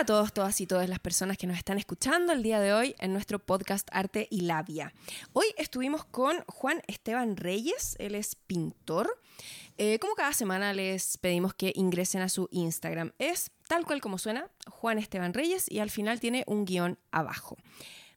[0.00, 2.94] A todos, todas y todas las personas que nos están escuchando el día de hoy
[3.00, 4.94] en nuestro podcast Arte y Labia.
[5.34, 9.20] Hoy estuvimos con Juan Esteban Reyes, él es pintor.
[9.76, 13.12] Eh, como cada semana les pedimos que ingresen a su Instagram.
[13.18, 17.58] Es tal cual como suena, Juan Esteban Reyes, y al final tiene un guion abajo.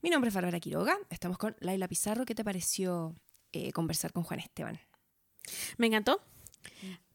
[0.01, 2.23] Mi nombre es Bárbara Quiroga, estamos con Laila Pizarro.
[2.23, 3.13] ¿Qué te pareció
[3.51, 4.79] eh, conversar con Juan Esteban?
[5.75, 6.21] Me encantó.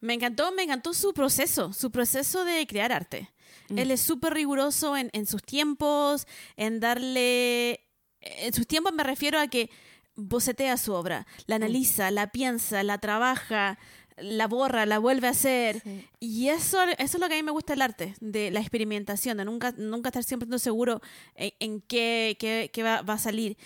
[0.00, 3.28] Me encantó, me encantó su proceso, su proceso de crear arte.
[3.68, 3.78] Mm.
[3.78, 6.26] Él es súper riguroso en, en sus tiempos,
[6.56, 7.80] en darle...
[8.20, 9.70] En sus tiempos me refiero a que
[10.16, 13.78] bocetea su obra, la analiza, la piensa, la trabaja,
[14.16, 15.80] la borra, la vuelve a hacer.
[15.84, 16.04] Sí.
[16.18, 19.36] Y eso, eso es lo que a mí me gusta del arte, de la experimentación,
[19.36, 21.00] de nunca, nunca estar siempre seguro
[21.36, 23.56] en, en qué, qué- qué va, va a salir.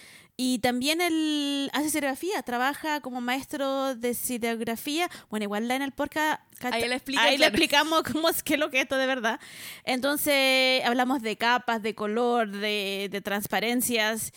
[0.45, 5.09] Y también él hace serigrafía, trabaja como maestro de serigrafía.
[5.31, 8.59] Bueno, igual en el podcast Ahí le explica, ahí le explicamos cómo es que es
[8.59, 9.39] lo que es esto de verdad.
[9.85, 14.33] Entonces hablamos de capas, de color, de, de transparencias.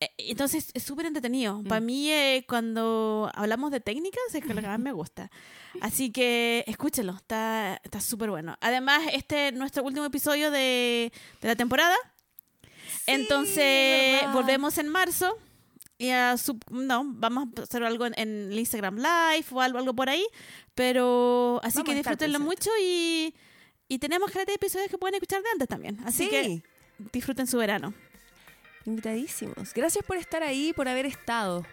[0.00, 1.62] Eh, Entonces es súper entretenido.
[1.64, 5.30] Para mí, eh, cuando hablamos de técnicas, es que lo que más me gusta.
[5.82, 8.56] Así que escúchelo, está está súper bueno.
[8.62, 11.12] Además, este es nuestro último episodio de,
[11.42, 11.96] de la temporada.
[13.06, 14.32] Entonces, verdad.
[14.32, 15.36] volvemos en marzo.
[16.00, 19.78] Y a su- no, vamos a hacer algo en, en el Instagram Live o algo,
[19.78, 20.24] algo por ahí.
[20.74, 23.34] Pero así Vamos que disfrútenlo mucho y,
[23.86, 25.98] y tenemos caleta de episodios que pueden escuchar de antes también.
[26.06, 26.30] Así Sí.
[26.30, 26.62] que
[27.12, 27.92] disfruten su verano.
[28.86, 29.74] Invitadísimos.
[29.74, 31.66] Gracias por estar ahí, por haber estado.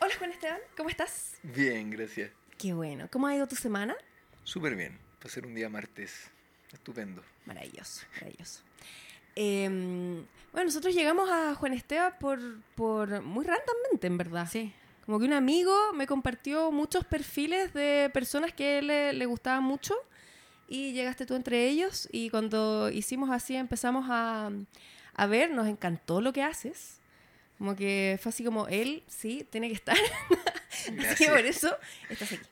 [0.00, 1.36] Hola Juan Esteban, ¿cómo estás?
[1.42, 2.30] Bien, gracias.
[2.58, 3.08] Qué bueno.
[3.10, 3.96] ¿Cómo ha ido tu semana?
[4.44, 4.98] Súper bien.
[5.24, 6.28] Va a ser un día martes.
[6.72, 7.22] Estupendo.
[7.46, 8.60] Maravilloso, maravilloso.
[9.36, 9.68] Eh,
[10.52, 12.40] bueno, nosotros llegamos a Juan Esteban por,
[12.74, 14.48] por muy randommente, en verdad.
[14.50, 14.72] Sí.
[15.04, 19.26] Como que un amigo me compartió muchos perfiles de personas que a él le, le
[19.26, 19.94] gustaban mucho
[20.66, 24.50] y llegaste tú entre ellos y cuando hicimos así empezamos a,
[25.14, 27.00] a ver, nos encantó lo que haces.
[27.58, 29.96] Como que fue así como él, sí, tiene que estar.
[31.10, 31.76] así que por eso
[32.08, 32.46] estás aquí.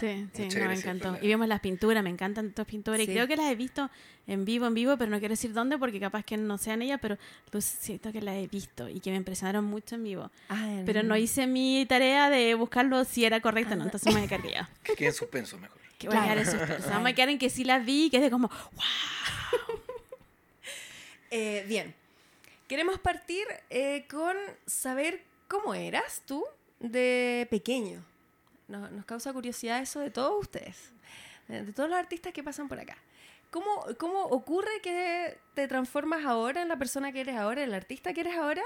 [0.00, 1.16] Sí, sí, no, me encantó.
[1.20, 2.98] Y vimos las pinturas, me encantan estas pinturas.
[2.98, 3.10] Sí.
[3.10, 3.90] Y creo que las he visto
[4.26, 6.98] en vivo, en vivo, pero no quiero decir dónde porque capaz que no sean ellas,
[7.02, 7.16] pero
[7.60, 10.30] siento que las he visto y que me impresionaron mucho en vivo.
[10.48, 14.26] Ah, Pero no hice mi tarea de buscarlo si era correcto o no, entonces me
[14.28, 14.70] callada.
[14.82, 15.80] Que quede en suspenso mejor.
[15.98, 16.88] Que voy a quedar en suspenso.
[16.90, 19.78] Vamos a quedar en que sí las vi y que es de como, wow.
[21.34, 21.94] Eh, bien,
[22.68, 24.36] queremos partir eh, con
[24.66, 26.44] saber cómo eras tú
[26.78, 28.04] de pequeño.
[28.72, 30.92] Nos, causa curiosidad eso de todos ustedes,
[31.48, 32.96] de todos los artistas que pasan por acá.
[33.50, 37.74] ¿Cómo, ¿Cómo ocurre que te transformas ahora en la persona que eres ahora, en el
[37.74, 38.62] artista que eres ahora?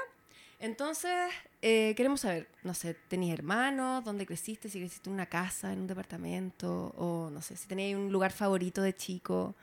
[0.61, 1.13] Entonces,
[1.61, 4.05] eh, queremos saber, no sé, ¿tenías hermanos?
[4.05, 4.69] ¿Dónde creciste?
[4.69, 8.33] Si creciste en una casa, en un departamento, o no sé, si tenías un lugar
[8.33, 9.57] favorito de chico.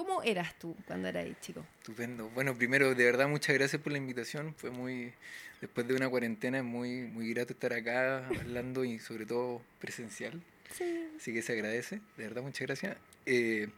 [0.00, 1.62] ¿Cómo eras tú cuando eras chico?
[1.78, 2.30] Estupendo.
[2.30, 4.54] Bueno, primero, de verdad, muchas gracias por la invitación.
[4.54, 5.12] Fue muy,
[5.60, 10.40] después de una cuarentena, es muy, muy grato estar acá hablando y sobre todo presencial.
[10.72, 11.06] Sí.
[11.18, 12.00] Así que se agradece.
[12.16, 12.96] De verdad, muchas gracias.
[13.26, 13.68] Eh,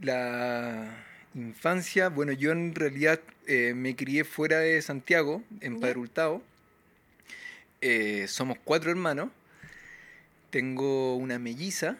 [0.00, 0.92] la
[1.36, 5.78] infancia, bueno, yo en realidad eh, me crié fuera de Santiago, en.
[5.78, 6.42] Padre Hurtado.
[7.80, 9.28] Eh, somos cuatro hermanos.
[10.50, 11.96] Tengo una melliza,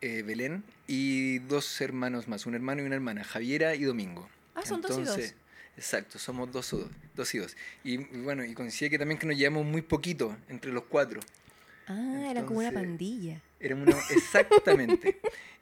[0.00, 4.28] eh, Belén, y dos hermanos más, un hermano y una hermana, Javiera y Domingo.
[4.54, 5.34] Ah, son dos y dos.
[5.76, 7.56] Exacto, somos dos, o dos, dos y dos.
[7.84, 11.20] Y, bueno, y coincide que también que nos llevamos muy poquito entre los cuatro.
[11.86, 13.40] Ah, era como una Entonces, pandilla.
[13.60, 15.18] Éramos una- exactamente.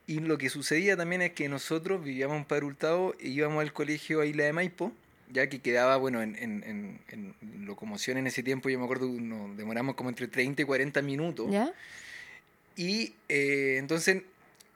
[0.06, 3.72] y lo que sucedía también es que nosotros vivíamos en Padre Hurtado e íbamos al
[3.72, 4.92] colegio a Isla de Maipo,
[5.30, 9.06] ya que quedaba, bueno, en, en- en- en locomoción en ese tiempo, yo me acuerdo,
[9.08, 11.50] nos demoramos como entre 30 y 40 minutos.
[11.50, 11.72] ¿Ya?
[12.78, 14.22] Y eh, entonces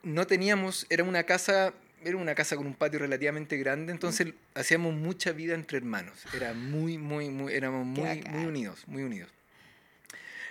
[0.03, 4.93] no teníamos, era una casa, era una casa con un patio relativamente grande, entonces hacíamos
[4.93, 6.25] mucha vida entre hermanos.
[6.35, 9.31] Era muy, muy, muy, éramos muy, muy unidos, muy unidos.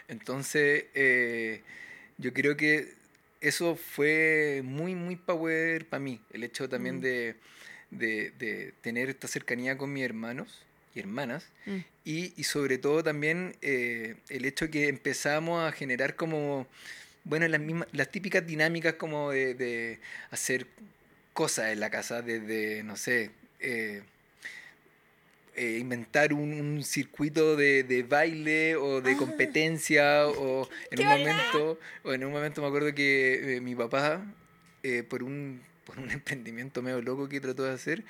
[0.09, 1.63] Entonces, eh,
[2.19, 2.95] yo creo que
[3.41, 6.21] eso fue muy, muy power para mí.
[6.33, 7.01] El hecho también Mm.
[7.01, 7.37] de,
[7.91, 10.63] de- de tener esta cercanía con mis hermanos
[10.95, 11.47] y hermanas.
[11.67, 11.77] Mm.
[12.05, 16.67] Y, y sobre todo también eh, el hecho que empezamos a generar como,
[17.25, 20.67] bueno, las, mismas, las típicas dinámicas como de, de hacer
[21.33, 23.31] cosas en la casa, desde, no sé,
[23.61, 24.03] eh,
[25.55, 29.17] eh, inventar un, un circuito de, de baile o de Ah.
[29.19, 33.75] competencia o en ¡Qué un momento o en un momento me acuerdo que eh, mi
[33.75, 34.25] papá
[34.83, 38.03] eh, por un por un emprendimiento medio loco que trató de hacer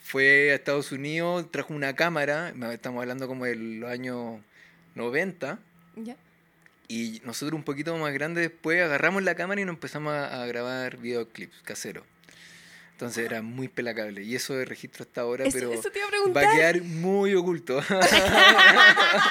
[0.00, 4.40] fue a Estados Unidos trajo una cámara estamos hablando como de los años
[4.96, 5.60] 90
[5.96, 6.16] ¿Ya?
[6.88, 10.46] Y nosotros un poquito más grandes después agarramos la cámara y nos empezamos a, a
[10.46, 12.04] grabar videoclips caseros.
[12.98, 14.24] Entonces era muy pelacable.
[14.24, 16.82] Y eso de registro hasta ahora, Eso- pero eso te iba a va a quedar
[16.82, 17.80] muy oculto.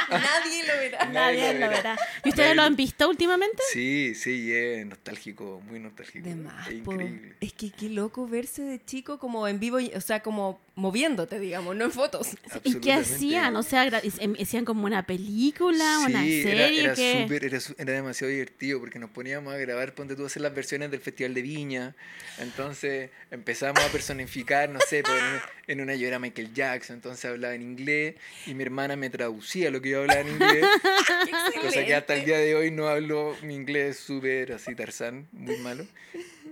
[0.09, 1.05] Nadie lo verá.
[1.07, 1.97] Nadie Nadie lo lo verá.
[2.23, 3.61] ¿Y ustedes lo han visto últimamente?
[3.73, 6.29] sí, sí, es nostálgico, muy nostálgico.
[6.29, 6.93] De más, es po.
[6.93, 7.35] increíble.
[7.41, 11.75] Es que qué loco verse de chico como en vivo, o sea, como moviéndote, digamos,
[11.75, 12.29] no en fotos.
[12.63, 13.55] ¿Y qué hacían?
[13.55, 13.85] O sea,
[14.19, 17.23] em- hacían como una película, una Sí, serie era, que...
[17.45, 20.53] era, su- era demasiado divertido porque nos poníamos a grabar, ponte tú a hacer las
[20.53, 21.95] versiones del Festival de Viña.
[22.37, 26.97] Entonces empezamos a personificar, no sé, pues, en, una- en una yo era Michael Jackson,
[26.97, 28.15] entonces hablaba en inglés
[28.45, 30.63] y mi hermana me traducía lo que yo hablaba en inglés.
[31.61, 35.57] cosa que hasta el día de hoy no hablo mi inglés súper así tarzán, muy
[35.57, 35.87] malo.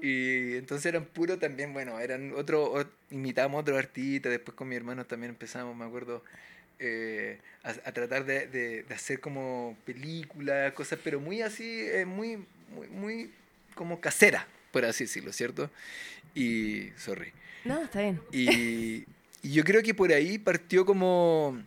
[0.05, 4.75] Y entonces eran puro también, bueno, eran otro, ot- imitábamos otros artistas, después con mi
[4.75, 6.23] hermano también empezamos, me acuerdo,
[6.77, 12.05] eh, a, a tratar de, de- de hacer como películas, cosas, pero muy así, eh,
[12.05, 12.37] muy,
[12.75, 13.31] muy, muy
[13.73, 15.71] como casera, por así decirlo, ¿cierto?
[16.35, 17.31] Y, sorry.
[17.63, 18.21] No, está bien.
[18.31, 19.05] Y,
[19.41, 21.63] y yo creo que por ahí partió como...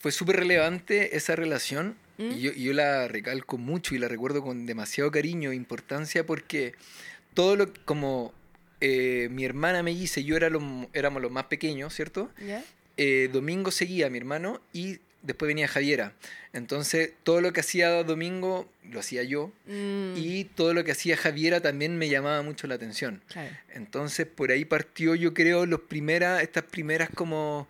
[0.00, 2.30] Fue súper relevante esa relación ¿Mm?
[2.32, 6.24] y, yo, y yo la recalco mucho y la recuerdo con demasiado cariño e importancia
[6.24, 6.74] porque
[7.34, 8.32] todo lo como
[8.80, 12.30] eh, mi hermana me dice, yo era lo- éramos los más pequeños, ¿cierto?
[12.46, 12.62] ¿Ya?
[12.98, 16.12] eh, Domingo seguía a mi hermano y después venía Javiera.
[16.52, 21.16] Entonces, todo lo que hacía Domingo lo hacía yo Mm, y todo lo que hacía
[21.16, 23.20] Javiera también me llamaba mucho la atención.
[23.28, 23.50] claro.
[23.74, 27.66] Entonces, por ahí partió, yo creo, los primeras, estas primeras como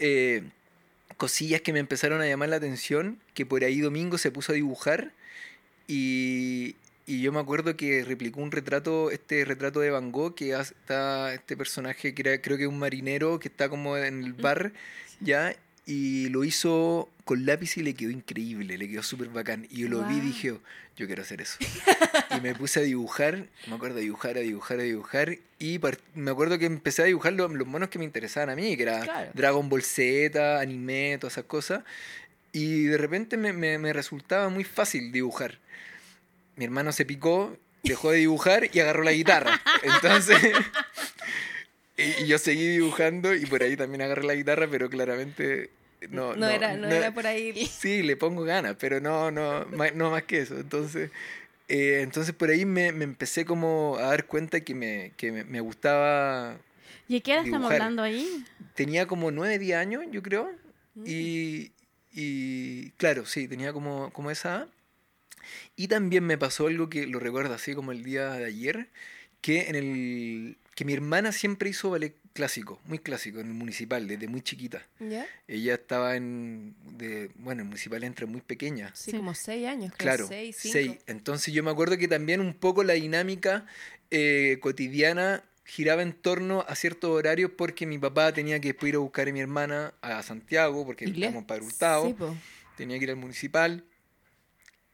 [0.00, 0.42] eh,
[1.18, 4.54] cosillas que me empezaron a llamar la atención, que por ahí Domingo se puso a
[4.54, 5.12] dibujar
[5.86, 6.76] y,
[7.06, 11.34] y yo me acuerdo que replicó un retrato, este retrato de Van Gogh, que está
[11.34, 14.72] este personaje que era, creo que es un marinero que está como en el bar,
[15.20, 15.54] ¿ya?
[15.90, 19.66] Y lo hizo con lápiz y le quedó increíble, le quedó súper bacán.
[19.70, 20.48] Y yo lo vi y dije,
[20.98, 21.56] yo quiero hacer eso.
[22.36, 25.38] y me puse a dibujar, me acuerdo a dibujar, a dibujar, a dibujar.
[25.58, 25.80] Y
[26.14, 28.82] me acuerdo que empecé a dibujar los, los monos que me interesaban a mí, que
[28.82, 29.30] era Claro.
[29.32, 31.82] Dragon Ball Z, anime, todas esas cosas.
[32.52, 35.58] Y de repente me, me- me resultaba muy fácil dibujar.
[36.56, 39.58] Mi hermano se picó, dejó de dibujar y agarró la guitarra.
[39.82, 40.36] Entonces,
[41.98, 45.70] y, y yo seguí dibujando y por ahí también agarré la guitarra, pero claramente
[46.10, 47.66] no, No, era, no, era por ahí.
[47.66, 50.56] Sí, le pongo ganas, pero no, no, ma- no más que eso.
[50.58, 51.10] Entonces,
[51.68, 55.44] eh, entonces por ahí me, me empecé como a dar cuenta que me, que me,
[55.44, 56.56] me gustaba.
[57.08, 58.44] ¿Y de qué edad estamos hablando ahí?
[58.74, 60.50] Tenía como 9, 10 años, yo creo.
[60.94, 61.04] Mm.
[61.06, 61.72] Y,
[62.12, 64.68] y claro, sí, tenía como, como esa edad.
[65.76, 68.88] Y también me pasó algo que lo recuerdo así como el día de ayer,
[69.40, 74.06] que en el que mi hermana siempre hizo ballet clásico, muy clásico, en el municipal,
[74.06, 74.86] desde muy chiquita.
[75.00, 75.26] ¿Ya?
[75.48, 78.92] Ella estaba en, de, bueno, el municipal entra muy pequeña.
[78.94, 79.16] Sí, Sí.
[79.16, 79.92] como seis años.
[79.96, 80.72] Claro, Seis, cinco.
[80.74, 80.92] seis.
[81.08, 83.66] Entonces yo me acuerdo que también un poco la dinámica
[84.12, 88.98] eh, cotidiana giraba en torno a ciertos horarios porque mi papá tenía que ir a
[88.98, 92.36] buscar a mi hermana a Santiago porque en Padre Hurtado, Sí, po.
[92.76, 93.84] tenía que ir al municipal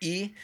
[0.00, 0.34] y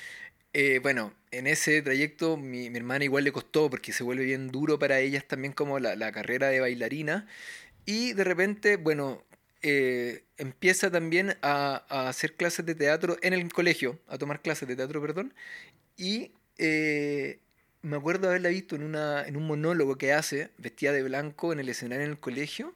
[0.53, 4.79] eh, bueno, en ese trayecto mi, hermana igual le costó porque se vuelve bien duro
[4.79, 7.27] para ellas también como la, la carrera de bailarina.
[7.87, 9.25] Y de repente, bueno,
[9.63, 14.69] eh, empieza también a, a hacer clases de teatro en el colegio, a tomar clases
[14.69, 15.35] de teatro, perdón,
[15.97, 17.39] y eh,
[17.83, 21.61] me acuerdo haberla visto en, una, en un monólogo que hace, vestida de blanco en
[21.61, 22.75] el escenario en el colegio,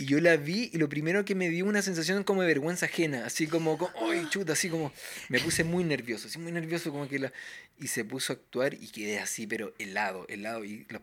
[0.00, 2.86] y yo la vi y lo primero que me dio una sensación como de vergüenza
[2.86, 4.54] ajena, así como, como ¡ay, chuta!
[4.54, 4.92] Así como,
[5.28, 7.32] me puse muy nervioso, así muy nervioso como que la...
[7.78, 11.02] Y se puso a actuar y quedé así, pero helado, helado, y los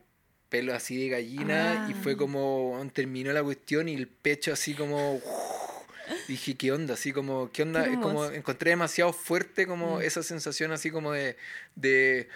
[0.50, 2.00] pelos así de gallina, y Ah.
[2.02, 5.22] fue como, terminó la cuestión y el pecho así como...
[6.28, 6.94] Dije, ¿qué onda?
[6.96, 7.86] Así como, ¿qué onda?
[7.86, 10.02] Es como, encontré demasiado fuerte como Mm.
[10.02, 11.36] esa sensación así como de,
[11.76, 12.30] de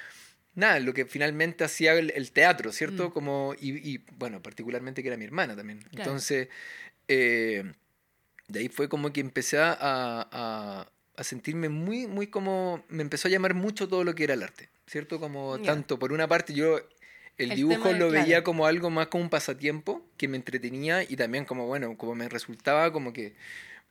[0.55, 3.10] nada, lo que finalmente hacía el, el teatro, ¿cierto?
[3.10, 3.12] Mm.
[3.12, 5.79] Como, y, y, bueno, particularmente que era mi hermana también.
[5.79, 5.96] Claro.
[5.98, 6.48] Entonces,
[7.08, 7.63] eh,
[8.48, 13.27] de ahí fue como que empecé a, a, a sentirme muy, muy como, me empezó
[13.27, 15.20] a llamar mucho todo lo que era el arte, ¿cierto?
[15.20, 16.79] Como tanto, por una parte yo...
[17.38, 21.01] El, El dibujo de- lo veía como algo más como un pasatiempo que me entretenía
[21.01, 23.34] y también como, bueno, como me resultaba como que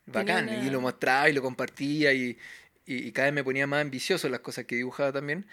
[0.05, 0.47] bacán.
[0.47, 2.37] una- Y lo mostraba y lo compartía y,
[2.85, 5.47] y, y cada vez me ponía más ambicioso las cosas que dibujaba también.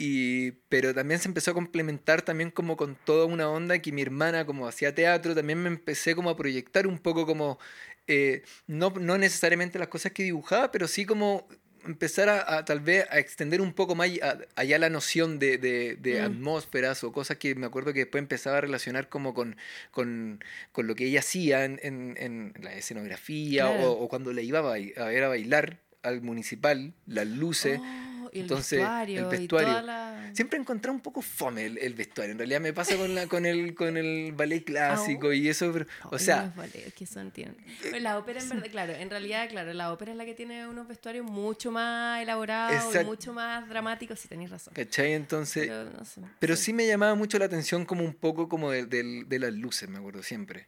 [0.00, 4.00] Y, pero también se empezó a complementar también como con toda una onda que mi
[4.02, 7.58] hermana como hacía teatro, también me empecé como a proyectar un poco como,
[8.06, 11.48] eh, no, no necesariamente las cosas que dibujaba, pero sí como
[11.84, 15.58] empezar a, a tal vez a extender un poco más a- allá la noción de,
[15.58, 16.24] de, de Mm.
[16.26, 19.56] atmósferas o cosas que me acuerdo que después empezaba a relacionar como con,
[19.90, 23.92] con, con lo que ella hacía en, en- en la escenografía Claro.
[23.92, 27.80] o, o cuando le iba a, bai- a ver a bailar al municipal, las luces.
[27.82, 29.18] Oh, y el Entonces, vestuario.
[29.20, 29.68] el y vestuario.
[29.68, 32.32] toda la- Siempre he encontrado un poco fome el, el vestuario.
[32.32, 35.72] En realidad me pasa con, la, con, el, con el ballet clásico y eso.
[35.72, 38.92] pero- o Ay, sea, los ballets que son, tienen- Pero la ópera, en verdad, claro,
[38.94, 43.04] en realidad, claro, la ópera es la que tiene unos vestuarios mucho más elaborados y
[43.04, 44.74] mucho más dramáticos, si tenéis razón.
[44.74, 45.12] ¿cachai?
[45.12, 48.70] Entonces, Pero, no sé, Pero sí me llamaba mucho la atención como un poco como
[48.70, 50.66] de, del- de las luces, me acuerdo siempre.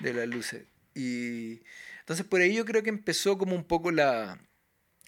[0.00, 0.64] De las luces.
[0.94, 1.60] Y
[2.00, 4.38] entonces por ahí yo creo que empezó como un poco la...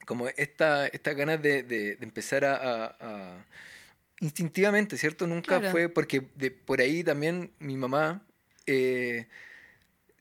[0.07, 3.45] Como esta, esta ganas de, de- de empezar a, a- a-
[4.21, 5.27] Instintivamente, ¿cierto?
[5.27, 5.71] Nunca Claro.
[5.73, 5.89] fue...
[5.91, 8.23] Porque de, por ahí también mi mamá
[8.67, 9.27] eh,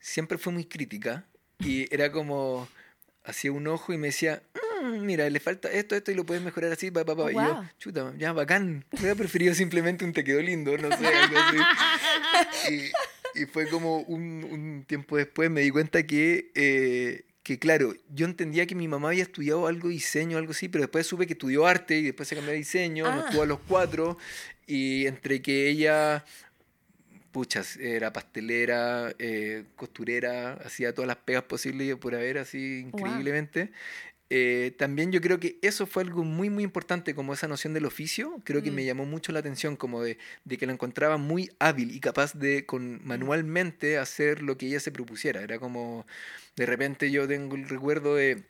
[0.02, 1.24] siempre fue muy crítica.
[1.60, 2.68] Y era como...
[3.24, 4.44] Hacía un ojo y me decía,
[4.84, 7.24] "Mm, mira, le falta esto, esto y lo puedes mejorar así, pa, pa, pa".
[7.24, 7.66] Oh, Y yo, wow.
[7.80, 8.86] chuta, ya, bacán.
[8.92, 11.58] Hubiera preferido simplemente un te quedó lindo, no sé, algo así.
[13.36, 17.94] Y, y fue como un, un tiempo después me di cuenta que, eh, que, claro,
[18.10, 21.28] yo entendía que mi mamá había estudiado algo de diseño, algo así, pero después supe
[21.28, 23.16] que estudió arte y después se cambió a diseño, Ah.
[23.18, 24.18] nos tuvo a los cuatro.
[24.66, 26.26] Y entre que ella,
[27.32, 33.00] puchas, era pastelera, eh, costurera, hacía todas las pegas posibles por haber, así Wow.
[34.30, 37.86] Eh, también yo creo que eso fue algo muy, muy importante, como esa noción del
[37.86, 38.42] oficio.
[38.44, 38.76] Creo que Mm.
[38.76, 42.34] me llamó mucho la atención, como de, de que la encontraba muy hábil y capaz
[42.34, 45.42] de con, manualmente hacer lo que ella se propusiera.
[45.42, 46.06] Era como,
[46.56, 48.44] de repente yo tengo el recuerdo de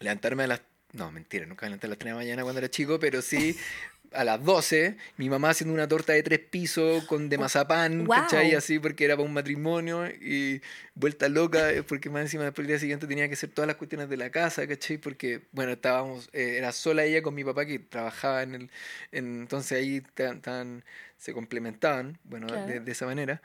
[0.00, 0.62] levantarme a las...
[0.92, 3.56] No, mentira, nunca levanté a las 3 de la mañana cuando era chico, pero sí
[4.12, 8.16] a las 12, mi mamá haciendo una torta de tres pisos con de mazapán, Wow.
[8.16, 8.54] ¿cachai?
[8.54, 10.60] Así porque era para un matrimonio y
[10.94, 13.76] vuelta loca, eh, porque más encima después el día siguiente tenía que hacer todas las
[13.76, 14.98] cuestiones de la casa, ¿cachai?
[14.98, 18.70] Porque, bueno, estábamos, eh, era sola ella con mi papá que trabajaba en el,
[19.12, 20.84] en- entonces ahí tan, tan-
[21.16, 22.66] se complementaban, bueno, Claro.
[22.66, 23.42] de, de esa manera.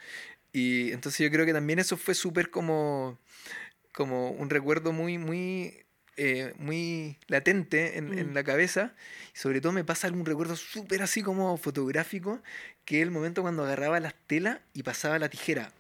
[0.52, 3.18] Y entonces yo creo que también eso fue súper como,
[3.92, 5.83] como un recuerdo muy, muy,
[6.18, 8.34] eh, muy latente en, en Mm.
[8.34, 8.94] la cabeza.
[9.34, 12.42] Y sobre todo me pasa algún recuerdo súper así como fotográfico,
[12.86, 15.72] que es el momento cuando agarraba las telas y pasaba la tijera.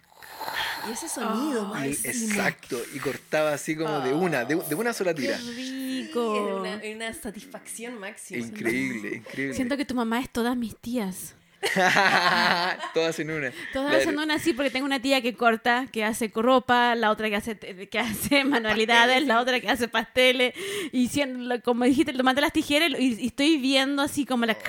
[0.87, 4.91] Y ese sonido Ay, Y- exacto, y cortaba así como de una, de, de una
[4.93, 5.37] sola ¡Qué tira.
[5.37, 6.35] rico!
[6.35, 8.45] Era una, una satisfacción máxima.
[8.45, 9.53] Increíble, increíble.
[9.55, 11.35] Siento que tu mamá es todas mis tías.
[12.93, 13.51] Todas en una.
[13.71, 17.29] Todas son una así porque tengo una tía que corta, que hace ropa, la otra
[17.29, 20.53] que hace que hace manualidades, la otra que hace pasteles
[20.91, 24.59] y siendo, como dijiste, tomate las tijeras y, y estoy viendo así como la Es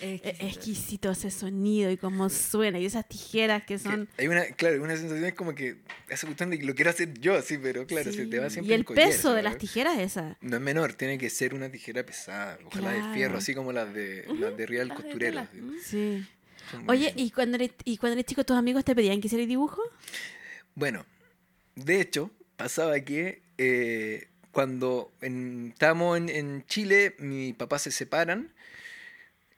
[0.00, 4.44] es exquisito ese sonido y cómo suena y esas tijeras que Que son Hay una,
[4.46, 5.76] claro, una sensación es como que
[6.08, 8.54] esa cuestión de que lo quiero hacer yo, así, pero claro, se te va Sí.
[8.54, 10.36] siempre y el peso de las tijeras esa.
[10.40, 13.92] No es menor, tiene que ser una tijera pesada, ojalá de fierro, así como las
[13.92, 15.18] de, las de Real de Costurero.
[15.48, 15.50] tela.
[15.80, 15.80] así.
[15.84, 16.26] Sí.
[16.86, 17.12] Oye.
[17.16, 19.82] ¿y cuando eres, y cuando eres chico tus amigos te pedían que hiciera dibujo?
[20.74, 21.04] Bueno,
[21.76, 28.52] de hecho, pasaba que eh, cuando en- estábamos en, en Chile, mi papá se separan.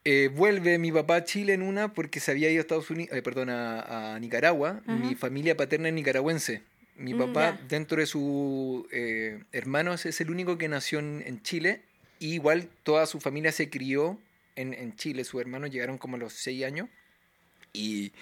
[0.04, 3.16] Eh, vuelve mi papá a Chile en una porque se había ido a Estados Unidos,
[3.16, 4.83] eh, perdón, a, a Nicaragua.
[4.87, 6.62] Mi familia paterna es nicaragüense.
[6.97, 11.42] Mi Mm, papá, dentro de sus eh, hermanos, es el único que nació en, en
[11.42, 11.83] Chile.
[12.19, 14.19] Y igual toda su familia se crió
[14.57, 15.25] en, en Chile.
[15.25, 16.88] Sus hermanos llegaron como a los seis años.
[17.73, 18.12] Y,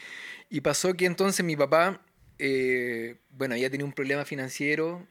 [0.50, 2.00] y pasó que entonces mi papá,
[2.38, 5.06] eh, bueno, ya tenía un problema financiero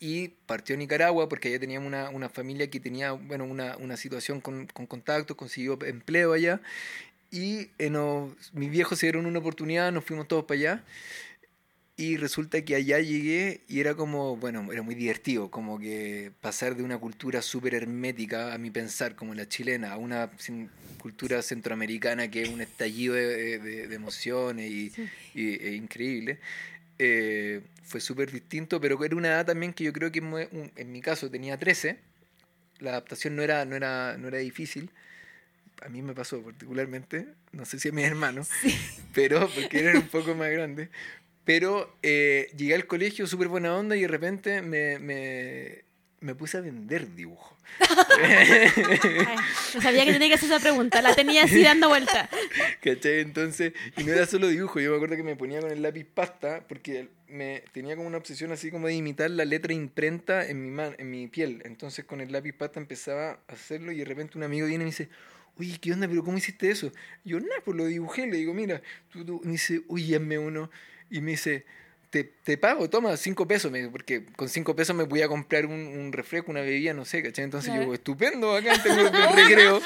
[0.00, 3.96] y partió a Nicaragua porque allá teníamos una, una familia que tenía, bueno, una, una
[3.98, 6.60] situación con, con contactos, consiguió empleo allá.
[7.30, 10.84] Y eh, nos- mis viejos se dieron una oportunidad, nos fuimos todos para allá.
[11.96, 16.74] Y resulta que allá llegué y era como, bueno, era muy divertido, como que pasar
[16.74, 20.30] de una cultura súper hermética, a mi pensar, como la chilena, a una
[20.98, 24.92] cultura centroamericana que es un estallido de, de- de emociones y,
[25.34, 26.38] y- e increíble.
[27.02, 30.18] Eh, fue súper distinto, pero era una edad también que yo creo que
[30.76, 31.98] en mi caso tenía 13,
[32.78, 34.90] la adaptación no era, no era, no era difícil.
[35.80, 38.50] A mí me pasó particularmente, no sé si a mis hermanos,
[39.14, 40.90] pero porque eran un poco más grandes.
[41.46, 45.84] Pero eh, llegué al colegio súper buena onda y de repente me, me,
[46.20, 47.56] me puse a vender dibujos.
[48.22, 49.36] Ay,
[49.74, 52.28] no sabía que tenía que hacer esa pregunta, la tenía así dando vuelta.
[52.82, 53.20] ¿Cachai?
[53.20, 56.04] Entonces, y no era solo dibujo, yo me acuerdo que me ponía con el lápiz
[56.04, 60.62] pasta porque me tenía como una obsesión así como de imitar la letra imprenta en
[60.62, 61.62] mi, man, en mi piel.
[61.64, 64.86] Entonces con el lápiz pasta empezaba a hacerlo y de repente un amigo viene y
[64.86, 65.08] me dice,
[65.56, 66.06] oye, ¿qué onda?
[66.06, 66.92] ¿Pero cómo hiciste eso?
[67.24, 68.26] Y yo, nada, pues lo dibujé.
[68.26, 69.40] Le digo, mira, tú, tú.
[69.42, 70.70] Y me dice, oye, hazme uno.
[71.10, 71.64] Y me dice,
[72.10, 75.72] te, te pago, toma, cinco pesos, porque con cinco pesos me voy a comprar un,
[75.72, 77.44] un refresco, una bebida, no sé, ¿cachai?
[77.44, 77.86] Entonces Claro.
[77.86, 79.80] yo, estupendo, acá tengo el recreo.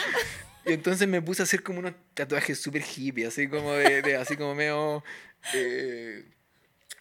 [0.67, 4.17] Y entonces me puse a hacer como unos tatuajes súper hippie, así como de, de-
[4.17, 5.05] así como medio,
[5.53, 6.25] eh,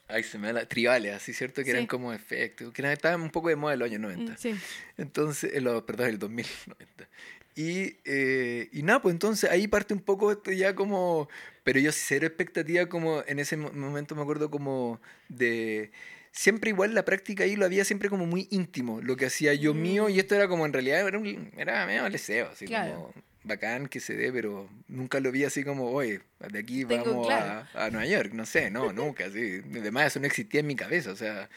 [0.09, 0.65] Ay, se me da la...
[0.67, 1.63] Tribales, así, ¿cierto?
[1.63, 4.35] Que eran como efectos, que estaban un poco de moda en los años 90.
[4.37, 4.53] Sí.
[4.97, 7.07] Entonces, lo- perdón, el 2090.
[7.55, 11.29] Y, eh, y nada, pues entonces ahí parte un poco esto ya como...
[11.63, 15.91] Pero yo cero expectativa como en ese mo- momento me acuerdo como de...
[16.31, 19.75] Siempre igual la práctica ahí lo había siempre como muy íntimo, lo que hacía yo
[19.75, 22.91] mío, y esto era como en realidad era, un, era medio leseo, así Claro.
[22.93, 27.05] como bacán que se dé, pero nunca lo vi así como, oye, de aquí Tengo
[27.05, 27.67] vamos claro.
[27.75, 29.61] a, a Nueva York, no sé, no, nunca, sí.
[29.75, 31.47] Además eso no existía en mi cabeza, o sea,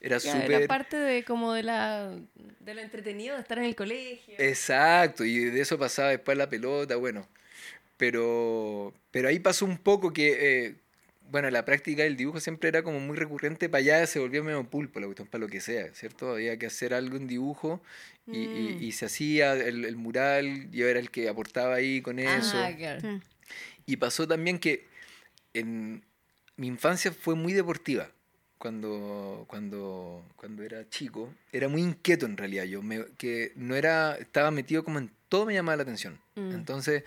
[0.00, 0.52] era Ya, súper...
[0.52, 2.14] Era parte de como de la
[2.60, 4.34] de lo entretenido de estar en el colegio.
[4.38, 7.26] Exacto, y de eso pasaba después la pelota, bueno.
[7.96, 10.74] Pero, pero ahí pasó un poco que, eh,
[11.30, 14.64] bueno, la práctica del dibujo siempre era como muy recurrente, para allá se volvió medio
[14.64, 16.32] pulpo la cuestión, para lo que sea, ¿cierto?
[16.32, 17.82] Había que hacer algo en dibujo
[18.26, 18.82] y, Mm.
[18.82, 22.56] y se hacía el, el mural, yo era el que aportaba ahí con eso.
[22.56, 23.20] Ah, claro.
[23.86, 24.86] Y pasó también que
[25.52, 26.02] en
[26.56, 28.10] mi infancia fue muy deportiva.
[28.60, 34.16] Cuando, cuando, cuando era chico, era muy inquieto en realidad yo, me- que no era,
[34.16, 36.20] estaba metido como en todo me llamaba la atención.
[36.34, 36.52] Mm.
[36.52, 37.04] Entonces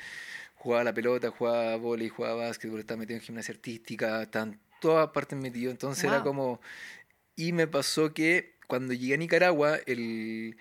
[0.55, 5.09] jugaba la pelota, jugaba vóley, jugaba básquetbol, estaba metido en gimnasia artística, estaba en todas
[5.11, 5.69] partes metido.
[5.69, 6.23] Entonces era Wow.
[6.23, 6.61] como...
[7.35, 10.57] Y me pasó que cuando llegué a Nicaragua, el,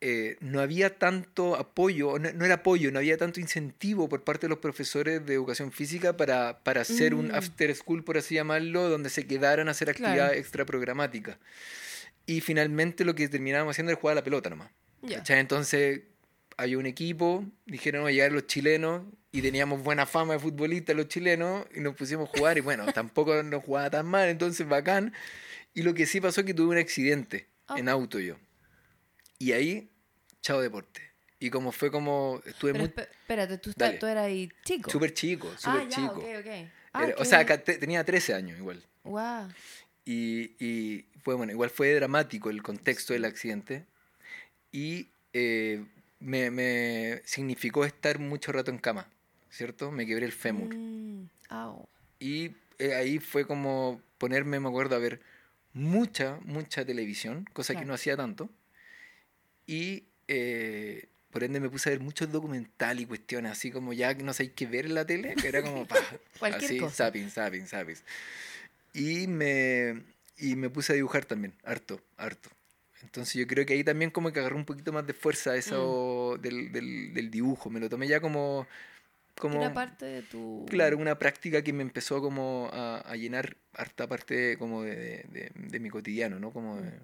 [0.00, 4.46] eh, no había tanto apoyo, no, no era apoyo, no había tanto incentivo por parte
[4.46, 7.34] de los profesores de educación física para, para hacer un Mm.
[7.34, 10.06] after school, por así llamarlo, donde se quedaran a hacer Claro.
[10.12, 11.38] actividades extra programáticas.
[12.26, 14.70] Y finalmente lo que terminábamos haciendo era jugar a la pelota nomás.
[15.08, 15.38] ¿cachai?
[15.40, 16.00] Entonces
[16.56, 20.96] había un equipo, dijeron "Vamos a llegar los chilenos y teníamos buena fama de futbolistas
[20.96, 24.66] los chilenos y nos pusimos a jugar y bueno, tampoco nos jugaba tan mal, entonces
[24.68, 25.12] bacán.
[25.74, 28.36] Y lo que sí pasó es que tuve un accidente en auto yo.
[29.38, 29.88] Y ahí,
[30.42, 31.00] chao deporte.
[31.38, 33.98] Y como fue como, estuve Pero muy espérate, tú, Dale.
[33.98, 34.90] tú eras ahí chico.
[34.90, 36.12] súper chico, ah, súper ya, chico.
[36.14, 36.70] ok, ok.
[36.94, 38.82] Ah, Era- o sea, tenía 13 años igual.
[39.04, 39.48] Wow.
[40.06, 43.84] Y, y fue bueno, igual fue dramático el contexto del accidente.
[44.72, 45.84] Y eh,
[46.20, 49.06] me, me significó estar mucho rato en cama,
[49.50, 49.90] ¿cierto?
[49.90, 50.74] Me quebré el fémur.
[50.74, 51.28] Mm.
[52.18, 55.20] Y eh, ahí fue como ponerme, me acuerdo, a ver
[55.74, 57.88] mucha, mucha televisión, cosa que Claro.
[57.88, 58.48] no hacía tanto.
[59.66, 64.14] Y eh, por ende me puse a ver muchos documentales y cuestiones, así como ya
[64.14, 65.96] no sé qué ver en la tele, que era como pa,
[66.38, 67.04] Cualquier así, cosa.
[67.06, 67.96] zapping, zapping, zapping.
[68.94, 70.02] Y me,
[70.38, 72.48] y me puse a dibujar también, harto, harto.
[73.02, 75.58] Entonces yo creo que ahí también como que agarré un poquito más de fuerza Mm.
[75.58, 77.68] eso del, del, del dibujo.
[77.70, 78.66] Me lo tomé ya como...
[79.38, 80.64] como Era parte de tu...
[80.68, 85.26] Claro, una práctica que me empezó como a, a llenar harta parte como de, de-
[85.30, 86.52] de- de mi cotidiano, ¿no?
[86.52, 86.98] Como de-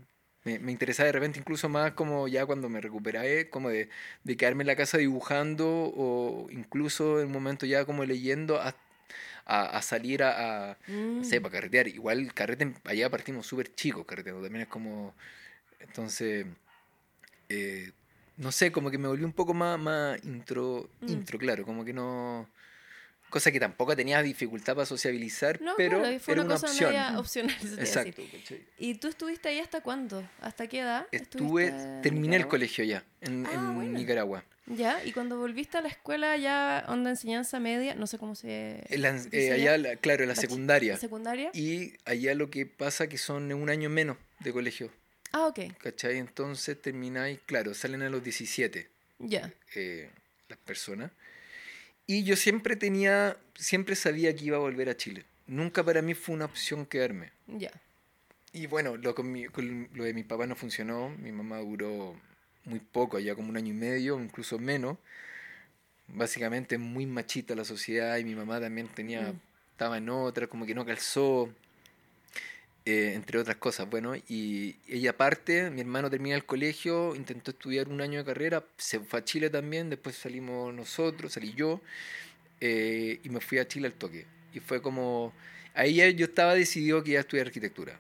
[0.45, 3.89] me, me interesaba de repente incluso más como ya cuando me recuperé, como de,
[4.25, 8.75] de quedarme en la casa dibujando o incluso en un momento ya como leyendo a,
[9.45, 11.43] a, a salir a, a, no sé, Mm.
[11.43, 11.89] para carretear.
[11.89, 15.15] Igual carrete, allá partimos súper chicos carreteando, también es como...
[15.81, 16.47] Entonces,
[17.49, 17.93] eh,
[18.37, 21.11] no sé, como que me volví un poco más, más intro, Mm.
[21.13, 22.49] intro, claro, como que no...
[23.33, 26.67] Cosa que tampoco tenía dificultad para sociabilizar, No, pero claro, y fue era una cosa
[26.67, 26.91] opción.
[26.91, 27.57] media opcional.
[27.63, 27.79] decir.
[27.81, 28.23] Exacto.
[28.31, 28.63] ¿cachai?
[28.79, 30.23] ¿Y tú estuviste ahí hasta cuándo?
[30.43, 31.07] ¿Hasta qué edad?
[31.13, 31.71] Estuve,
[32.03, 32.49] terminé el Nicaragua?
[32.51, 33.93] colegio ya, en, Ah, en bueno.
[33.99, 34.45] Nicaragua.
[34.67, 38.85] Ya, y cuando volviste a la escuela ya onda enseñanza media, no sé cómo se...
[38.91, 40.99] En la- eh, allá, la- claro, en la secundaria.
[40.99, 41.51] ¿Secundaria?
[41.55, 44.91] Y allá lo que pasa que son un año menos de colegio,
[45.33, 46.19] Ah, ok, ¿cachai?
[46.19, 48.91] Entonces termináis, claro, salen a los 17
[49.21, 49.51] ya.
[49.75, 50.11] eh,
[50.49, 51.11] las personas.
[52.07, 55.25] Y yo siempre tenía, siempre sabía que iba a volver a Chile.
[55.47, 57.31] Nunca para mí fue una opción quedarme.
[57.47, 57.71] Ya.
[58.53, 61.09] Y bueno, lo, con mi- con lo de mi papá no funcionó.
[61.11, 62.15] Mi mamá duró
[62.65, 64.99] muy poco, allá como un año y medio, incluso menos.
[66.09, 69.41] Básicamente muy machista la sociedad y mi mamá también tenía, Mm.
[69.73, 71.51] estaba en otra, como que no calzó,
[72.85, 73.89] eh, entre otras cosas.
[73.89, 78.65] Bueno, y ella aparte, mi hermano termina el colegio, intentó estudiar un año de carrera,
[78.77, 81.81] se fue a Chile también, después salimos nosotros, salí yo,
[82.61, 84.27] eh, y me fui a Chile al toque.
[84.53, 85.33] Y fue como,
[85.75, 87.99] ahí yo estaba decidido que iba a estudiar arquitectura.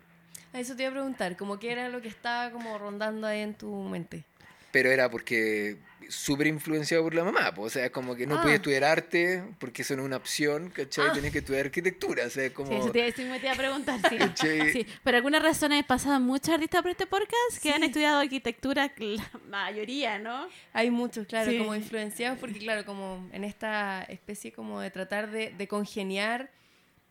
[0.53, 3.55] Eso te iba a preguntar, como qué era lo que estaba como rondando ahí en
[3.55, 4.25] tu mente.
[4.73, 5.77] Pero era porque
[6.09, 8.43] súper influenciado por la mamá, o sea, como que no Ah.
[8.43, 11.07] podía estudiar arte porque eso no es una opción, ¿cachai?
[11.09, 11.13] Ah.
[11.15, 12.69] Tenés que estudiar arquitectura, o sea, como...
[12.71, 14.01] Sí, eso te, eso me te iba a preguntar,
[14.35, 14.71] sí.
[14.73, 18.93] Sí, por alguna razón he pasado muchos artistas por este podcast que han estudiado arquitectura,
[18.99, 20.49] la mayoría, ¿no?
[20.75, 21.57] Hay muchos, claro, Sí.
[21.59, 26.51] como influenciados, porque claro, como en esta especie como de tratar de, de congeniar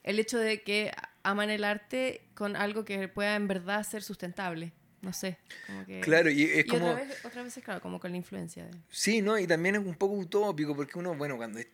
[0.04, 0.92] el hecho de que
[1.24, 4.74] aman el arte con algo que pueda en verdad ser sustentable.
[5.02, 5.38] No sé,
[5.68, 6.00] como que...
[6.02, 6.92] Claro, y es Y como...
[6.92, 8.66] otra vez, otra vez claro, como con la influencia.
[8.66, 9.38] de- Sí, ¿no?
[9.40, 11.68] Y también es un poco utópico porque uno, bueno, cuando, es-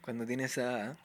[0.00, 0.96] cuando tiene esa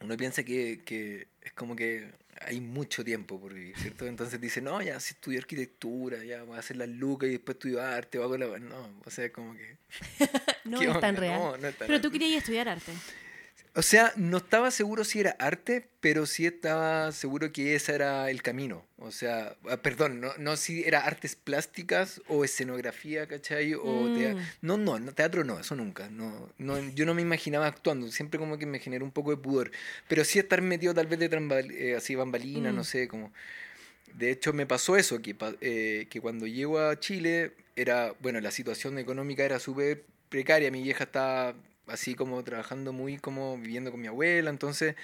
[0.00, 4.06] uno piensa que, que es como que hay mucho tiempo por vivir, ¿cierto?
[4.06, 7.54] Entonces dice, no, ya si estudio arquitectura, ya voy a hacer las lucas y después
[7.56, 8.58] estudio arte, o hago la...
[8.58, 9.76] No, o sea, como que...
[10.64, 11.38] No ¿qué es tan real.
[11.38, 12.20] No, no es tan Pero tú real.
[12.20, 12.92] querías estudiar arte.
[13.74, 18.30] O sea, no estaba seguro si era arte, pero sí estaba seguro que ese era
[18.30, 18.84] el camino.
[18.98, 23.72] O sea, ah, perdón, no, no si era artes plásticas o escenografía, ¿cachai?
[23.74, 24.36] O Mm.
[24.60, 26.10] No, no, no, teatro no, eso nunca.
[26.10, 29.38] No, no, yo no me imaginaba actuando, siempre como que me generó un poco de
[29.38, 29.70] pudor.
[30.06, 32.76] Pero sí estar metido tal vez de trambal- eh, así bambalina, Mm.
[32.76, 33.32] no sé, como...
[34.14, 38.50] De hecho, me pasó eso, que, eh, que cuando llego a Chile, era, bueno, la
[38.50, 41.54] situación económica era súper precaria, mi vieja estaba
[41.86, 44.94] así como trabajando muy como viviendo con mi abuela, entonces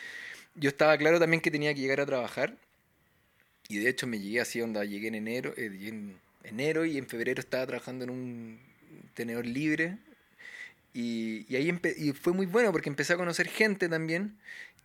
[0.55, 2.57] yo estaba claro también que tenía que llegar a trabajar,
[3.69, 7.07] y de hecho me llegué así, onda, llegué en enero, eh, en enero y en
[7.07, 8.61] febrero estaba trabajando en un
[9.15, 9.99] tenedor libre,
[10.95, 14.39] y, y ahí y fue muy bueno porque empecé a conocer gente también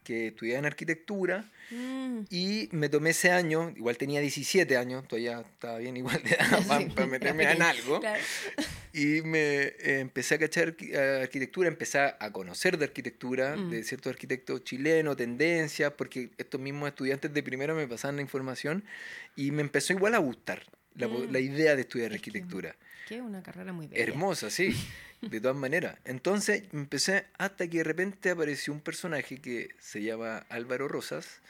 [0.04, 2.26] que estudiaba en arquitectura, Mm.
[2.30, 6.68] y me tomé ese año, igual tenía 17 años, todavía estaba bien igual de edad
[6.68, 8.00] para, Sí, meterme en algo.
[8.00, 8.22] Claro.
[8.96, 13.72] Y me eh, empecé a cachar a arquitectura, empecé a conocer de arquitectura, Mm.
[13.72, 18.84] de ciertos arquitectos chilenos, tendencias, porque estos mismos estudiantes de primero me pasaban la información
[19.36, 20.62] y me empezó igual a gustar
[20.96, 21.32] la, Mm.
[21.32, 22.76] la idea de estudiar Es que- arquitectura.
[23.08, 24.02] Que es una carrera muy bella.
[24.02, 24.70] Hermosa, sí,
[25.22, 25.98] de todas maneras.
[26.06, 31.42] Entonces empecé hasta que de repente apareció un personaje que se llama Álvaro Rosas,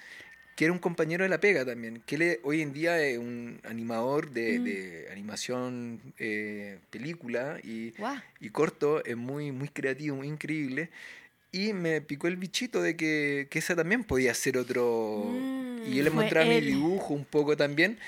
[0.55, 3.59] que era un compañero de la pega también, que él hoy en día es un
[3.63, 4.63] animador de, Mm.
[4.63, 7.93] de animación, eh, película y,
[8.39, 10.89] y corto, es muy, muy creativo, muy increíble.
[11.51, 15.25] Y me picó el bichito de que, que esa también podía ser otro...
[15.29, 17.99] Mm, y él le mostraba mi dibujo un poco también.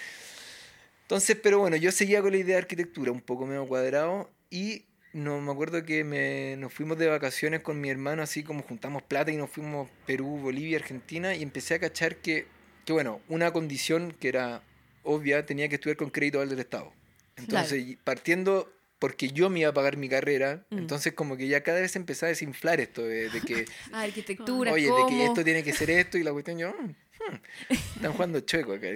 [1.06, 4.86] Entonces, pero bueno, yo seguía con la idea de arquitectura, un poco medio cuadrado, y
[5.14, 9.04] no me acuerdo que me, nos fuimos de vacaciones con mi hermano, así como juntamos
[9.04, 12.48] plata y nos fuimos Perú, Bolivia, Argentina, y empecé a cachar que,
[12.86, 14.62] que bueno, una condición que era
[15.04, 16.92] obvia, tenía que estudiar con crédito al del Estado.
[17.38, 20.78] Entonces, y partiendo porque yo me iba a pagar mi carrera, Mm.
[20.80, 24.72] entonces como que ya cada vez empezaba a desinflar esto de, de que, Ah, arquitectura,
[24.72, 25.08] oye, de ¿cómo?
[25.10, 28.74] que esto tiene que ser esto y la cuestión yo, mm, hmm, están jugando chueco
[28.74, 28.88] acá.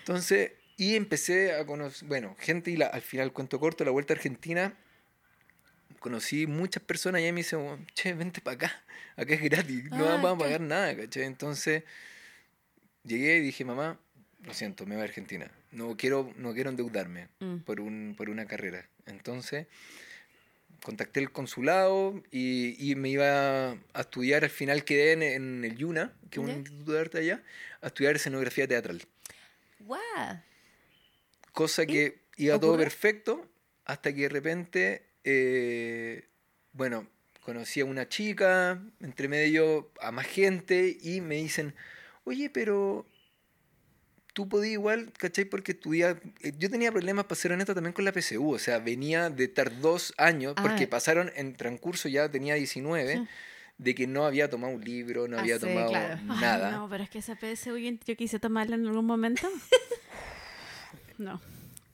[0.00, 0.50] Entonces,
[0.80, 4.16] y empecé a conocer, bueno, gente y la, al final, cuento corto, la vuelta a
[4.16, 4.72] Argentina,
[5.98, 8.82] conocí muchas personas y ahí me dicen, "Oh, che, vente para acá,
[9.14, 11.24] acá es gratis, no Ah, vamos a pagar nada, ¿cachai?
[11.24, 11.82] Entonces,
[13.04, 14.00] llegué y dije, mamá,
[14.42, 17.58] lo siento, me voy a Argentina, no quiero, no quiero endeudarme Mm.
[17.58, 18.88] por, un, por una carrera.
[19.04, 19.66] Entonces,
[20.82, 25.76] contacté el consulado y, y me iba a estudiar, al final quedé en, en el
[25.76, 27.42] Yuna, que es un instituto de arte allá,
[27.82, 29.02] a estudiar escenografía teatral.
[29.80, 30.40] Guau.
[31.52, 33.46] Cosa que iba todo perfecto
[33.84, 36.28] hasta que de repente, eh,
[36.72, 37.06] bueno,
[37.42, 41.74] conocí a una chica, entre medio a más gente y me dicen,
[42.24, 43.06] oye, pero
[44.32, 45.44] tú podías igual, ¿cachai?
[45.44, 48.78] Porque estudias, eh, yo tenía problemas, para ser honesto, también con la PSU, o sea,
[48.78, 50.62] venía de estar dos años, Ah.
[50.62, 53.26] porque pasaron en transcurso, ya tenía 19, Sí.
[53.78, 56.20] de que no había tomado un libro, no Ah, había sí, tomado claro.
[56.20, 56.70] Ay, nada.
[56.70, 59.42] no, pero es que esa PSU yo quise tomarla en algún momento.
[61.20, 61.40] no.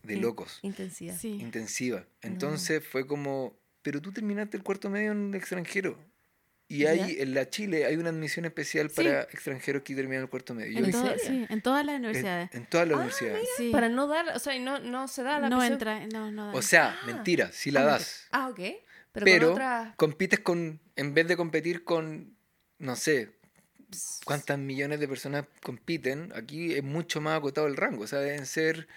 [0.03, 0.59] De In- locos.
[0.63, 1.17] Intensidad.
[1.19, 1.29] Sí.
[1.41, 2.05] intensiva.
[2.23, 5.99] Entonces fue como, pero tú terminaste el cuarto medio en el extranjero.
[6.69, 6.91] Y Ya.
[6.91, 8.97] hay, en la Chile hay una admisión especial Sí.
[8.97, 10.73] para extranjeros que terminan el cuarto medio.
[10.73, 12.51] Yo En, ¿En todo- sí, en todas las universidades.
[12.55, 13.49] en todas las Ah, universidades.
[13.57, 13.71] Sí.
[13.71, 16.47] Para no dar, o sea, y no, no se da la no entra, no, no
[16.47, 16.53] da.
[16.55, 17.07] O sea, Ah.
[17.07, 18.27] mentira, sí Ah, la no, das.
[18.33, 18.57] Ah, ok.
[19.13, 19.95] Pero, Pero con otra...
[19.97, 22.37] compites con, en vez de competir con,
[22.79, 23.31] no sé,
[24.25, 28.05] cuántas millones de personas compiten, aquí es mucho más acotado el rango.
[28.05, 28.89] O sea, deben ser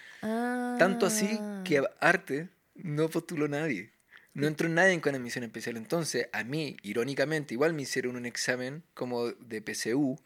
[0.78, 1.62] tanto así Ah.
[1.64, 3.90] que arte no postuló nadie.
[4.32, 5.76] No entró nadie con admisión especial.
[5.76, 10.18] Entonces, a mí, irónicamente, igual me hicieron un examen como de PSU,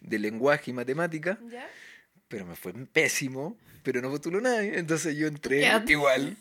[0.00, 1.68] de lenguaje y matemática, ¿Ya?
[2.30, 4.78] Pero me fue pésimo, pero no postuló nadie.
[4.78, 6.36] Entonces yo entré igual.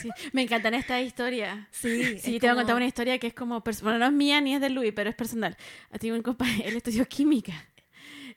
[0.00, 1.58] Sí, Me encantan estas historias.
[1.70, 4.12] Sí, Sí, te voy a como- contar una historia que es como, bueno, no es
[4.12, 5.56] mía ni es de Luis, pero es personal.
[6.00, 7.52] Tengo un compañero, él estudió química.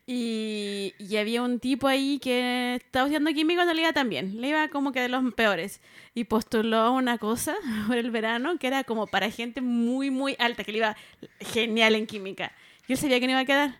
[0.05, 4.41] Y, y había un tipo ahí que estaba estudiando química no le iba tan bien.
[4.41, 5.79] Le iba como que de los peores.
[6.13, 7.55] Y postuló a una cosa
[7.87, 10.97] por el verano que era como para gente muy, muy alta, que le iba
[11.39, 12.51] genial en química.
[12.87, 13.79] Y él sabía que no iba a quedar.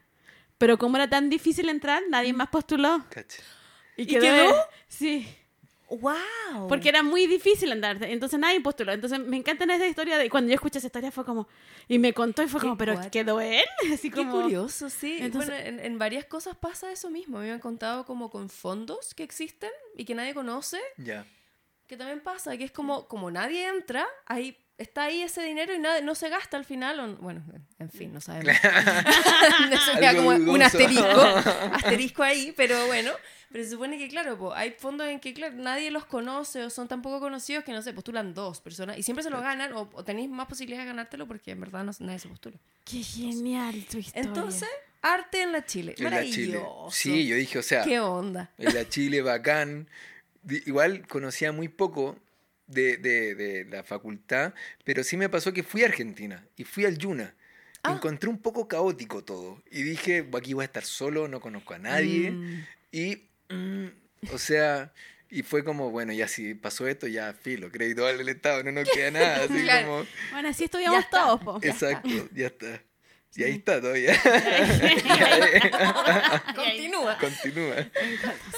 [0.62, 3.04] Pero como era tan difícil entrar, nadie más postuló.
[3.10, 3.42] Cacha.
[3.98, 4.56] ¿Y quedó?
[4.88, 5.28] Sí.
[5.90, 6.70] ¡Wow!
[6.70, 8.94] Porque era muy difícil andar, entonces nadie postuló.
[8.94, 11.50] Entonces me encanta esa historia de cuando yo escuché esa historia fue como
[11.90, 13.12] y me contó y fue Qué como, pero cuático.
[13.12, 15.18] quedó él, así Qué como curioso, sí.
[15.20, 17.40] Entonces- bueno, en, en varias cosas pasa eso mismo.
[17.40, 21.26] Me han contado como con fondos que existen y que nadie conoce, Ya.
[21.88, 25.80] que también pasa, que es como, como nadie entra, hay está ahí ese dinero y
[25.80, 27.00] nada, no se gasta al final.
[27.00, 27.42] o- bueno,
[27.80, 28.54] en fin, no sabemos.
[28.56, 31.06] Eso queda como un asterisco,
[31.74, 33.12] asterisco ahí, pero bueno.
[33.52, 36.70] Pero se supone que, claro, po, hay fondos en que, claro, nadie los conoce o
[36.70, 39.74] son tan poco conocidos que, no sé, postulan dos personas y siempre se lo ganan
[39.74, 42.56] o, o tenéis más posibilidades de ganártelo porque en verdad no, nadie se postula.
[42.86, 44.22] Qué genial tu historia.
[44.26, 44.70] Entonces,
[45.02, 45.96] arte en la Chile.
[45.98, 46.62] En la Chile.
[46.92, 48.52] Sí, yo dije, o sea, ¿Qué onda?
[48.58, 49.90] en la Chile bacán.
[50.66, 52.16] Igual conocía muy poco
[52.72, 54.54] de, de- de la facultad,
[54.84, 57.34] pero sí me pasó que fui a Argentina y fui al Yuna.
[57.84, 57.94] Ah.
[57.94, 61.80] Encontré un poco caótico todo y dije, aquí voy a estar solo, no conozco a
[61.80, 62.32] nadie.
[62.32, 62.66] Mm.
[62.92, 63.86] Y, mm,
[64.34, 64.92] o sea,
[65.30, 68.90] y fue como, bueno, ya si pasó esto, ya filo, crédito al Estado, no nos
[68.90, 69.44] queda nada.
[69.46, 69.88] Así Claro.
[69.88, 71.60] como, Bueno, así estudiamos todos, po.
[71.64, 72.82] exacto, ya está.
[73.34, 74.14] Y ahí está todavía.
[76.56, 77.18] Continúa.
[77.18, 77.76] Continúa.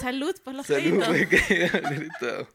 [0.02, 1.41] Salud por los Salud, créditos.
[1.47, 2.49] crédito al Estado.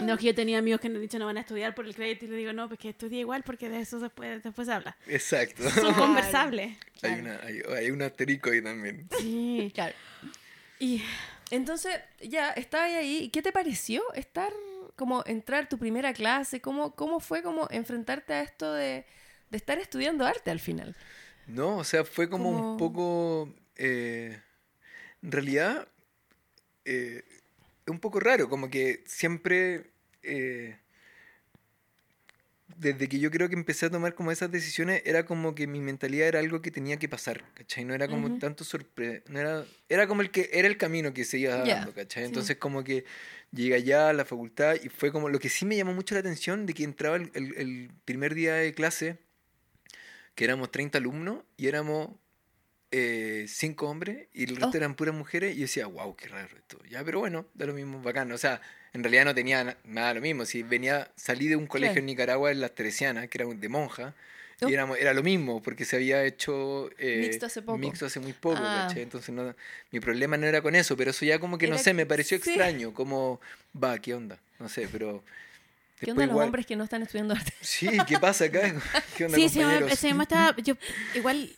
[0.00, 1.94] No, que yo tenía amigos que me han dicho no van a estudiar por el
[1.94, 4.72] crédito y le digo no, pues que estudie igual porque de eso después, después se
[4.74, 4.96] habla.
[5.06, 5.68] Exacto.
[5.70, 6.76] Son conversables.
[7.02, 9.06] Hay, una, hay, hay un asterisco ahí también.
[9.18, 9.70] Sí.
[9.74, 9.94] Claro.
[10.78, 11.02] Y
[11.50, 13.18] Entonces, ya, estaba ahí.
[13.24, 14.52] ¿Y qué te pareció estar,
[14.96, 16.60] como, entrar tu primera clase?
[16.60, 19.04] ¿Cómo, cómo fue como enfrentarte a esto de,
[19.50, 20.96] de estar estudiando arte al final?
[21.46, 23.54] No, o sea, fue como Como- un poco.
[23.76, 24.40] eh,
[25.22, 25.86] en realidad,
[26.84, 27.22] eh,
[27.86, 29.90] un poco raro, como que siempre.
[30.22, 30.78] eh,
[32.76, 35.80] desde que yo creo que empecé a tomar como esas decisiones, era como que mi
[35.80, 37.84] mentalidad era algo que tenía que pasar, ¿cachai?
[37.84, 41.24] No era como tanto sorpresa, no era, era como el que, era el camino que
[41.24, 42.22] se iba dando, ¿cachai?
[42.22, 42.28] sí.
[42.28, 43.04] Entonces como que
[43.52, 46.20] llegué allá a la facultad y fue como, lo que sí me llamó mucho la
[46.20, 49.18] atención de que entraba el, el- el primer día de clase,
[50.34, 52.08] que éramos 30 alumnos y éramos
[52.92, 54.76] eh, cinco hombres y el resto Oh.
[54.76, 56.78] eran puras mujeres y yo decía, wow, qué raro esto.
[56.90, 58.30] Ya, pero bueno, da lo mismo, bacán.
[58.32, 58.60] O sea,
[58.92, 60.44] en realidad no tenía na- nada lo mismo.
[60.44, 62.00] Si venía, salí de un colegio Claro.
[62.00, 64.14] en Nicaragua, en Las Teresianas, que era de monja,
[64.60, 64.68] Oh.
[64.68, 67.78] y éramos, era lo mismo, porque se había hecho eh, Mixto hace poco.
[67.78, 68.84] mixto hace muy poco, Ah.
[68.86, 69.02] ¿cachai?
[69.02, 69.54] Entonces no,
[69.90, 72.06] mi problema no era con eso, pero eso ya como que no Era- sé, me
[72.06, 72.50] pareció sí.
[72.50, 73.40] extraño, como,
[73.74, 74.38] va, ¿qué onda?
[74.60, 75.24] No sé, pero...
[75.98, 77.52] ¿Qué onda los igual- hombres que no están estudiando arte?
[77.60, 78.60] Sí, ¿qué pasa acá?
[79.16, 79.98] ¿Qué onda, sí, se me, compañeros?
[79.98, 80.74] se me estaba, yo
[81.14, 81.50] igual,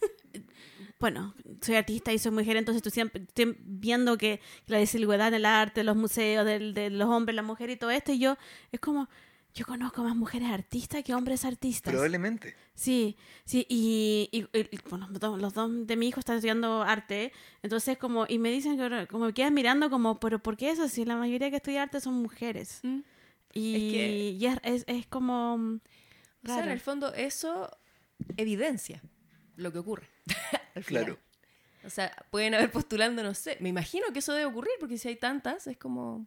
[1.00, 5.34] bueno, soy artista y soy mujer, entonces tú siempre estoy viendo que la desigualdad en
[5.34, 8.36] el arte, los museos, del, de los hombres, la mujer y todo esto, y yo,
[8.72, 9.08] es como,
[9.54, 11.92] yo conozco más mujeres artistas que hombres artistas.
[11.92, 12.54] Probablemente.
[12.74, 16.82] Sí, sí, y, y- y, bueno, los dos- los dos de mi hijo están estudiando
[16.82, 20.70] arte, entonces como, y me dicen que como me quedan mirando como, pero ¿por qué
[20.70, 20.88] eso?
[20.88, 22.80] Si la mayoría que estudia arte son mujeres.
[22.82, 23.00] Mm.
[23.52, 25.56] Y, que- y es, es, es como...
[25.58, 26.72] mm, O sea, en raro.
[26.72, 27.70] el fondo, eso
[28.36, 29.00] evidencia
[29.56, 30.08] lo que ocurre.
[30.74, 31.04] al final.
[31.04, 31.18] Claro.
[31.84, 33.58] O sea, pueden haber postulando, no sé.
[33.60, 36.26] Me imagino que eso debe ocurrir, porque si hay tantas, es como.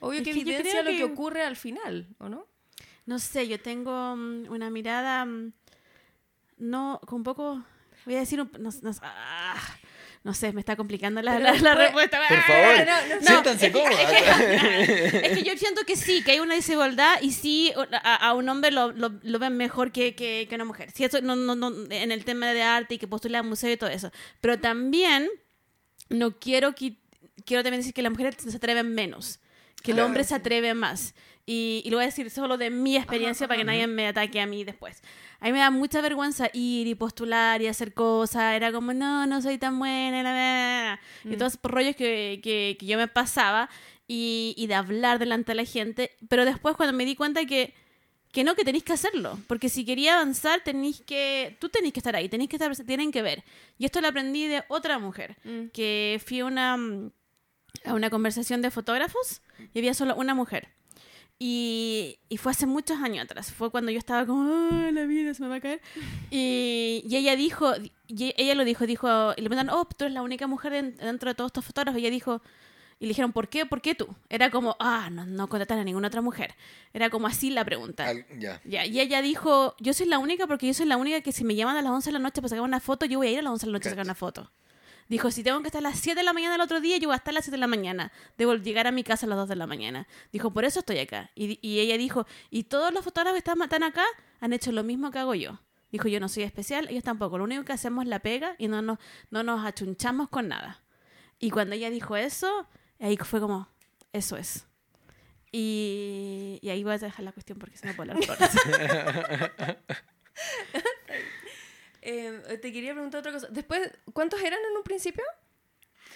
[0.00, 2.46] Obvio Es que evidencia lo que que- ocurre al final, ¿o no?
[3.06, 5.52] No sé, yo tengo mm, una mirada, mm,
[6.58, 7.64] no, con un poco,
[8.06, 9.60] voy a decir, un- no, no- ah,
[10.24, 12.18] no sé, me está complicando la, la- respuesta.
[12.28, 13.26] Por Ah, favor, no, no, no.
[13.26, 14.10] siéntanse cómodas.
[15.22, 18.48] Es que yo siento que sí, que hay una desigualdad y sí a, a un
[18.48, 20.90] hombre lo, lo, lo ven mejor que, que, que una mujer.
[20.92, 23.70] Sí, eso no, no, no, en el tema de arte y que postula al museo
[23.70, 24.10] y todo eso.
[24.40, 25.28] Pero también
[26.08, 26.96] no quiero qui-
[27.44, 29.40] quiero también decir que las mujeres se atreven menos,
[29.82, 30.06] que el Claro.
[30.06, 31.14] hombre se atreve más.
[31.46, 34.40] Y, y lo voy a decir solo de mi experiencia para que nadie me ataque
[34.40, 35.02] a mí después.
[35.40, 38.54] A mí me da mucha vergüenza ir y postular y hacer cosas.
[38.54, 40.22] Era como, no, no soy tan buena.
[40.22, 41.00] la, la, la".
[41.24, 41.38] Y Mm.
[41.38, 43.68] todos esos rollos que, que, que yo me pasaba
[44.08, 46.12] y, y de hablar delante de la gente.
[46.30, 47.74] Pero después cuando me di cuenta que,
[48.32, 49.38] que no, que tenéis que hacerlo.
[49.46, 53.12] Porque si quería avanzar, tenéis que, tú tenéis que estar ahí, tenéis que estar, tienen
[53.12, 53.44] que ver.
[53.78, 55.66] Y esto lo aprendí de otra mujer, Mm.
[55.74, 56.74] que fui a una,
[57.84, 59.42] a una conversación de fotógrafos
[59.74, 60.68] y había solo una mujer.
[61.46, 63.52] Y, y fue hace muchos años atrás.
[63.52, 65.82] Fue cuando yo estaba como, "Ah, la vida se me va a caer.
[66.30, 67.70] Y, y ella dijo,
[68.08, 70.96] y ella lo dijo, dijo, y le preguntaron, oh, tú eres la única mujer en-
[70.96, 71.98] dentro de todos estos fotógrafos.
[72.00, 72.40] Y ella dijo,
[72.98, 73.66] y le dijeron, ¿por qué?
[73.66, 74.06] ¿Por qué tú?
[74.30, 76.54] Era como, ah, no, no contratan a ninguna otra mujer.
[76.94, 78.08] Era como así la pregunta.
[78.08, 78.62] Al- ya.
[78.64, 81.44] Ya, y ella dijo, yo soy la única porque yo soy la única que si
[81.44, 83.30] me llaman a las 11 de la noche para sacar una foto, yo voy a
[83.32, 84.50] ir a las 11 de la noche a sacar una foto.
[85.08, 87.08] Dijo, si tengo que estar a las 7 de la mañana el otro día, yo
[87.08, 88.10] voy a estar a las 7 de la mañana.
[88.38, 90.06] Debo llegar a mi casa a las 2 de la mañana.
[90.32, 91.30] Dijo, por eso estoy acá.
[91.34, 94.04] Y, y ella dijo, y todos los fotógrafos que están, acá
[94.40, 95.60] han hecho lo mismo que hago yo.
[95.92, 97.38] Dijo, yo no soy especial, ellos tampoco.
[97.38, 98.98] Lo único que hacemos es la pega y no nos,
[99.30, 100.82] no nos achunchamos con nada.
[101.38, 102.66] Y cuando ella dijo eso,
[102.98, 103.68] ahí fue como,
[104.12, 104.66] eso es.
[105.52, 108.38] Y, y ahí voy a dejar la cuestión porque se me puede hablar.
[112.06, 113.48] Eh, te quería preguntar otra cosa.
[113.50, 115.24] Después, ¿cuántos eran en un principio?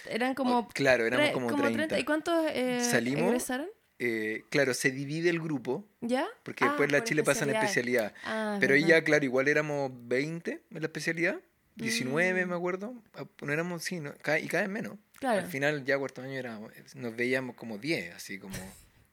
[0.08, 0.58] Eran como.
[0.58, 1.98] Oh, claro, éramos tre- como 30.
[1.98, 3.68] ¿Y cuántos eh, Salimos- egresaron?
[3.98, 6.26] eh, claro, se divide el grupo, ¿Ya?
[6.42, 8.12] porque Ah, después la por Chile pasa en especialidades.
[8.12, 8.52] especialidad.
[8.54, 8.88] Ah, Pero verdad.
[8.88, 11.40] ella, claro, igual éramos 20 en la especialidad,
[11.76, 12.48] 19 Mm.
[12.50, 14.98] me acuerdo, ah, no éramos, sí, no, y cada vez menos.
[15.18, 15.40] Claro.
[15.40, 16.60] Al final ya cuarto año era,
[16.94, 18.54] nos veíamos como 10, así como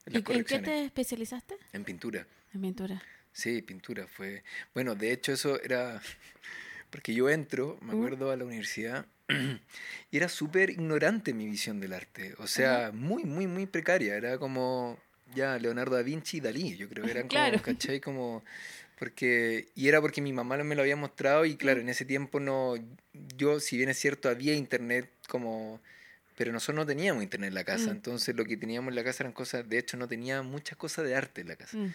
[0.06, 1.56] en ¿Y en qué te especializaste?
[1.74, 2.28] En pintura.
[2.54, 3.02] En pintura.
[3.34, 4.44] Sí, pintura fue.
[4.76, 6.00] Bueno, de hecho eso era
[6.96, 7.98] porque yo entro, me ¿Mm?
[7.98, 9.06] acuerdo a la universidad
[10.12, 14.38] y era súper ignorante mi visión del arte, o sea, muy muy muy precaria, era
[14.38, 14.98] como
[15.36, 17.62] ya Leonardo da Vinci y Dalí, yo creo que eran como, Claro.
[17.62, 18.00] ¿cachai?
[18.00, 18.44] Como
[18.98, 21.58] porque y era porque mi mamá me lo había mostrado y Mm.
[21.58, 22.76] claro, en ese tiempo no
[23.38, 25.82] yo si bien es cierto había internet como
[26.38, 27.96] pero nosotros no teníamos internet en la casa, Mm.
[27.96, 31.04] entonces lo que teníamos en la casa eran cosas, de hecho no tenía muchas cosas
[31.06, 31.76] de arte en la casa.
[31.78, 31.94] Mm.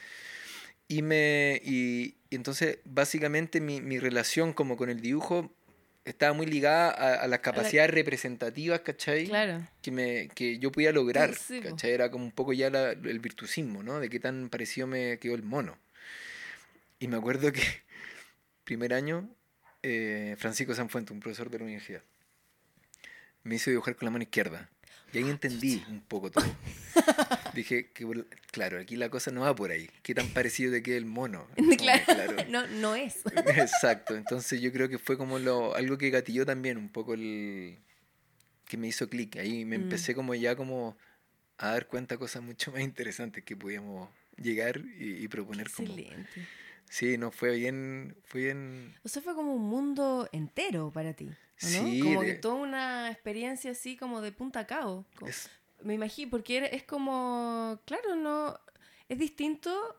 [0.90, 5.55] Y, me, y, y entonces, básicamente, mi, mi relación como con el dibujo
[6.05, 9.29] estaba muy ligada a, a las capacidades representativas, ¿cachai?
[9.29, 9.64] Claro.
[9.83, 11.61] Que, me, que yo podía lograr, Sí.
[11.61, 11.92] ¿cachai?
[11.92, 14.00] Era como un poco ya la- el virtuosismo, ¿no?
[14.00, 15.79] De qué tan parecido me quedó el mono.
[16.98, 17.62] Y me acuerdo que,
[18.64, 19.29] primer año,
[19.85, 22.03] eh, Francisco Sanfuente, un profesor de la universidad,
[23.44, 24.68] me hizo dibujar con la mano izquierda.
[25.12, 26.44] Y ahí entendí un poco todo.
[27.55, 28.07] Dije que,
[28.53, 29.90] claro, aquí la cosa no va por ahí.
[30.03, 31.46] ¿Qué tan parecido te queda el mono?
[31.57, 32.37] Como Claro.
[32.49, 33.16] No, no es.
[33.57, 34.16] Exacto.
[34.16, 37.79] Entonces yo creo que fue como lo, algo que gatilló también un poco el...
[38.66, 39.37] que me hizo clic.
[39.37, 39.83] Ahí me Mm.
[39.83, 40.96] empecé como ya como
[41.59, 45.88] a dar cuenta de cosas mucho más interesantes que podíamos llegar y, y proponer como...
[45.92, 46.46] Excelente.
[46.88, 48.16] Sí, no, fue bien...
[48.25, 48.94] Fue bien...
[49.05, 51.31] O sea, fue como un mundo entero para ti.
[51.62, 51.73] ¿O ¿no?
[51.90, 55.07] Sí, como de- que toda una experiencia así como de punta a cabo.
[55.16, 55.51] Como- es-
[55.83, 58.59] Me imagino, porque es como, claro, no,
[59.09, 59.96] es distinto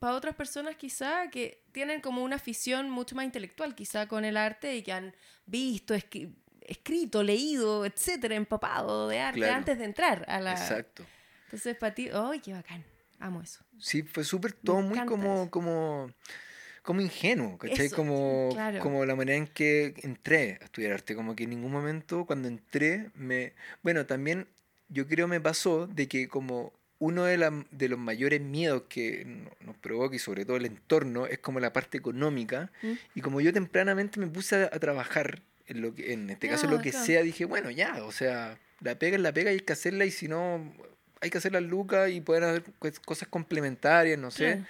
[0.00, 4.36] para otras personas quizá que tienen como una afición mucho más intelectual quizá con el
[4.36, 5.14] arte y que han
[5.46, 9.54] visto, escri- escrito, leído, etcétera, empapado de arte Claro.
[9.54, 10.52] antes de entrar a la...
[10.52, 11.04] Exacto.
[11.44, 12.84] Entonces para ti, ¡ay, qué bacán!
[13.18, 13.62] Amo eso.
[13.78, 15.50] Sí, fue súper todo muy encanta como, eso.
[15.50, 16.10] como,
[16.90, 17.86] como ingenuo, ¿cachai?
[17.86, 18.80] Eso, como, claro.
[18.80, 22.48] como la manera en que entré a estudiar arte, como que en ningún momento cuando
[22.48, 23.52] entré me...
[23.84, 24.48] Bueno, también
[24.88, 29.24] yo creo me pasó de que como uno de, la- de los mayores miedos que
[29.24, 32.92] no- nos provoca y sobre todo el entorno es como la parte económica ¿Mm?
[33.14, 36.66] y como yo tempranamente me puse a, a trabajar en lo que en este caso
[36.66, 37.06] Ah, lo que claro.
[37.06, 40.04] sea dije bueno ya o sea la pega es la pega y hay que hacerla
[40.06, 40.74] y si no
[41.22, 42.64] hay que hacer las lucas y poder hacer
[43.04, 44.66] cosas complementarias no sé Claro.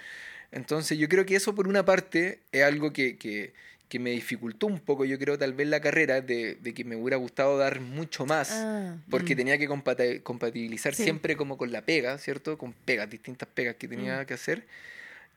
[0.51, 3.53] Entonces yo creo que eso por una parte es algo que, que,
[3.89, 6.95] que me dificultó un poco yo creo tal vez la carrera de, de que me
[6.95, 9.37] hubiera gustado dar mucho más Ah, porque mm.
[9.37, 11.03] tenía que compati- compatibilizar Sí.
[11.03, 12.57] siempre como con la pega, ¿cierto?
[12.57, 14.25] Con pegas, distintas pegas que tenía Mm.
[14.25, 14.65] que hacer.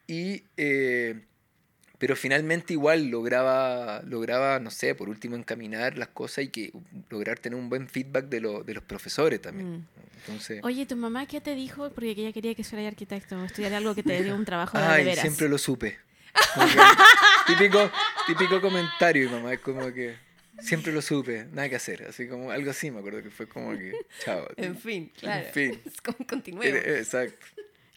[0.07, 1.21] Y, eh,
[1.99, 6.73] pero finalmente igual lograba, lograba, no sé, por último encaminar las cosas y que
[7.09, 9.77] lograr tener un buen feedback de, lo- de los profesores también.
[9.79, 9.87] Mm.
[10.27, 11.91] Entonces, Oye, ¿tu mamá qué te dijo?
[11.91, 15.05] Porque ella quería que fuera arquitecto estudiar algo que te dio un trabajo de, ay,
[15.05, 15.21] veras.
[15.23, 15.99] siempre lo supe.
[17.47, 17.91] Típico,
[18.27, 20.17] típico comentario, mi mamá, es como que
[20.61, 23.73] siempre lo supe, nada que hacer, así como algo así, me acuerdo que fue como
[23.77, 23.93] que,
[24.25, 24.47] chao.
[24.57, 25.47] En fin, claro.
[25.47, 25.83] En fin.
[26.05, 26.67] Con- Continuemos.
[26.67, 27.47] Era- Exacto.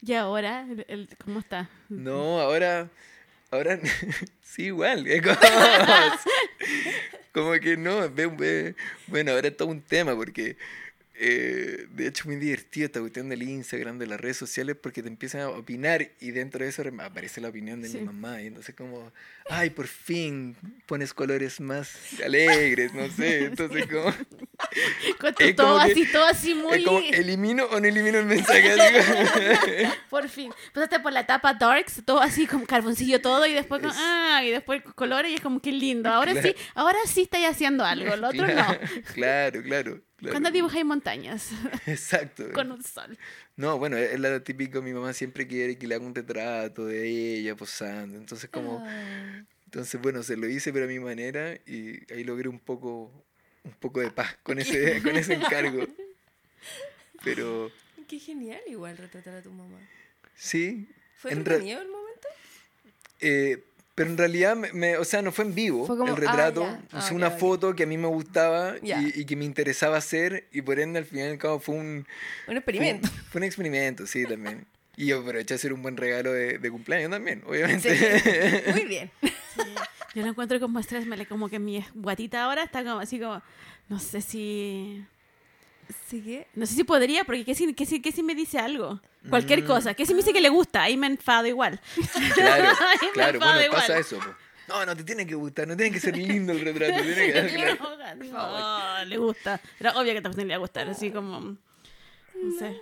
[0.02, 0.66] ¿Y ahora?
[0.70, 1.68] El- el- ¿Cómo está?
[1.88, 2.88] No, ahora,
[3.50, 3.80] ahora
[4.42, 5.06] sí igual.
[5.06, 5.36] es como,
[7.32, 8.74] como que no, ve, ve-
[9.06, 10.56] bueno, ahora es todo un tema porque
[11.20, 15.08] eh, de hecho muy divertido esta cuestión del Instagram, de las redes sociales, porque te
[15.08, 17.98] empiezan a opinar y dentro de eso aparece la opinión de Sí.
[17.98, 19.12] mi mamá y entonces como,
[19.50, 24.14] ay, por fin pones colores más alegres, no sé, entonces como,
[25.20, 26.84] Con tu todo como que- así, todo así muy...
[26.84, 28.76] como, ¿elimino o no elimino el mensaje?
[30.10, 30.52] Por fin.
[30.72, 34.50] Pasaste por la etapa darks, todo así como carboncillo todo y después como, ah, y
[34.50, 36.08] después colores y es como que lindo.
[36.12, 36.48] Ahora Claro.
[36.48, 38.66] sí, ahora sí estáis haciendo algo, lo otro no.
[39.14, 39.62] claro.
[39.62, 40.00] claro.
[40.20, 41.50] ¿Cuándo dibujáis montañas?
[41.86, 42.44] Exacto.
[42.52, 43.16] Con un sol.
[43.56, 47.06] No, bueno, es la típica, mi mamá siempre quiere que le haga un retrato de
[47.38, 48.16] ella posando.
[48.18, 52.48] Entonces, como, Ah, entonces bueno, se lo hice pero a mi manera y ahí logré
[52.48, 53.12] un poco,
[53.64, 55.86] un poco de paz con ese, con ese encargo.
[57.24, 57.70] Pero
[58.08, 59.78] qué genial igual retratar a tu mamá.
[60.36, 62.28] sí, ¿Fue En re- entretenido el momento?
[63.20, 63.64] eh,
[63.98, 66.64] pero en realidad, me, me- o sea, no fue en vivo Fue como, el retrato,
[66.64, 66.98] ah, ya.
[66.98, 70.46] usé Ah, una foto que a mí me gustaba y, y que me interesaba hacer
[70.52, 72.06] y por ende al final y al cabo fue un,
[72.46, 73.08] Un experimento.
[73.30, 74.64] fue un experimento, sí, también.
[74.96, 77.94] Y yo aproveché a hacer un buen regalo de, de cumpleaños también, obviamente.
[77.94, 79.10] Sí, Muy bien.
[80.14, 83.20] Yo lo encuentro como estrés, me le- como que mi guatita ahora está como así
[83.20, 83.40] como,
[83.88, 85.04] no sé si...
[86.08, 86.46] Sigue.
[86.54, 89.00] No sé si podría, porque ¿qué si, qué si, qué si me dice algo?
[89.30, 89.66] Cualquier Mm.
[89.66, 89.94] cosa.
[89.94, 90.82] ¿Qué si me dice que le gusta?
[90.82, 91.80] Ahí me enfado igual.
[92.34, 93.80] Claro, Ahí me claro, enfado bueno, igual.
[93.80, 94.18] pasa eso.
[94.18, 94.26] po.
[94.68, 97.54] No, no te tiene que gustar, no tiene que ser lindo el retrato, tiene que
[97.54, 98.16] claro.
[98.20, 99.60] Digo, "Oh, le gusta.
[99.80, 101.40] Era obvio que también le iba a gustar, así como.
[101.40, 102.76] No sé.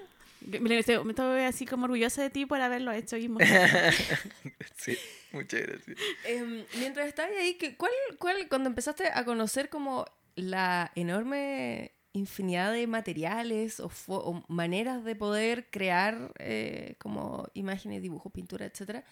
[0.61, 0.97] Me, estoy
[1.45, 3.29] así como orgullosa de ti por haberlo hecho y
[4.77, 4.97] Sí,
[5.33, 5.97] muchas gracias.
[6.25, 12.73] Em, mientras estabas ahí, ¿qué- ¿cuál, ¿cuál, cuando empezaste a conocer como la enorme infinidad
[12.73, 19.05] de materiales o, o maneras de poder crear eh, como imágenes, dibujos, pintura, etcétera,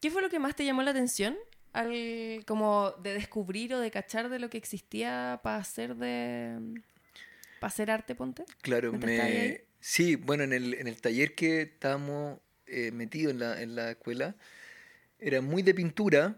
[0.00, 1.36] ¿qué fue lo que más te llamó la atención?
[1.72, 6.80] Al, como de descubrir o de cachar de lo que existía para hacer de
[7.58, 8.44] para hacer arte, ponte.
[8.62, 8.92] Claro.
[9.80, 13.90] Sí, bueno, en el, en el taller que estábamos eh, metidos en la, en la
[13.90, 14.34] escuela,
[15.18, 16.36] era muy de pintura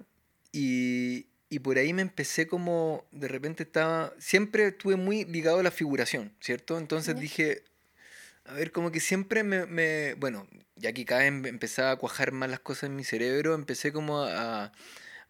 [0.53, 5.63] y, y por ahí me empecé como, de repente estaba, siempre estuve muy ligado a
[5.63, 6.77] la figuración, ¿cierto?
[6.79, 7.63] Entonces dije,
[8.45, 11.97] a ver, como que siempre me, me- bueno, ya que cada vez em- empezaba a
[11.97, 14.73] cuajar más las cosas en mi cerebro, empecé como a,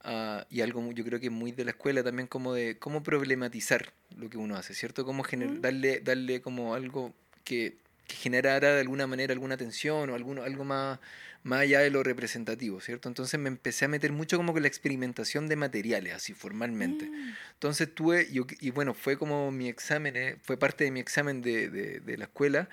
[0.03, 3.93] a- y algo yo creo que muy de la escuela también como de cómo problematizar
[4.17, 5.05] lo que uno hace, ¿cierto?
[5.05, 5.61] Cómo Mm.
[5.61, 7.15] darle, darle como algo
[7.45, 7.77] que,
[8.07, 10.99] que generara de alguna manera alguna tensión o alguno, algo más,
[11.43, 13.09] más allá de lo representativo, ¿cierto?
[13.09, 17.07] Entonces me empecé a meter mucho como con la experimentación de materiales, así formalmente.
[17.07, 17.35] Mm.
[17.55, 21.43] Entonces tuve, yo- y bueno, fue como mi examen, eh, fue parte de mi examen
[21.43, 22.69] de, de- de la escuela,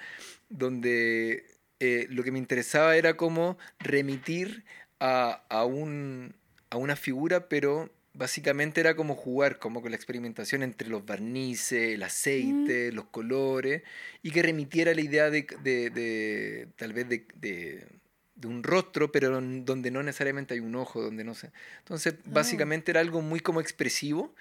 [0.49, 1.45] donde
[1.79, 4.63] eh, lo que me interesaba era como remitir
[4.99, 6.35] a, a, un,
[6.69, 11.93] a una figura, pero básicamente era como jugar, como con la experimentación entre los barnices,
[11.95, 13.81] el aceite, los colores,
[14.21, 17.87] y que remitiera la idea de, de- de- tal vez de,
[18.45, 21.51] un rostro, pero donde no necesariamente hay un ojo, donde no sé.
[21.79, 24.35] Entonces, básicamente era algo muy como expresivo,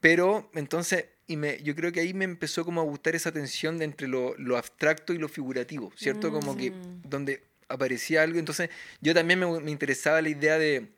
[0.00, 3.78] pero entonces, y me, yo creo que ahí me empezó como a gustar esa tensión
[3.78, 6.30] de entre lo, lo abstracto y lo figurativo, ¿cierto?
[6.32, 6.74] Como que Mm.
[7.08, 10.88] donde aparecía algo, entonces yo también me, me interesaba la idea de,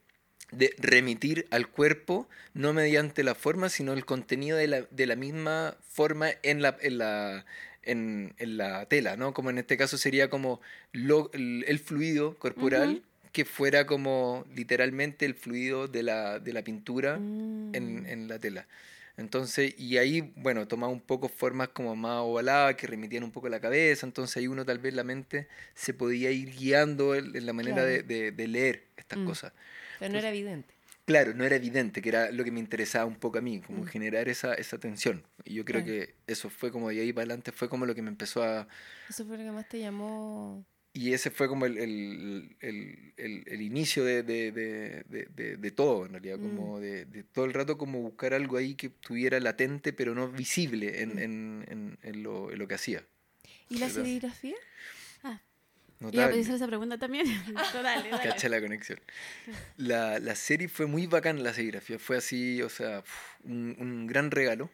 [0.52, 5.16] de remitir al cuerpo, no mediante la forma, sino el contenido de la, de la
[5.16, 7.44] misma forma en la, en la,
[7.82, 9.32] en, en la tela, ¿no?
[9.32, 10.60] Como en este caso sería como
[10.92, 16.62] lo- el, el fluido corporal, que fuera como literalmente el fluido de la, de la
[16.62, 17.74] pintura Mm.
[17.74, 18.66] en, en la tela.
[19.16, 23.48] Entonces, y ahí, bueno, tomaba un poco formas como más ovaladas que remitían un poco
[23.48, 27.36] a la cabeza, entonces ahí uno tal vez la mente se podía ir guiando en,
[27.36, 27.88] en la manera Claro.
[27.90, 29.26] de, de- de leer estas Mm.
[29.26, 29.52] cosas.
[30.00, 30.74] Pero no era evidente.
[31.04, 33.82] Claro, no era evidente, que era lo que me interesaba un poco a mí, como
[33.84, 33.86] Mm.
[33.86, 35.22] generar esa, esa tensión.
[35.44, 36.00] Y yo creo Claro.
[36.06, 38.66] que eso fue como de ahí para adelante, fue como lo que me empezó a...
[39.08, 40.64] Eso fue lo que más te llamó.
[40.92, 43.12] Y ese fue como el, el, el-
[43.46, 46.56] el- inicio de, de- de- de- todo, en realidad, Mm.
[46.56, 50.28] como de, de todo el rato como buscar algo ahí que estuviera latente, pero no
[50.30, 51.18] visible en, Mm.
[51.18, 53.04] en- en- en lo, en lo que hacía.
[53.68, 54.56] ¿Y la serigrafía?
[55.22, 55.40] Iba
[56.00, 56.40] a Notable.
[56.40, 57.26] hacer esa pregunta también.
[57.54, 58.22] dale, dale.
[58.22, 58.98] Cacha la conexión.
[59.76, 61.98] La, la serie fue muy bacán, la serigrafía.
[61.98, 63.02] Fue así, o sea,
[63.44, 64.70] un, un gran regalo.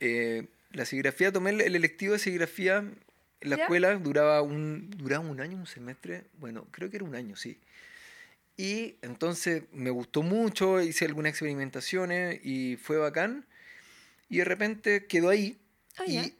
[0.00, 3.62] Eh, la serigrafía, tomé el, el electivo de serigrafía en la ¿Ya?
[3.62, 6.24] escuela, duraba un, duraba un año, un semestre.
[6.38, 7.58] Bueno, creo que era un año, sí.
[8.56, 13.46] Y entonces me gustó mucho, hice algunas experimentaciones y fue bacán.
[14.28, 15.58] Y de repente quedó ahí.
[15.96, 16.34] Ah, y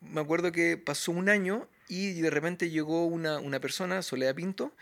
[0.00, 4.72] me acuerdo que pasó un año y de repente llegó una, una persona, Soledad Pinto,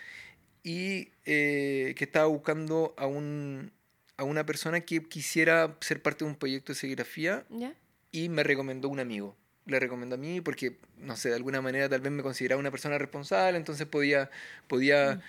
[0.63, 3.71] y eh, que estaba buscando a, un,
[4.17, 7.75] a una persona que quisiera ser parte de un proyecto de serigrafía ¿Ya?
[8.13, 9.37] y me recomendó un amigo.
[9.67, 12.71] Le recomendó a mí porque, no sé, de alguna manera tal vez me consideraba una
[12.71, 14.31] persona responsable, entonces podía,
[14.69, 15.21] podía, Mm.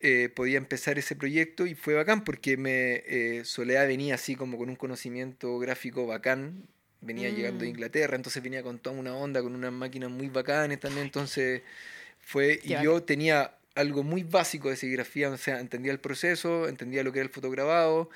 [0.00, 4.56] eh, podía empezar ese proyecto y fue bacán porque me, eh, Soledad venía así como
[4.58, 6.68] con un conocimiento gráfico bacán,
[7.00, 7.70] venía llegando de Mm.
[7.70, 11.62] Inglaterra, entonces venía con toda una onda, con unas máquinas muy bacanas también, entonces
[12.20, 17.02] fue, y yo tenía algo muy básico de serigrafía, o sea, entendía el proceso, entendía
[17.02, 18.10] lo que era el fotograbado,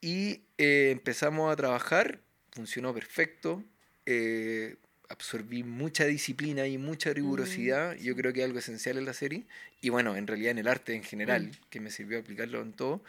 [0.00, 2.20] y eh, empezamos a trabajar,
[2.52, 3.64] funcionó perfecto,
[4.04, 4.76] eh,
[5.08, 9.46] absorbí mucha disciplina y mucha rigurosidad, yo creo que es algo esencial en la serie,
[9.80, 13.02] y bueno, en realidad en el arte en general, que me sirvió aplicarlo en todo.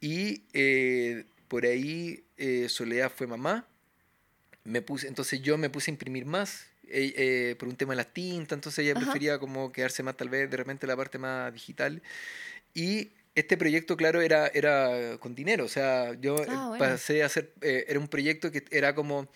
[0.00, 3.66] Y eh, por ahí eh, Soledad fue mamá,
[4.64, 6.66] me puse, entonces yo me puse a imprimir más.
[6.86, 9.00] eh, eh, por un tema de las tintas, entonces ella Ajá.
[9.06, 12.02] prefería como quedarse más tal vez de repente la parte más digital.
[12.74, 15.64] Y este proyecto, claro, era, era con dinero.
[15.64, 16.84] O sea, yo eh, Ah, bueno.
[16.84, 19.28] pasé a hacer, eh, era un proyecto que era como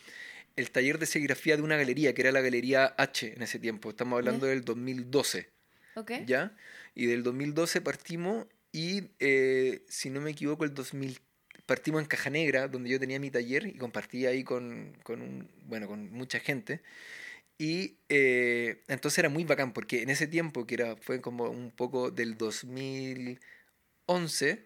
[0.57, 3.91] el taller de serigrafía de una galería, que era la Galería H en ese tiempo.
[3.91, 5.49] Estamos hablando del 2012,
[5.95, 6.13] ¿Ok?
[6.27, 6.55] ¿ya?
[6.95, 9.05] Y del 2012 partimos y,
[9.89, 11.21] si no me equivoco, el 2000
[11.69, 15.51] partimos en Caja Negra, donde yo tenía mi taller y compartía ahí con, con, un,
[15.67, 16.81] bueno, con mucha gente.
[17.59, 21.71] Y eh, entonces era muy bacán, porque en ese tiempo, que era, fue como un
[21.71, 24.65] poco del 2011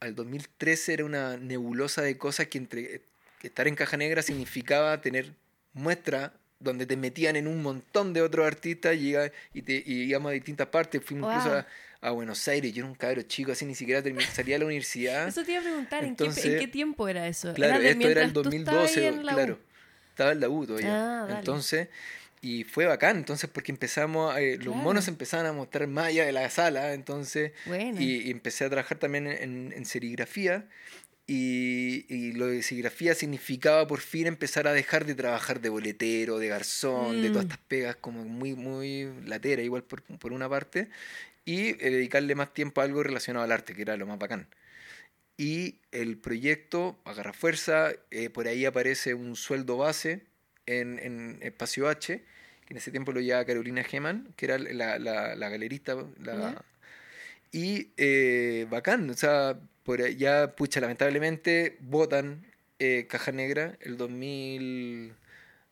[0.00, 3.02] al 2013, era una nebulosa de cosas que entre
[3.42, 5.34] estar en caja negra significaba tener
[5.74, 9.14] muestra donde te metían en un montón de otros artistas y,
[9.52, 11.02] y, te, y íbamos a distintas partes.
[11.04, 11.66] Fuimos incluso a,
[12.02, 12.72] a Buenos Aires.
[12.74, 15.26] Yo era un cabro chico, así ni siquiera terminé, salía de la universidad.
[15.28, 17.54] Eso te iba a preguntar, ¿en, qué, en qué tiempo era eso?
[17.54, 19.34] Claro, de esto era el mientras tú estabas ahí 2012, en la U?
[19.36, 19.58] claro.
[20.10, 21.22] Estaba en la U todavía.
[21.24, 21.36] Ah.
[21.38, 21.88] Entonces,
[22.42, 26.32] y fue bacán, entonces, porque empezamos, eh, los monos empezaban a mostrar más allá de
[26.32, 28.00] la sala, entonces, Bueno.
[28.00, 30.66] y, y empecé a trabajar también en, en- en serigrafía.
[31.26, 36.38] Y, y lo de serigrafía significaba por fin empezar a dejar de trabajar de boletero,
[36.38, 37.48] de garzón, de todas Mm.
[37.48, 40.88] estas pegas como muy, muy latera, igual por, por una parte,
[41.44, 44.48] y eh, dedicarle más tiempo a algo relacionado al arte, que era lo más bacán.
[45.36, 50.22] Y el proyecto agarra fuerza, eh, por ahí aparece un sueldo base
[50.66, 52.22] en, en Espacio H,
[52.66, 55.96] que en ese tiempo lo llevaba Carolina Geman, que era la, la, la galerista.
[56.20, 56.62] la- Ya.
[57.50, 62.46] y eh, bacán, o sea, por allá, pucha, lamentablemente votan
[62.78, 65.12] eh, Caja Negra el 2000,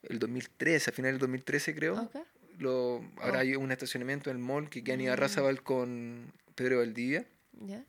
[0.03, 2.03] el 2013, a final del 2013 creo.
[2.03, 2.16] Ok.
[2.61, 3.41] Lo, ahora Oh.
[3.41, 5.05] hay un estacionamiento en el mall que queda en Mm.
[5.05, 7.25] Ibarrazabal con Pedro Valdivia.
[7.67, 7.85] ¿Ya?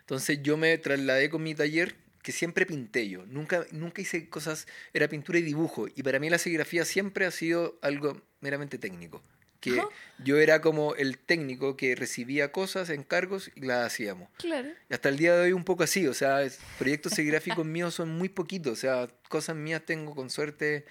[0.00, 3.24] Entonces yo me trasladé con mi taller, que siempre pinté yo.
[3.26, 5.86] Nunca, nunca hice cosas, era pintura y dibujo.
[5.94, 9.22] Y para mí la serigrafía siempre ha sido algo meramente técnico.
[9.60, 9.88] Que Ajá.
[10.22, 14.28] yo era como el técnico que recibía cosas, encargos y las hacíamos.
[14.38, 14.68] Claro.
[14.90, 16.40] Y hasta el día de hoy un poco así, o sea,
[16.78, 20.84] proyectos serigráficos míos son muy poquitos, o sea, cosas mías tengo con suerte,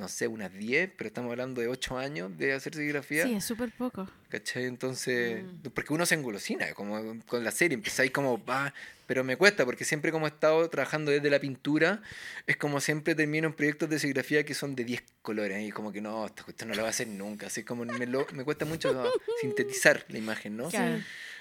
[0.00, 3.24] no sé, unas 10, pero estamos hablando de 8 años de hacer serigrafía.
[3.24, 4.08] Sí, es súper poco.
[4.30, 4.64] ¿Cachai?
[4.64, 5.68] Entonces, Mm.
[5.74, 8.72] porque uno se engolosina, como con la serie, empezáis como, va,
[9.06, 12.00] pero me cuesta, porque siempre como he estado trabajando desde la pintura,
[12.46, 15.92] es como siempre termino en proyectos de serigrafía que son de 10 colores, y como
[15.92, 18.44] que no, esta cuestión no la va a hacer nunca, así como me, lo- me
[18.44, 18.88] cuesta mucho
[19.40, 20.68] sintetizar la imagen, ¿no?
[20.68, 21.00] Claro.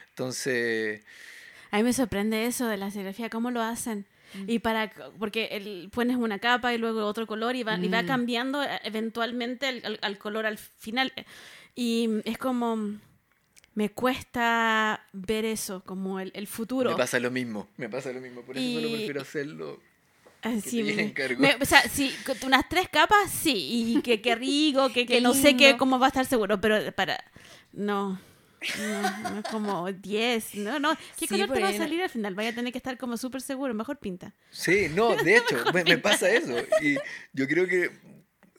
[0.10, 1.02] Entonces,
[1.72, 4.06] A mí me sorprende eso de la serigrafía, cómo lo hacen.
[4.48, 8.04] Y para, porque el, pones una capa y luego otro color y va, y va
[8.04, 8.08] Mm.
[8.08, 11.12] cambiando eh, eventualmente al, al- color al final.
[11.76, 12.78] Y es como,
[13.74, 16.92] me cuesta ver eso, como el, el futuro.
[16.92, 19.80] me pasa lo mismo, me pasa lo mismo, por eso solo Y- prefiero hacerlo.
[20.42, 22.14] Así, llegue me- o sea, sí,
[22.46, 26.06] unas tres capas, sí, y que, que rico, que, que no sé qué, cómo va
[26.06, 27.22] a estar seguro, pero para,
[27.74, 28.20] no,
[28.74, 32.36] no, no como 10, no, no, ¿qué Sí, color te va a salir al final?
[32.36, 34.34] Vaya a tener que estar como súper seguro, mejor pinta.
[34.52, 36.58] Sí, no, de hecho, me, me pasa eso.
[36.82, 37.02] Y
[37.34, 37.92] yo creo que,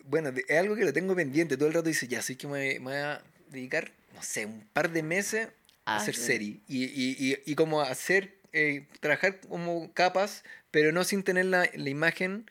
[0.05, 1.57] bueno, es algo que lo tengo pendiente.
[1.57, 4.67] Todo el rato dice, ya, sí que me, me voy a dedicar, no sé, un
[4.73, 5.49] par de meses
[5.85, 6.23] a Ah, hacer sí.
[6.23, 6.61] serie.
[6.69, 11.69] Y, y, y, y como hacer, eh, trabajar como capas, pero no sin tener la,
[11.75, 12.49] la imagen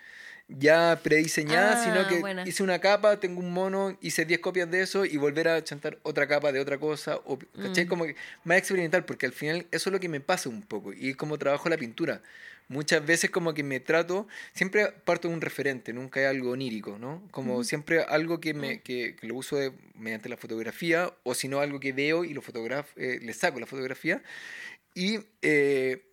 [0.50, 2.44] ya prediseñada, Ah, sino que buena.
[2.48, 6.00] hice una capa, tengo un mono, hice 10 copias de eso y volver a chantar
[6.04, 7.86] otra capa de otra cosa, o, ¿cachai?
[7.86, 7.88] Mm.
[7.88, 10.92] Como que más experimental, porque al final eso es lo que me pasa un poco,
[10.94, 12.22] y es como trabajo la pintura.
[12.68, 17.00] Muchas veces como que me trato, siempre parto de un referente, nunca es algo onírico,
[17.00, 17.28] ¿no?
[17.32, 21.48] Como siempre algo que, me, que, que lo uso de- mediante la fotografía, o si
[21.48, 24.22] no algo que veo y lo fotografo, eh, le saco la fotografía,
[24.94, 26.04] y eh,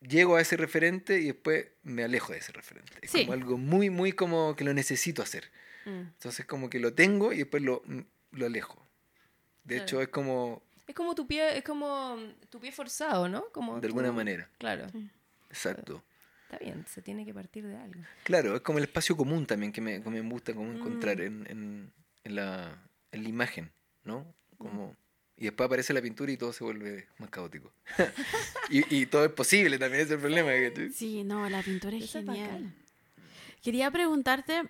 [0.00, 2.92] llego a ese referente y después me alejo de ese referente.
[3.02, 3.20] Es Sí.
[3.20, 5.50] como algo muy, muy como que lo necesito hacer.
[5.84, 5.90] Mm.
[6.00, 8.00] Entonces como que lo tengo y después lo, mm,
[8.32, 8.86] lo alejo.
[9.64, 9.82] De Claro.
[9.84, 12.16] hecho es como, Es como tu pie, es como
[12.48, 13.50] tu pie forzado, ¿no?
[13.52, 14.86] Como de alguna tu- manera, Claro.
[15.50, 16.04] exacto.
[16.44, 18.00] Está bien, se tiene que partir de algo.
[18.22, 21.22] Claro, es como el espacio común también que me, que me gusta como encontrar Mm.
[21.22, 21.92] en, en,
[22.22, 23.72] en la, en la imagen,
[24.04, 24.32] ¿no?
[24.58, 24.96] Como,
[25.38, 27.72] y después aparece la pintura y todo se vuelve más caótico.
[28.70, 30.50] y, y todo es posible también, es el problema.
[30.94, 32.72] Sí, no, la pintura es Eso genial.
[33.62, 34.62] Quería preguntarte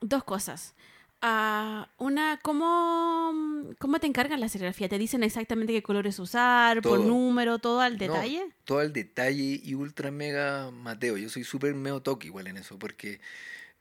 [0.00, 0.74] dos cosas.
[1.20, 4.88] Ah, una, ¿cómo, ¿cómo te encargan la serigrafía?
[4.88, 8.46] ¿Te dicen exactamente qué colores usar, por número, todo al No, detalle?
[8.64, 11.16] todo al detalle y ultra mega Mateo.
[11.16, 13.20] Yo soy súper meo toque igual en eso, porque,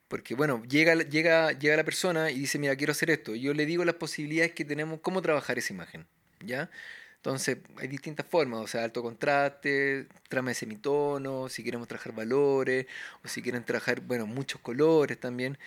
[0.07, 3.35] porque bueno, llega, la- llega, llega la persona y dice, mira, quiero hacer esto.
[3.35, 6.07] Y yo le digo las posibilidades que tenemos, cómo trabajar esa imagen,
[6.45, 6.69] ¿ya?
[7.17, 12.85] Entonces, hay distintas formas, o sea, alto contraste, trama de semitono, si queremos trabajar valores,
[13.23, 15.57] o si quieren trabajar, bueno, muchos colores también.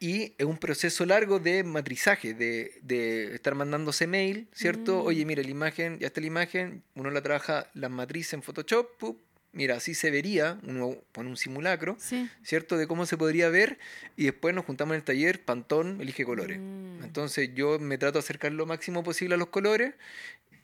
[0.00, 5.02] Y es un proceso largo de matrizaje, de, de estar mandándose mail, ¿cierto?
[5.02, 5.06] Mm.
[5.06, 8.98] Oye, mira, la imagen, ya está la imagen, uno la trabaja, la matriz en Photoshop,
[8.98, 9.20] ¡pup!
[9.54, 12.28] Mira, así se vería, uno pone un simulacro, Sí.
[12.42, 12.76] ¿cierto?
[12.76, 13.78] De cómo se podría ver,
[14.16, 16.58] y después nos juntamos en el taller, Pantón elige colores.
[16.60, 17.02] Mm.
[17.04, 19.94] Entonces yo me trato de acercar lo máximo posible a los colores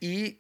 [0.00, 0.38] y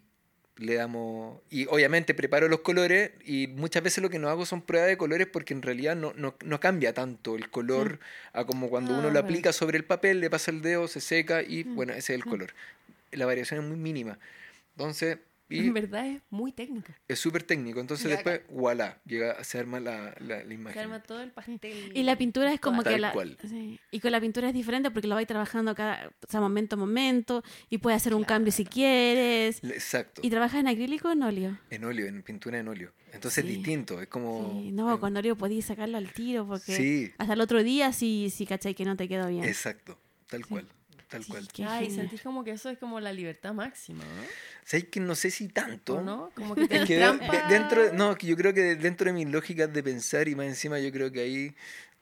[0.56, 4.60] le damos y obviamente preparo los colores y muchas veces lo que no hago son
[4.60, 7.98] pruebas de colores porque en realidad no, no, no cambia tanto el color
[8.34, 9.26] a como cuando Ah, uno lo bueno.
[9.26, 12.20] aplica sobre el papel, le pasa el dedo, se seca y Mm, bueno, ese es
[12.20, 12.30] el mm.
[12.30, 12.52] color.
[13.12, 14.18] La variación es muy mínima.
[14.76, 15.18] Entonces,
[15.50, 16.92] Y En verdad es muy técnico.
[17.08, 17.80] es súper técnico.
[17.80, 20.78] Entonces Ya, después, voilà, llega, se arma la, la, la Se imagen.
[20.82, 21.92] arma todo el pastel.
[21.92, 23.36] Y la pintura es como Tal que la, cual.
[23.48, 23.78] sí.
[23.90, 26.78] y con la pintura es diferente porque lo vais trabajando cada, o sea, momento a
[26.78, 29.62] momento y puedes hacer un cambio si quieres.
[29.64, 30.20] Exacto.
[30.24, 31.58] ¿Y trabajas en acrílico o en óleo?
[31.70, 32.92] En óleo, en pintura en óleo.
[33.12, 33.50] Entonces Sí.
[33.50, 34.60] es distinto, es como...
[34.62, 37.12] Sí, no, con óleo podías sacarlo al tiro porque Sí.
[37.18, 39.42] hasta el otro día sí, sí, cachai que no te quedó bien.
[39.44, 39.98] Exacto,
[40.28, 40.48] tal Sí.
[40.48, 40.68] cual,
[41.10, 41.48] tal Sí, cual.
[41.52, 44.24] qué Ay, sentís como que eso es como la libertad máxima, ¿no?
[44.64, 45.96] ¿Sabes que no sé si tanto?
[45.96, 46.30] ¿O no?
[46.34, 49.12] Como que te Es que de- dentro, de- no, que yo creo que dentro de
[49.12, 51.54] mis lógicas de pensar y más encima yo creo que ahí,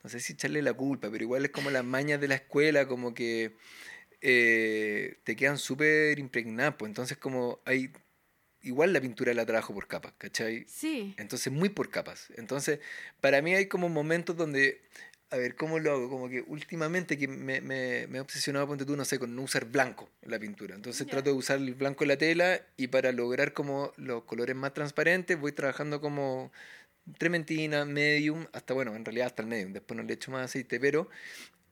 [0.04, 2.86] no sé si echarle la culpa, pero igual es como las mañas de la escuela,
[2.86, 3.56] como que
[4.20, 7.90] eh, te quedan súper impregnadas, pues entonces como hay,
[8.62, 10.64] igual la pintura la trabajo por capas, ¿cachai?
[10.66, 11.14] Sí.
[11.16, 12.28] Entonces, muy por capas.
[12.36, 12.80] Entonces,
[13.20, 14.82] para mí hay como momentos donde,
[15.30, 16.08] a ver, ¿cómo lo hago?
[16.08, 19.42] Como que últimamente que me, me, me he obsesionado, ponte tú, no sé, con no
[19.42, 20.74] usar blanco en la pintura.
[20.74, 21.10] Entonces Ya.
[21.12, 24.72] trato de usar el blanco en la tela y para lograr como los colores más
[24.72, 26.50] transparentes voy trabajando como
[27.18, 30.78] trementina, medium, hasta bueno, en realidad hasta el medium, después no le echo más aceite,
[30.78, 31.08] pero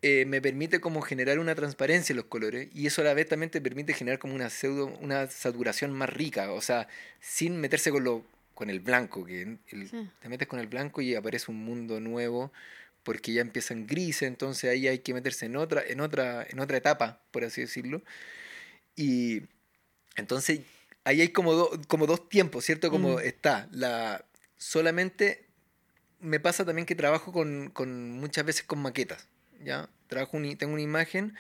[0.02, 3.28] eh, me permite como generar una transparencia en los colores y eso a la vez
[3.28, 6.88] también te permite generar como una pseudo, una saturación más rica, o sea,
[7.20, 10.08] sin meterse con lo con el blanco, que el- Sí.
[10.22, 12.50] te metes con el blanco y aparece un mundo nuevo
[13.06, 16.76] porque ya empiezan grises, entonces ahí hay que meterse en otra, en otra, en otra
[16.76, 18.02] etapa, por así decirlo.
[18.96, 19.42] Y
[20.16, 20.60] entonces
[21.04, 22.90] ahí hay como, do- como dos tiempos, ¿cierto?
[22.90, 23.20] Como Mm.
[23.20, 24.24] está la
[24.58, 25.46] solamente
[26.20, 29.28] me pasa también que trabajo con, con muchas veces con maquetas,
[29.62, 29.88] ¿ya?
[30.08, 31.36] Trabajo un tengo una imagen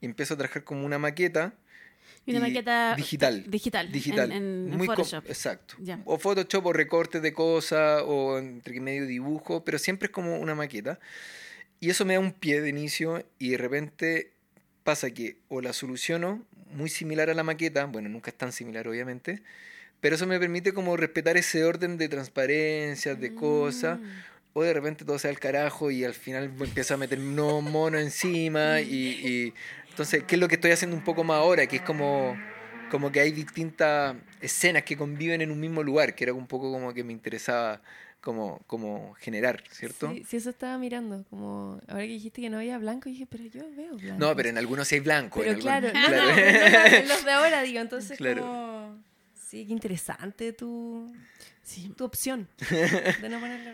[0.00, 1.54] y empiezo a trabajar como una maqueta
[2.26, 3.44] Y una y maqueta digital.
[3.48, 4.32] digital, digital.
[4.32, 4.36] en,
[4.70, 5.24] en- muy Photoshop.
[5.28, 5.76] exacto.
[5.80, 6.00] Ya.
[6.04, 10.54] O Photoshop o recortes de cosas o entre medio dibujo, pero siempre es como una
[10.54, 10.98] maqueta.
[11.80, 14.32] Y eso me da un pie de inicio y de repente
[14.82, 18.88] pasa que o la soluciono muy similar a la maqueta, bueno, nunca es tan similar
[18.88, 19.42] obviamente,
[20.00, 24.04] pero eso me permite como respetar ese orden de transparencias, de cosas, Mm.
[24.54, 27.34] o de repente todo se da al carajo y al final empiezo a meter un
[27.34, 28.94] mono encima y,
[29.26, 29.54] y
[29.96, 31.66] entonces, ¿qué es lo que estoy haciendo un poco más ahora?
[31.66, 32.36] Que es como,
[32.90, 36.70] como que hay distintas escenas que conviven en un mismo lugar, que era un poco
[36.70, 37.80] como que me interesaba
[38.20, 40.10] como, como generar, ¿cierto?
[40.12, 41.24] Sí, sí, eso estaba mirando.
[41.30, 44.18] Como ahora que dijiste que no había blanco, dije, pero yo veo blanco.
[44.18, 45.40] No, pero en algunos sí hay blanco.
[45.40, 46.90] Pero en claro, algunos- no, no, claro.
[46.90, 48.42] no, en los de ahora digo, entonces Claro.
[48.42, 49.02] como...
[49.48, 51.10] Sí, qué interesante tu,
[51.62, 51.88] Sí.
[51.96, 53.70] tu opción de no ponerlo.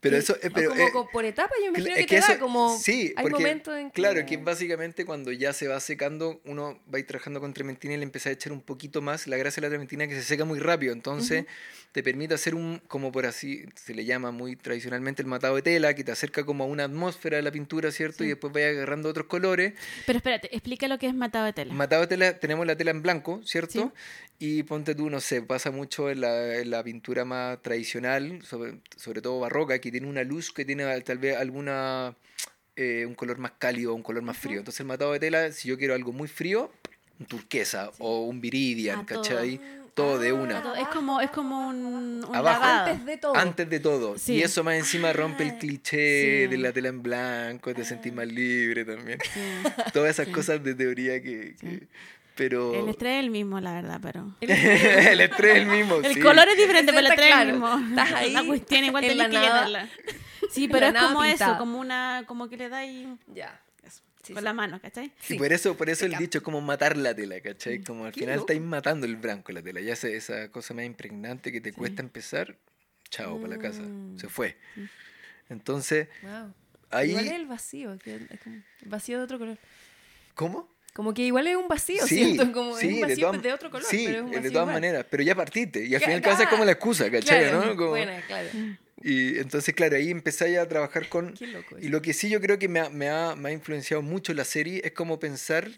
[0.00, 2.38] Pero eso, eh, pero, como, eh, por etapa, yo imagino es que, que te da
[2.38, 2.78] como...
[2.78, 3.94] sí, hay porque, momentos en que...
[3.94, 7.94] Claro, que básicamente cuando ya se va secando, uno va a ir trabajando con trementina
[7.94, 9.26] y le empieza a echar un poquito más.
[9.26, 11.46] La gracia de la trementina es que se seca muy rápido, entonces
[11.90, 15.62] te permite hacer un, como por así se le llama muy tradicionalmente, el matado de
[15.62, 18.18] tela, que te acerca como a una atmósfera de la pintura, ¿cierto?
[18.18, 18.26] Sí.
[18.26, 19.72] Y después vaya agarrando otros colores.
[20.06, 21.74] Pero espérate, explica lo que es matado de tela.
[21.74, 23.92] Matado de tela, tenemos la tela en blanco, ¿cierto?
[23.96, 24.02] Sí.
[24.40, 28.78] Y ponte tú, no sé, pasa mucho en la, en la pintura más tradicional, sobre,
[28.96, 32.14] sobre todo barroca, que tiene una luz que tiene al- tal vez alguna
[32.76, 34.58] eh, un color más cálido o un color más frío.
[34.58, 36.70] Entonces el matado de tela, si yo quiero algo muy frío,
[37.18, 39.22] un turquesa o un viridian, Ah, todo.
[39.22, 39.60] ¿cachai?
[39.94, 40.80] Todo de Ah, una.
[40.80, 42.60] Es como, es como un, un Abajo.
[42.60, 42.86] lavado.
[42.92, 43.34] Antes de todo.
[43.36, 44.16] Antes de todo.
[44.16, 44.34] Sí.
[44.34, 46.46] Y eso más encima rompe el Ah, cliché sí.
[46.46, 49.18] de la tela en blanco, te sentís más libre también.
[49.34, 49.40] Sí.
[49.92, 50.32] Todas esas Sí.
[50.32, 51.56] cosas de teoría que...
[52.38, 52.72] pero...
[52.74, 54.32] El estrés es el mismo, la verdad, pero...
[54.40, 55.96] el estrés es el mismo.
[55.96, 56.20] El sí.
[56.20, 57.74] color es diferente, pero el estrés es el claro.
[57.74, 57.88] mismo.
[57.90, 59.66] Estás ahí La cuestión igual en tenés la que nada.
[59.66, 59.90] llenarla.
[60.50, 61.50] Sí, pero la es como pintada.
[61.50, 62.22] eso, como una...
[62.26, 63.60] Como que le dais Ya.
[64.22, 64.44] Sí, con sí.
[64.44, 65.10] la mano, ¿cachai?
[65.20, 65.36] Sí.
[65.38, 67.82] por eso, por eso el dicho es como matar la tela, ¿cachai?
[67.82, 69.80] Como al final estáis matando el blanco la tela.
[69.80, 72.56] Ya esa, esa cosa más impregnante que te cuesta empezar,
[73.10, 73.80] chao, para la casa.
[73.82, 74.18] Mm.
[74.18, 74.56] Se fue.
[75.48, 76.52] Entonces, Wow.
[76.90, 77.10] ahí...
[77.10, 79.58] Igual es el vacío, que es como vacío de otro color.
[80.34, 80.68] ¿Cómo?
[80.98, 83.42] Como que igual es un vacío, Sí, siento, como es sí, un de vacío todas-
[83.44, 84.66] de otro color, Sí, pero es un de todas igual.
[84.74, 85.06] maneras.
[85.08, 85.84] Pero ya partiste.
[85.84, 87.50] Y al final casa es como ah, la excusa, ¿cachai?
[87.50, 87.76] Claro, ¿no?
[87.76, 88.48] Como- Buena, claro.
[89.00, 91.34] Y entonces, claro, ahí empecé a trabajar con...
[91.34, 91.76] Qué loco.
[91.80, 94.34] Y lo que sí yo creo que me ha, me ha, me ha influenciado mucho
[94.34, 95.70] la serie es como pensar,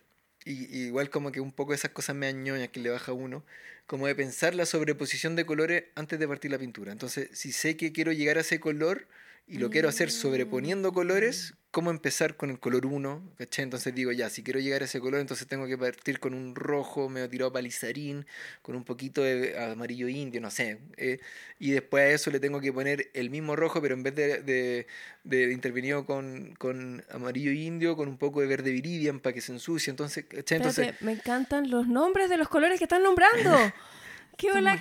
[0.46, 3.44] y, y igual como que un poco esas cosas me ñoñas que le baja uno,
[3.86, 6.92] como de pensar la sobreposición de colores antes de partir la pintura.
[6.92, 9.06] Entonces, si sé que quiero llegar a ese color
[9.46, 13.34] y lo quiero hacer sobreponiendo colores, ¿cómo empezar con el color 1?
[13.38, 13.62] ¿Cachai?
[13.62, 16.54] Entonces digo, ya, si quiero llegar a ese color, entonces tengo que partir con un
[16.54, 18.26] rojo medio tirado palizarín,
[18.62, 20.78] con un poquito de amarillo indio, no sé.
[20.96, 21.18] eh,
[21.58, 24.42] y después a eso le tengo que poner el mismo rojo, pero en vez de,
[24.42, 24.86] de,
[25.24, 29.52] de intervenido con, con amarillo indio, con un poco de verde viridian para que se
[29.52, 29.90] ensucie.
[29.90, 30.56] Entonces, ¿cachai?
[30.56, 33.50] Entonces, Espérate, me encantan los nombres de los colores que están nombrando.
[34.36, 34.80] ¡Qué hola!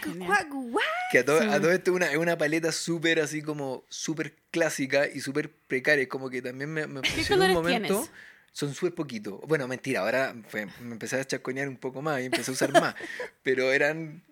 [1.12, 4.36] que a todo, a todo esto es una, es una paleta súper así como súper
[4.52, 6.08] clásica y súper precaria.
[6.08, 7.88] Como que también me, me funcionó un momento.
[8.02, 8.12] tienes?
[8.52, 9.40] Son súper poquitos.
[9.48, 12.72] Bueno, mentira, ahora fue- me empecé a chaconear un poco más y empecé a usar
[12.74, 12.96] más.
[13.44, 14.24] Pero eran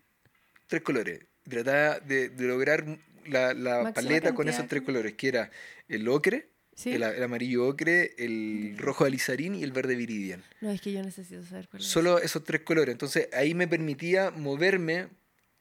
[0.68, 1.22] tres colores.
[1.48, 2.86] Trataba de, de lograr
[3.26, 5.52] la, la paleta con cantidad esos de tres colores, que era
[5.88, 6.92] el ocre, Sí.
[6.94, 10.44] el, el amarillo ocre, el rojo alizarín y el verde viridian.
[10.62, 11.88] No, es que yo necesito saber cuál es.
[11.90, 12.92] Solo esos tres colores.
[12.94, 15.08] Entonces ahí me permitía moverme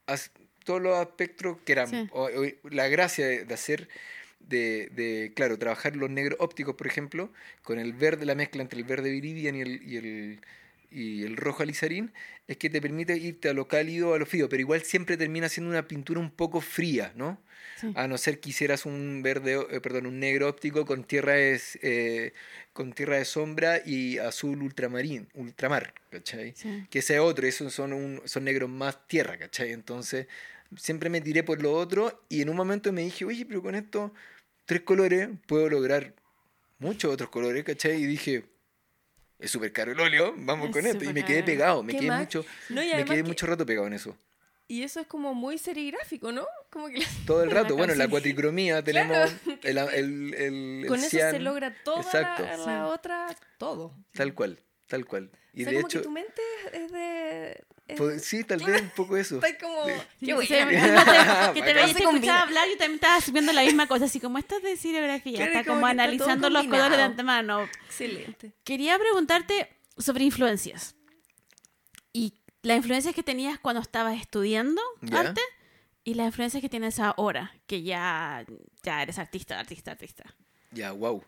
[0.06, 0.16] a
[0.64, 2.06] todos los aspectos que eran Sí.
[2.12, 3.88] o- o- la gracia de, de hacer,
[4.40, 8.78] de, de, claro, trabajar los negros ópticos, por ejemplo, con el verde, la mezcla entre
[8.78, 10.40] el verde viridian y el, y el,
[10.90, 12.12] y el rojo alizarín,
[12.46, 15.48] es que te permite irte a lo cálido, a lo frío, pero igual siempre termina
[15.48, 17.40] siendo una pintura un poco fría, ¿no?
[17.76, 17.92] Sí.
[17.94, 21.60] A no ser que hicieras un verde, eh, perdón, un negro óptico con tierra de,
[21.82, 22.32] eh,
[22.72, 26.54] con tierra de sombra y azul ultramarín, ultramar, ¿cachai?
[26.56, 26.86] Sí.
[26.90, 29.72] Que ese otro, esos son, un, son negros más tierra, ¿cachai?
[29.72, 30.26] Entonces,
[30.76, 33.74] siempre me tiré por lo otro y en un momento me dije, oye, pero con
[33.74, 34.10] estos
[34.64, 36.14] tres colores puedo lograr
[36.78, 38.02] muchos otros colores, ¿cachai?
[38.02, 38.44] Y dije,
[39.38, 41.04] es súper caro el óleo, vamos Es con esto.
[41.04, 42.20] Y me quedé pegado, me ¿Qué quedé, más?
[42.20, 44.16] mucho, No, me quedé que- mucho rato pegado en eso.
[44.68, 46.44] Y eso es como muy serigráfico, ¿no?
[46.70, 49.60] Como que Todo el La rato, bueno, la cuatricromía tenemos Claro.
[49.62, 50.34] el, el, el,
[50.82, 52.42] el con eso se logra toda exacto.
[52.42, 52.92] la, la Sí.
[52.92, 53.94] otra, todo.
[54.12, 54.58] Tal cual,
[54.88, 55.30] tal cual.
[55.52, 56.42] Y o sea, de como hecho, que tu mente
[56.72, 57.64] es de...
[57.88, 59.36] es- pues, sí, tal vez un poco eso.
[59.42, 59.86] Está como...
[59.86, 59.92] Sí.
[60.26, 60.48] Qué o buena.
[60.48, 64.20] sea, que te Se te escuchaba hablar y también estabas subiendo la misma cosa, así
[64.20, 67.62] como esto es de serigrafía, Claro, está como como analizando los colores de antemano.
[67.86, 68.52] Excelente.
[68.64, 70.94] Quería preguntarte sobre influencias.
[72.66, 75.20] Las influencias que tenías cuando estabas estudiando Ya.
[75.20, 75.40] arte
[76.02, 78.44] y las influencias que tienes ahora, que ya,
[78.82, 80.24] ya eres artista, artista, artista.
[80.72, 81.22] Ya, wow.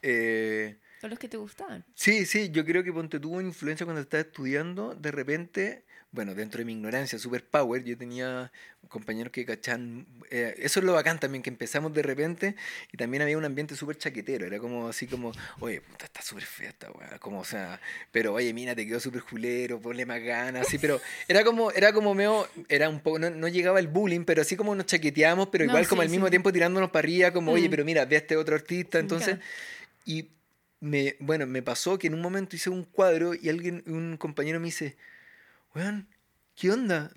[0.00, 1.84] Eh, Son los que te gustaban.
[1.94, 4.94] sí, sí, yo creo que Ponte tuvo influencia cuando estaba estudiando.
[4.94, 8.50] De repente, bueno, dentro de mi ignorancia, super power, yo tenía
[8.88, 10.06] compañeros que cachan.
[10.30, 12.56] eh, eso es lo bacán también, que empezamos de repente
[12.92, 14.44] y también había un ambiente súper chaquetero.
[14.44, 15.30] Era como así como,
[15.60, 17.18] oye, puta, está súper fea esta weá.
[17.20, 17.80] Como, o sea,
[18.10, 21.92] pero oye, mina, te quedó súper julero, ponle más ganas, así, pero era como, era
[21.92, 25.48] como medio, era un poco, no, no llegaba el bullying, pero así como nos chaqueteábamos,
[25.52, 27.70] pero No, igual como sí, al mismo tiempo tirándonos para arriba, como, oye, Mm.
[27.70, 29.38] pero mira, ve a este otro artista, entonces.
[30.04, 30.30] Y
[30.80, 34.58] me, bueno, me pasó que en un momento hice un cuadro y alguien, un compañero
[34.58, 34.96] me dice,
[35.74, 36.08] weón,
[36.54, 37.10] ¿qué onda?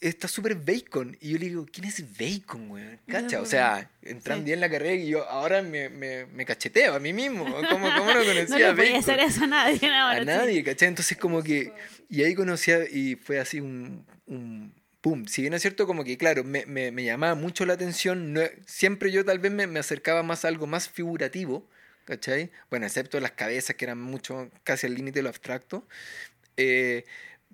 [0.00, 1.16] Está súper bacon.
[1.20, 2.98] Y yo le digo, ¿quién es bacon, weón?
[3.06, 4.46] Cacha, o pues, sea, entrando Sí.
[4.46, 7.44] bien en la carrera y yo ahora me, me, me cacheteo a mí mismo.
[7.44, 8.96] ¿Cómo, cómo no No conocía le a podía bacon?
[8.98, 10.16] hacer eso a nadie ahora.
[10.16, 10.24] a sí.
[10.26, 10.88] nadie, ¿cachai?
[10.88, 11.72] Entonces como que...
[12.08, 14.04] Y ahí conocía y fue así un...
[14.26, 15.26] un pum.
[15.26, 18.42] Si bien es cierto, como que, claro, me, me, me llamaba mucho la atención, no-
[18.66, 21.68] siempre yo tal vez me, me acercaba más a algo más figurativo,
[22.04, 22.50] ¿cachai?
[22.70, 25.86] Bueno, excepto las cabezas que eran mucho, casi al límite de lo abstracto.
[26.56, 27.04] Eh,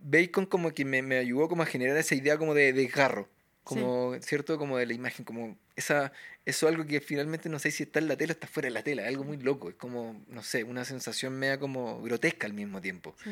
[0.02, 3.28] Bacon como que me, me ayudó como a generar esa idea como de desgarro,
[3.64, 4.56] como, ¿cierto?
[4.58, 6.12] Como de la imagen, como esa,
[6.46, 8.72] eso algo que finalmente no sé si está en la tela o está fuera de
[8.74, 12.52] la tela, algo muy loco, es como, no sé, una sensación media como grotesca al
[12.54, 13.14] mismo tiempo.
[13.22, 13.30] Sí.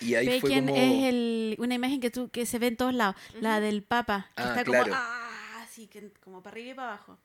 [0.00, 0.76] Y ahí fue Bacon como...
[0.76, 4.30] es el- una imagen que tú que se ve en todos lados, la del Papa,
[4.36, 4.84] que Ah, está claro.
[4.84, 7.18] como ah, así que como para arriba y para abajo.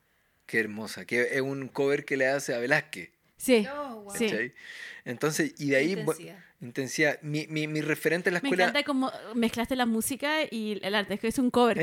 [0.46, 3.12] Qué hermosa, que es un cover que le hace a Velázquez.
[3.38, 3.66] Sí.
[3.74, 4.16] Oh, wow.
[4.16, 4.30] Sí.
[5.06, 6.40] Entonces, y de ahí, Intensidad.
[6.62, 7.20] Intensidad.
[7.22, 8.64] Mi, mi, mi referente en la Me escuela.
[8.66, 11.80] encanta cómo mezclaste la música y el arte, es que es un cover.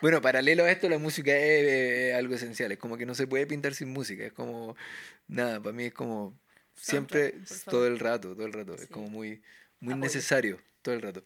[0.00, 2.72] Bueno, paralelo a esto, la música es, eh, algo esencial.
[2.72, 4.24] Es como que no se puede pintar sin música.
[4.24, 4.76] Es como,
[5.28, 6.36] nada, para mí es como
[6.74, 7.34] siempre,
[7.66, 8.74] todo el rato, todo el rato.
[8.74, 8.86] Es Sí.
[8.88, 9.42] como muy,
[9.80, 10.04] muy Apoyo.
[10.04, 11.24] necesario, todo el rato.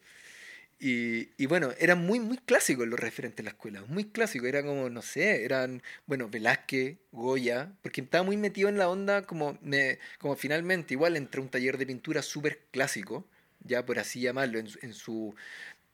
[0.79, 4.47] Y, y bueno, eran muy, muy clásicos los referentes de la escuela, muy clásicos.
[4.47, 9.23] Era como, no sé, eran, bueno, Velázquez, Goya, porque estaba muy metido en la onda
[9.23, 13.25] como, me- como finalmente, igual entre un taller de pintura súper clásico,
[13.61, 15.35] ya por así llamarlo, en, su- en su...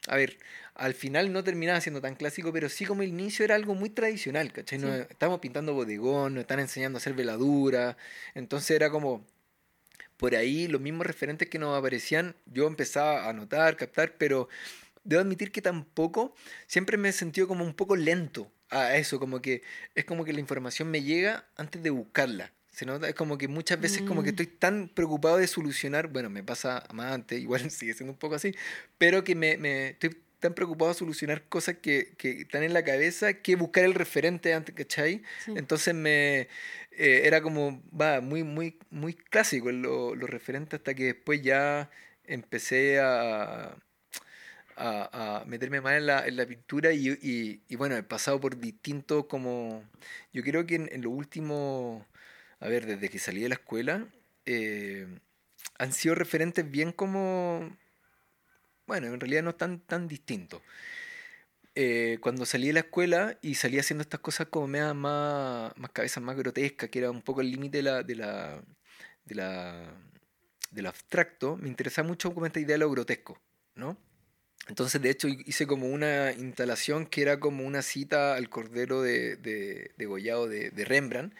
[0.08, 0.38] A ver,
[0.76, 3.90] al final no terminaba siendo tan clásico, pero sí como el inicio era algo muy
[3.90, 4.78] tradicional, ¿cachai?
[4.82, 4.86] Sí.
[5.10, 7.96] estábamos pintando bodegón, nos están enseñando a hacer veladura,
[8.36, 9.26] entonces era como,
[10.18, 14.48] por ahí los mismos referentes que nos aparecían, yo empezaba a notar, captar, pero
[15.04, 16.34] debo admitir que tampoco,
[16.68, 19.62] siempre me he sentido como un poco lento a eso, como que
[19.96, 22.52] es como que la información me llega antes de buscarla.
[22.72, 24.34] Se nota, es como que muchas veces como que Mm.
[24.34, 28.36] estoy tan preocupado de solucionar, bueno, me pasa más antes, igual sigue siendo un poco
[28.36, 28.56] así,
[28.98, 32.84] pero que me, me estoy tan preocupado de solucionar cosas que, que están en la
[32.84, 35.24] cabeza que buscar el referente antes, ¿cachai?
[35.46, 35.54] Sí.
[35.56, 36.50] Entonces me
[36.92, 41.90] eh, era como, va, muy, muy, muy clásico lo, lo referente hasta que después ya
[42.26, 43.78] empecé a,
[44.76, 48.40] a, a meterme más en la, en la pintura y, y, y bueno, he pasado
[48.42, 49.84] por distintos como,
[50.34, 52.06] yo creo que en, en lo último,
[52.60, 54.08] a ver, desde que salí de la escuela,
[54.46, 55.08] eh,
[55.78, 57.78] han sido referentes bien como,
[58.88, 60.62] bueno, en realidad no están tan distintos
[61.76, 65.92] eh, cuando salí de la escuela y salí haciendo estas cosas como me más, más
[65.92, 68.64] cabezas más grotescas, que era un poco el límite de la, de la,
[69.26, 69.96] de la,
[70.72, 73.40] del abstracto, me interesaba mucho como esta idea de lo grotesco,
[73.76, 73.98] ¿no?
[74.70, 79.38] Entonces, de hecho, hice como una instalación que era como una cita al Cordero de,
[79.38, 81.36] de, de Gollado de, de Rembrandt,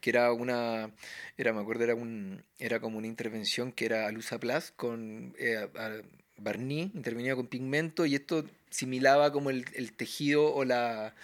[0.00, 0.92] que era una,
[1.38, 4.30] era, me acuerdo, era, un, era como una intervención que era a luz
[4.76, 6.02] con eh, a-
[6.38, 11.14] barniz, intervenía con pigmento y esto similaba como el, el tejido o la,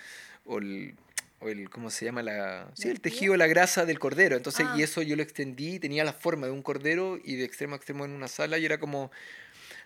[0.44, 0.94] o el,
[1.40, 2.22] o el, ¿cómo se llama?
[2.22, 4.36] La, sí, ¿La el tejido, la grasa del cordero.
[4.36, 4.74] Entonces, Ah.
[4.76, 7.76] y eso yo lo extendí, tenía la forma de un cordero y de extremo a
[7.76, 9.10] extremo en una sala y era como...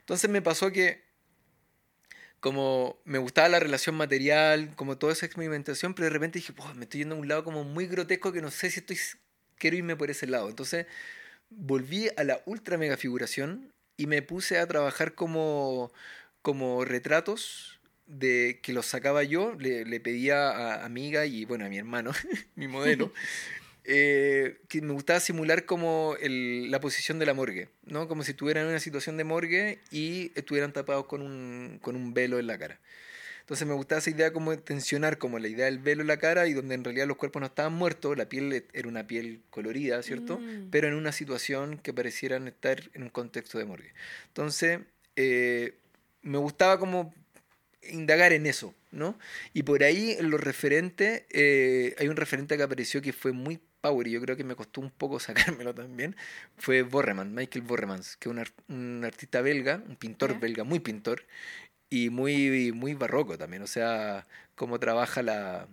[0.01, 1.03] Entonces me pasó que
[2.41, 6.73] como me gustaba la relación material, como toda esa experimentación, pero de repente dije, "Buah,
[6.75, 8.97] me estoy yendo a un lado como muy grotesco que no sé si estoy
[9.57, 10.49] quiero irme por ese lado.
[10.49, 10.87] Entonces
[11.51, 15.93] volví a la ultra mega figuración y me puse a trabajar como,
[16.41, 21.69] como retratos de que los sacaba yo, le, le pedía a amiga y bueno, a
[21.69, 22.13] mi hermano,
[22.55, 23.13] mi modelo,
[23.85, 28.09] eh, que me gustaba simular como el- la posición de la morgue, ¿no?
[28.09, 32.15] Como si estuvieran en una situación de morgue y estuvieran tapados con un, con un
[32.15, 32.81] velo en la cara.
[33.49, 36.19] Entonces me gustaba esa idea como de tensionar como la idea del velo en la
[36.19, 39.07] cara y donde en realidad los cuerpos no estaban muertos, la piel e- era una
[39.07, 40.39] piel colorida, ¿cierto?
[40.39, 40.69] Mm.
[40.71, 43.95] Pero en una situación que parecieran estar en un contexto de morgue.
[44.27, 44.81] Entonces
[45.17, 45.79] eh,
[46.21, 47.15] me gustaba como
[47.91, 49.19] indagar en eso, ¿no?
[49.55, 53.61] Y por ahí en los referentes, eh, hay un referente que apareció que fue muy
[53.81, 55.21] power y yo creo que me costó un poco
[55.61, 56.17] sacármelo también,
[56.59, 60.81] fue Borreman, Michael Borremans, que es un, ar- un artista belga, un pintor belga, muy
[60.81, 61.25] pintor,
[61.91, 64.27] y muy, muy barroco también, o sea,
[64.57, 65.69] cómo trabaja la...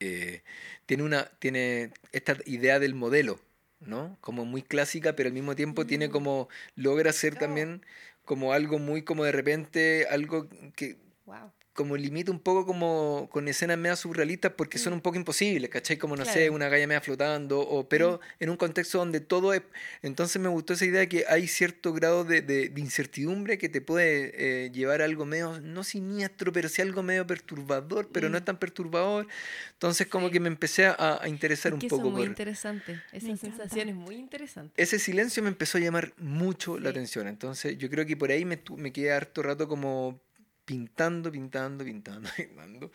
[0.00, 0.42] eh,
[0.86, 3.40] tiene, una, tiene esta idea del modelo,
[3.80, 4.16] ¿no?
[4.20, 6.12] Como muy clásica, pero al mismo tiempo tiene Mm.
[6.12, 7.38] como, logra ser Oh.
[7.38, 7.84] también
[8.24, 10.96] como algo muy como de repente, algo que
[11.26, 11.52] Wow.
[11.74, 14.96] Como limita un poco como con escenas medio surrealistas porque son Mm.
[14.96, 15.96] un poco imposibles, ¿cachai?
[15.98, 16.52] Como, no sé, Claro.
[16.54, 19.62] una galla media flotando, o, pero en un contexto donde todo es...
[20.00, 23.68] Entonces me gustó esa idea de que hay cierto grado de, de- de incertidumbre que
[23.68, 24.32] te puede
[24.66, 28.38] eh, llevar a algo medio, no siniestro, pero sí algo medio perturbador, pero no Mm.
[28.38, 29.26] es tan perturbador.
[29.72, 30.32] Entonces como Sí.
[30.34, 32.28] que me empecé a, a interesar Es un que poco eso es muy por...
[32.28, 33.00] interesante.
[33.12, 34.80] Esa sensación es muy interesante.
[34.80, 36.96] Ese silencio me empezó a llamar mucho la Sí.
[36.96, 37.26] atención.
[37.26, 40.20] Entonces yo creo que por ahí me, me quedé harto rato como
[40.64, 42.90] pintando, pintando, pintando, pintando.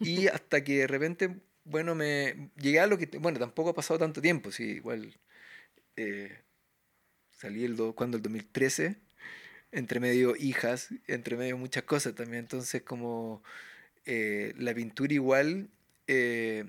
[0.00, 3.06] Y hasta que de repente, bueno, me llegué a lo que...
[3.18, 5.18] Bueno, tampoco ha pasado tanto tiempo, sí, igual...
[5.96, 6.38] eh,
[7.30, 8.96] salí el do- cuando el 2013,
[9.72, 12.40] entre medio hijas, entre medio muchas cosas también.
[12.40, 13.42] Entonces como
[14.04, 15.68] eh, la pintura igual...
[16.06, 16.64] eh,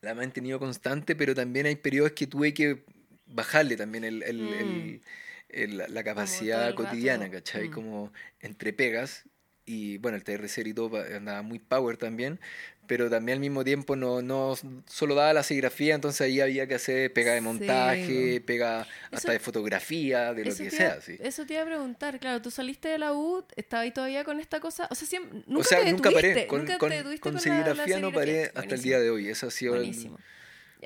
[0.00, 2.84] la he mantenido constante, pero también hay periodos que tuve que
[3.26, 5.00] bajarle también el, Mm.
[5.48, 7.68] el- la- capacidad cotidiana, ¿cachai?
[7.68, 7.72] mm.
[7.72, 9.24] Como entre pegas
[9.66, 12.38] y bueno, el TRC y todo pa- andaba muy power también,
[12.86, 14.54] pero también al mismo tiempo no, no
[14.86, 19.32] solo daba la serigrafía, entonces ahí había que hacer pega de Sí, montaje, pega hasta
[19.32, 21.16] de fotografía, de lo que iba- sea, sí.
[21.18, 24.38] Eso te iba a preguntar, claro, tú saliste de la U, estabas ahí todavía con
[24.38, 26.90] esta cosa, o sea, siempre, nunca o sea, te nunca detuviste, paré, con, nunca con,
[26.90, 28.60] te detuviste con la- la serigrafía no paré serigrafía.
[28.60, 30.18] hasta el día de hoy, eso ha sido el- Buenísimo.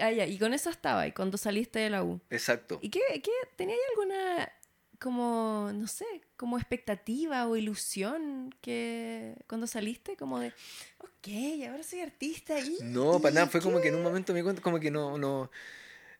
[0.00, 2.20] Ah, ya, y con eso estaba ahí, cuando saliste de la U.
[2.30, 2.78] Exacto.
[2.80, 4.52] ¿Y qué, qué tenías alguna,
[4.98, 6.04] como, no sé,
[6.36, 10.52] como expectativa o ilusión que cuando saliste, como de,
[10.98, 12.78] ok, ahora soy artista y...
[12.82, 13.82] No, para ¿y nada, fue como qué?".
[13.84, 15.50] que en un momento me di cuenta como que no, no.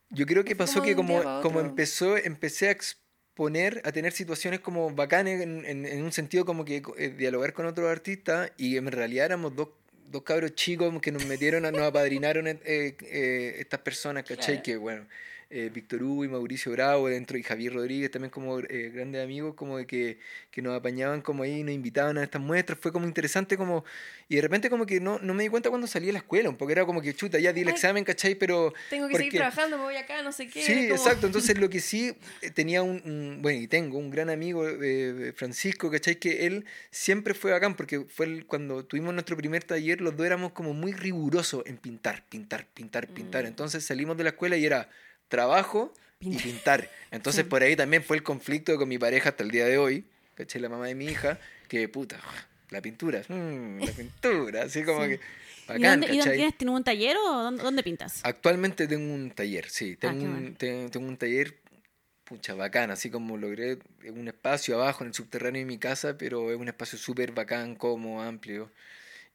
[0.09, 4.59] Yo creo que pasó como que como, como empezó, empecé a exponer, a tener situaciones
[4.59, 8.77] como bacanes en, en- en un sentido como que eh, dialogar con otros artistas y
[8.77, 9.69] en realidad éramos dos,
[10.07, 14.55] dos cabros chicos que nos metieron, a- nos apadrinaron eh, eh, estas personas, ¿cachai?
[14.55, 14.63] Claro.
[14.63, 15.07] Que bueno,
[15.51, 19.55] eh, Víctor Hugo y Mauricio Bravo dentro y Javier Rodríguez también como eh, grandes amigos
[19.55, 20.19] como de que,
[20.51, 23.83] que nos apañaban como ahí, nos invitaban a estas muestras, fue como interesante como,
[24.27, 26.49] y de repente como que no, no me di cuenta cuando salí de la escuela,
[26.49, 28.35] un poco era como que chuta, ya di el Ay, examen, ¿cachai?
[28.35, 28.73] Pero...
[28.89, 30.61] Tengo que porque- seguir trabajando, me voy acá, no sé qué.
[30.61, 31.25] Sí, como- exacto.
[31.27, 35.33] Entonces lo que sí eh, tenía un, un- bueno, y tengo un gran amigo, eh,
[35.35, 36.17] Francisco, ¿cachai?
[36.17, 40.25] Que él siempre fue bacán porque fue el- cuando tuvimos nuestro primer taller, los dos
[40.27, 43.45] éramos como muy rigurosos en pintar, pintar, pintar, pintar.
[43.45, 43.47] Mm.
[43.47, 44.89] Entonces salimos de la escuela y era
[45.29, 46.89] trabajo y Pintar.
[47.11, 47.49] Entonces Sí.
[47.49, 50.03] por ahí también fue el conflicto con mi pareja hasta el día de hoy,
[50.35, 50.61] ¿cachai?
[50.61, 52.19] La mamá de mi hija, que puta,
[52.71, 55.09] la pintura, mm, la pintura, así como Sí.
[55.11, 55.15] que...
[55.15, 58.21] ¿Y Bacán, dónde, y dónde tienes, tienes un taller o dónde, dónde pintas?
[58.23, 59.95] Actualmente tengo un taller, sí.
[59.95, 60.89] Tengo, qué un, bueno.
[60.91, 61.55] tengo un taller,
[62.23, 63.77] pucha, bacán, así como logré
[64.11, 67.75] un espacio abajo en el subterráneo de mi casa, pero es un espacio súper bacán,
[67.75, 68.71] cómodo, amplio.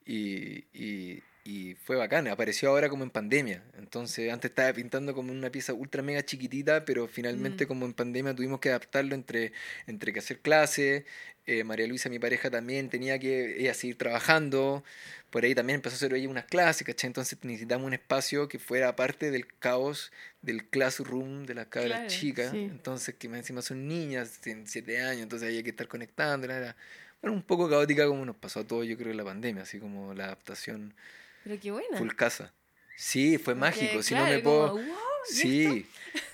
[0.05, 3.62] Y, y, y fue bacán, apareció ahora como en pandemia.
[3.78, 7.68] Entonces, antes estaba pintando como una pieza ultra mega chiquitita, pero finalmente Mm.
[7.68, 9.53] como en pandemia tuvimos que adaptarlo entre,
[9.86, 11.05] entre que hacer clases.
[11.47, 14.82] eh, María Luisa, mi pareja, también tenía que ella seguir trabajando.
[15.28, 17.09] Por ahí también empezó a hacer ella unas clases, ¿cachai?
[17.09, 22.09] Entonces necesitamos un espacio que fuera parte del caos del classroom de las cabras Claro,
[22.09, 22.51] chicas.
[22.53, 22.57] sí.
[22.70, 26.47] Entonces, que más encima son niñas, tienen siete años, entonces había que estar conectando.
[26.47, 26.74] Era
[27.20, 29.78] Bueno, un poco caótica como nos pasó a todos, yo creo, en la pandemia, así
[29.78, 30.95] como la adaptación
[31.45, 31.99] Pero qué buena.
[31.99, 32.53] full casa.
[32.97, 34.74] Sí, fue Porque, mágico, si claro, no me como, puedo...
[34.74, 35.42] "Wow, ¿y esto?".
[35.42, 35.86] Sí,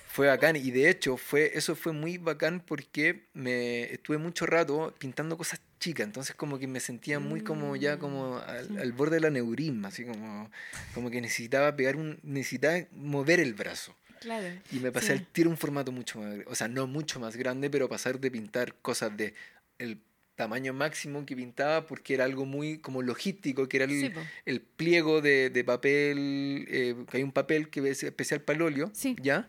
[0.07, 0.55] fue bacán.
[0.55, 5.61] Y de hecho, fue, eso fue muy bacán porque me estuve mucho rato pintando cosas
[5.79, 6.05] chicas.
[6.05, 9.87] Entonces como que me sentía muy como ya como al, al borde de la neurisma,
[9.87, 10.51] así como,
[10.93, 13.95] como que necesitaba pegar un, necesitaba mover el brazo.
[14.19, 14.47] Claro.
[14.71, 15.13] Y me pasé Sí.
[15.13, 18.29] al tiro un formato mucho más, o sea, no mucho más grande, pero pasar de
[18.29, 19.33] pintar cosas de
[19.79, 19.97] el
[20.35, 24.11] tamaño máximo que pintaba porque era algo muy como logístico, que era el, Sí,
[24.45, 28.61] el pliego de, de papel, eh, que hay un papel que es especial para el
[28.63, 29.15] óleo, Sí.
[29.21, 29.47] ¿ya?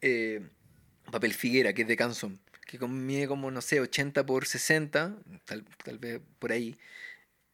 [0.00, 0.40] Eh,
[1.10, 5.64] papel figuera, que es de Canson, que mide como, no sé, 80 por 60, tal,
[5.84, 6.76] tal vez por ahí.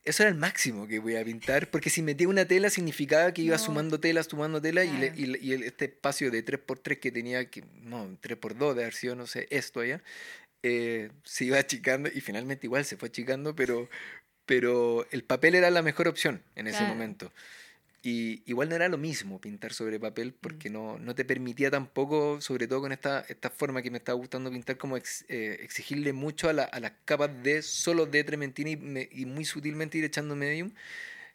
[0.05, 3.43] Eso era el máximo que voy a pintar, porque si metía una tela significaba que
[3.43, 3.63] iba No.
[3.65, 5.15] sumando telas, sumando telas, y, le- Claro.
[5.21, 9.17] y, le- y este espacio de 3x3 que tenía, que no, 3x2 de haber sido,
[9.17, 10.01] no sé, esto allá,
[10.63, 13.89] eh, se iba achicando, y finalmente igual se fue achicando, pero,
[14.47, 16.95] pero el papel era la mejor opción en ese Claro.
[16.95, 17.33] momento.
[18.03, 20.35] Y igual no era lo mismo pintar sobre papel Mm.
[20.41, 24.17] porque no, no te permitía tampoco, sobre todo con esta, esta forma que me estaba
[24.17, 28.23] gustando pintar, como ex- eh, exigirle mucho a, la- a las capas de solo de
[28.23, 30.71] trementina y, me- y muy sutilmente ir echando medium.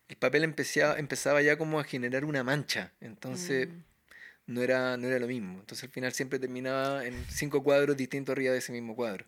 [0.07, 3.84] El papel empezaba, empezaba ya como a generar una mancha, entonces Mm.
[4.52, 5.60] No, era, no era lo mismo.
[5.60, 9.26] Entonces al final siempre terminaba en cinco cuadros distintos arriba de ese mismo cuadro.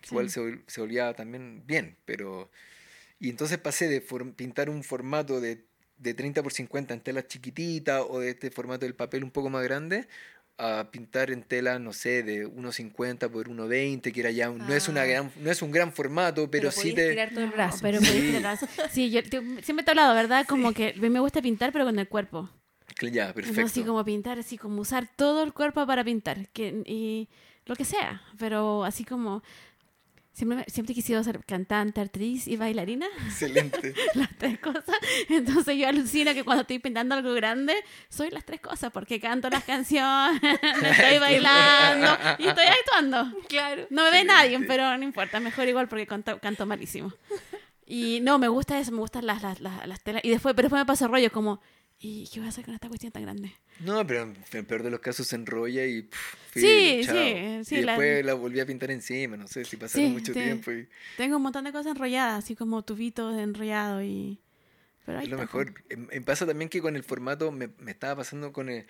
[0.00, 0.40] Que Igual Sí.
[0.40, 2.50] se, se volvía también bien, pero...
[3.20, 4.00] Y entonces pasé de
[4.36, 5.64] pintar un formato de,
[5.96, 9.50] de 30 por 50 en telas chiquititas o de este formato del papel un poco
[9.50, 10.06] más grande
[10.60, 14.74] a pintar en tela, no sé, de 1.50 por 1.20, que era ya, un- no,
[14.74, 15.06] es una Ah.
[15.06, 17.10] gran, no es un gran formato, pero, sí te...
[17.10, 17.78] tirar todo el No, brazo.
[17.82, 18.06] pero Sí.
[18.06, 18.66] tirar el brazo.
[18.90, 20.46] Sí, yo te- siempre te he hablado, ¿verdad?
[20.48, 22.50] Como que a mí me gusta pintar, pero con el cuerpo.
[23.00, 23.62] Ya, No perfecto.
[23.62, 26.48] así como pintar, así como usar todo el cuerpo para pintar.
[26.48, 27.28] Que, y
[27.66, 28.22] lo que sea.
[28.38, 29.42] Pero así como.
[30.32, 33.06] Siempre, siempre he quisido ser cantante, actriz y bailarina.
[33.26, 33.92] Excelente.
[34.14, 34.96] las tres cosas.
[35.28, 37.74] Entonces yo alucino que cuando estoy pintando algo grande,
[38.08, 40.40] soy las tres cosas, porque canto las canciones,
[40.82, 43.36] estoy bailando y estoy actuando.
[43.48, 43.88] Claro.
[43.90, 47.12] No me ve nadie, pero no importa, mejor igual porque canto, canto malísimo.
[47.84, 50.24] Y no, me gusta eso, me gustan las, las, las, las telas.
[50.24, 51.60] Y después, pero después me pasa rollo como,
[51.98, 53.52] ¿y qué voy a hacer con esta cuestión tan grande?
[53.80, 56.02] No, pero en el peor de los casos se enrolla y...
[56.02, 57.14] pff, Sí, chao.
[57.14, 58.34] sí, sí, Y la- después la...
[58.34, 60.40] volví a pintar encima, no sé si pasaron Sí, mucho sí.
[60.40, 60.88] tiempo y...
[61.16, 64.40] Tengo un montón de cosas enrolladas, así como tubitos enrollados y...
[65.06, 65.72] Pero ahí Es lo mejor.
[65.88, 68.86] Em- Me pasa también que con el formato me, me estaba pasando con el,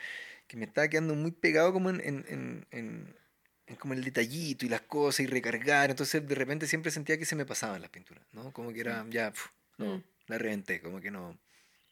[0.47, 4.69] que me estaba quedando muy pegado como en, en, en, en- como el detallito y
[4.71, 5.91] las cosas y recargar.
[5.91, 8.53] Entonces de repente siempre sentía que se me pasaban las pinturas, ¿no?
[8.53, 9.33] Como que era ya,
[9.77, 10.03] no, Mm.
[10.27, 11.39] la reventé, como que no,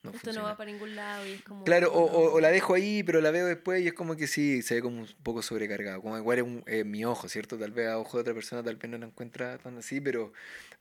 [0.06, 1.64] no Esto no va para ningún lado y es como...
[1.64, 2.32] Claro, o, o- no.
[2.34, 4.82] o la dejo ahí, pero la veo después y es como que sí, se ve
[4.82, 6.00] como un poco sobrecargado.
[6.00, 7.58] Como igual es un- eh, mi ojo, ¿cierto?
[7.58, 10.32] Tal vez a ojo de otra persona tal vez no la encuentra tan así, pero,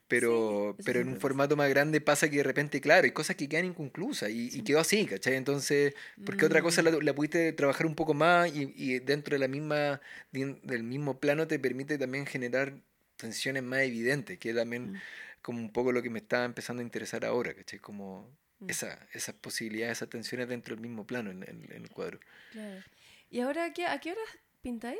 [0.08, 3.36] pero, Sí, pero en un formato más grande pasa que de repente, claro, hay cosas
[3.36, 5.36] que quedan inconclusas y, y quedó así, ¿cachai?
[5.36, 5.96] Entonces,
[6.26, 7.02] porque otra cosa la, Mm.
[7.04, 10.00] la pudiste trabajar un poco más y, y dentro de la misma,
[10.32, 12.76] del mismo plano te permite también generar
[13.18, 14.96] tensiones más evidentes, que es también Mm.
[15.42, 17.80] como un poco lo que me está empezando a interesar ahora, ¿cachai?
[17.80, 18.30] Como.
[18.68, 22.20] Esa, esas posibilidades, esas tensiones dentro del mismo plano en, en- en el cuadro.
[22.52, 22.82] Claro.
[23.30, 24.26] ¿Y ahora a qué, a qué horas
[24.62, 25.00] pintáis?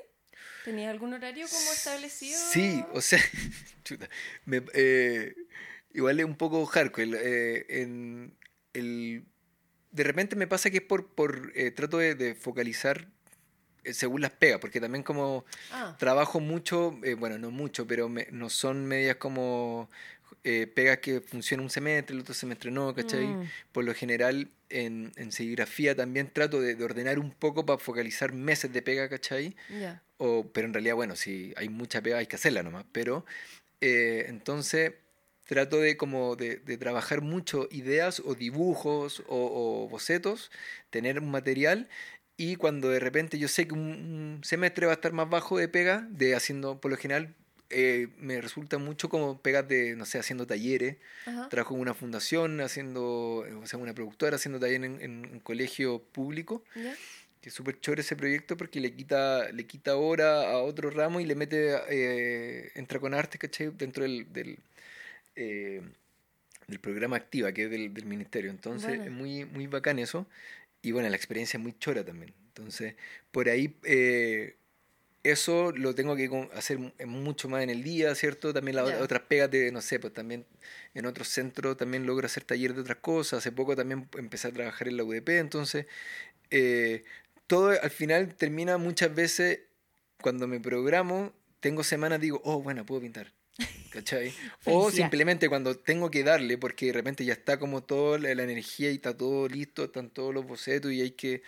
[0.64, 2.38] ¿Tenías algún horario como establecido?
[2.38, 3.20] Sí, o sea,
[3.84, 4.10] chuta,
[4.46, 5.36] me, eh,
[5.94, 7.04] igual es un poco hardcore.
[7.04, 8.36] el, eh, en
[8.74, 9.26] el,
[9.92, 13.08] de repente me pasa que es por, por eh, trato de, de focalizar
[13.84, 18.10] eh, según las pegas, porque también como Ah, trabajo mucho, eh, bueno, no mucho, pero
[18.10, 19.90] me- no son medias como
[20.48, 23.26] eh, pegas que funcionan un semestre, el otro semestre no, ¿cachai?
[23.26, 23.50] Mm.
[23.72, 28.32] Por lo general en, en serigrafía también trato de, de ordenar un poco para focalizar
[28.32, 29.56] meses de pega, ¿cachai?
[29.70, 30.04] ya.
[30.18, 32.86] O, pero en realidad, bueno, si hay mucha pega hay que hacerla nomás.
[32.92, 33.26] Pero
[33.82, 34.94] eh, entonces
[35.46, 40.52] trato de como de, de trabajar mucho ideas o dibujos o, o bocetos,
[40.92, 41.90] tener un material
[42.38, 45.58] y cuando de repente yo sé que un, un semestre va a estar más bajo
[45.58, 47.34] de pega, de haciendo, por lo general,
[47.70, 50.98] eh, me resulta mucho como pegas de, no sé, haciendo talleres.
[51.26, 51.50] Ajá.
[51.50, 56.02] Trabajo en una fundación, haciendo, o sea, una productora, haciendo talleres en, en un colegio
[56.02, 56.96] público ¿Ya?
[57.46, 61.20] que es súper chévere ese proyecto porque le quita, le quita hora a otro ramo
[61.20, 63.70] y le mete, eh, entra con arte, ¿cachai?
[63.70, 64.58] Dentro del, del,
[65.36, 65.80] eh,
[66.66, 68.50] del programa Activa, que es del, del ministerio.
[68.50, 69.06] Entonces Buena.
[69.06, 70.26] es muy, muy bacán eso.
[70.82, 72.34] Y bueno, la experiencia es muy chora también.
[72.48, 72.96] Entonces,
[73.32, 74.56] por ahí eh,
[75.32, 78.54] eso lo tengo que hacer mu- mucho más en el día, ¿cierto?
[78.54, 79.02] También las Ya.
[79.02, 80.46] otras pegas de, no sé, pues también
[80.94, 83.40] en otros centros también logro hacer talleres de otras cosas.
[83.40, 85.86] Hace poco también empecé a trabajar en la UDP, entonces
[86.52, 87.04] eh,
[87.48, 89.60] todo al final termina muchas veces
[90.22, 93.32] cuando me programo, tengo semanas, digo, oh, bueno, puedo pintar.
[93.90, 94.34] ¿cachai?
[94.66, 98.44] O simplemente cuando tengo que darle, porque de repente ya está como toda la, la
[98.44, 101.42] energía y está todo listo, están todos los bocetos y hay que...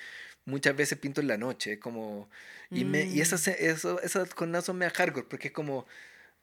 [0.47, 2.29] Muchas veces pinto en la noche, como...
[2.71, 3.21] Y, me, y Mm.
[3.21, 5.85] esas, eso, esas jornadas son medio hardcore, porque es como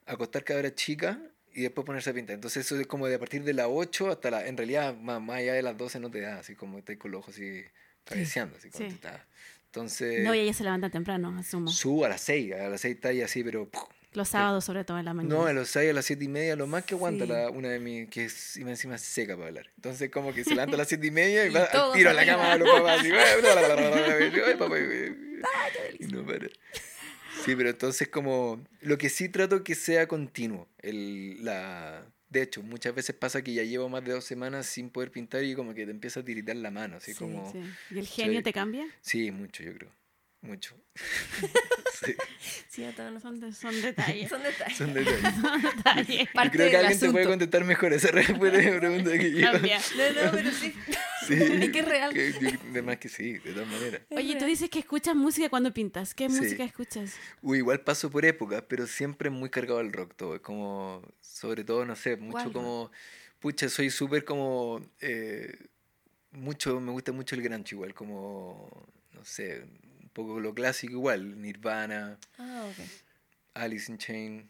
[0.07, 1.19] acostar cabra chica
[1.55, 2.35] y después ponerse a pintar.
[2.35, 4.47] Entonces eso es como de a partir de las 8 hasta la...
[4.47, 7.11] En realidad, más, más allá de las 12 no te da, así como estás con
[7.11, 7.65] los ojos así
[8.05, 8.89] cabeceando, así como Sí.
[8.91, 9.27] te está.
[9.67, 10.23] Entonces...
[10.23, 11.69] No, y ella se levanta temprano, asumo.
[11.69, 13.67] Subo a las 6, a las 6 está ahí así, pero...
[13.69, 13.85] ¡puf!
[14.15, 15.35] Los sábados, sobre todo en la mañana.
[15.35, 17.31] No, a las 6, a las 7 y media, lo más que aguanta Sí.
[17.33, 19.71] la, una de mis, que es y encima seca para hablar.
[19.77, 22.11] Entonces, como que se levanta a las 7 y media y, Y va al tiro
[22.11, 23.01] a la cama a los papás.
[23.01, 24.77] Así, ay, papá,
[25.99, 26.49] y no para.
[27.45, 28.65] Sí, pero entonces, como.
[28.81, 30.69] Lo que sí trato que sea continuo.
[30.81, 34.91] El, la, de hecho, muchas veces pasa que ya llevo más de dos semanas sin
[34.91, 36.97] poder pintar y como que te empieza a tiritar la mano.
[36.99, 37.51] Así Sí, como.
[37.53, 37.61] Sí.
[37.91, 38.45] ¿Y el genio Sí.
[38.45, 38.87] te cambia?
[39.01, 39.91] Sí, mucho, yo creo.
[40.41, 40.77] Mucho.
[42.75, 44.29] Sí, Sí, a todos nos- Son, de- son detalles.
[44.31, 44.77] Son detalles.
[44.79, 45.35] son detalles.
[45.41, 46.29] son detalles.
[46.35, 49.53] Parte creo que alguien te puede contestar mejor esa respuesta de pregunta que yo.
[49.53, 49.79] Cambia.
[49.97, 50.75] No, no, pero sí.
[51.27, 51.33] Sí.
[51.41, 52.13] Es que es real.
[52.13, 54.03] Que- yo- de más que sí, de todas maneras.
[54.11, 56.13] Es Oye, tú dices que escuchas música cuando pintas.
[56.15, 56.35] ¿Qué Sí.
[56.39, 57.15] música escuchas?
[57.41, 60.35] Uy, igual paso por épocas, pero siempre muy cargado al rock todo.
[60.35, 62.91] Es como, sobre todo, no sé, mucho como,
[63.41, 65.51] pucha, soy súper como, eh,
[66.33, 69.65] mucho, me gusta mucho el grunge igual, como, no sé,
[70.15, 72.67] poco lo clásico igual, Nirvana, Ah.
[73.55, 74.49] Alice in Chain,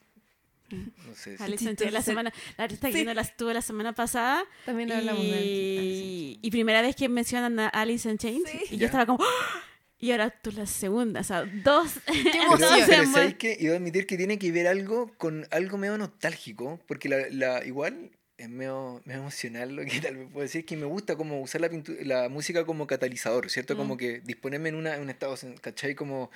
[0.70, 1.36] no sé.
[1.36, 1.42] sí.
[1.42, 3.04] Alice in Chains, la semana, la lista que Sí.
[3.04, 7.58] yo la estuve la semana pasada También hablamos de y, y primera vez que mencionan
[7.60, 8.58] a Alice in Chains Sí.
[8.70, 8.86] y yo Ya.
[8.86, 9.62] estaba como ¡Ah!
[9.98, 11.92] y ahora tú la segunda, o sea, dos.
[12.06, 12.60] Pero, emoción.
[12.60, 13.56] dos pero en- ¿sabes qué?
[13.58, 17.64] Y debo admitir que tiene que ver algo con algo medio nostálgico, porque la, la-
[17.64, 21.40] igual es medio, medio emocional lo que tal vez puedo decir, que me gusta como
[21.40, 23.76] usar la, pintu- la música como catalizador, ¿cierto?
[23.76, 23.98] Como Mm.
[23.98, 25.94] que disponerme en, una, en un estado, ¿cachai?
[25.94, 26.30] Como...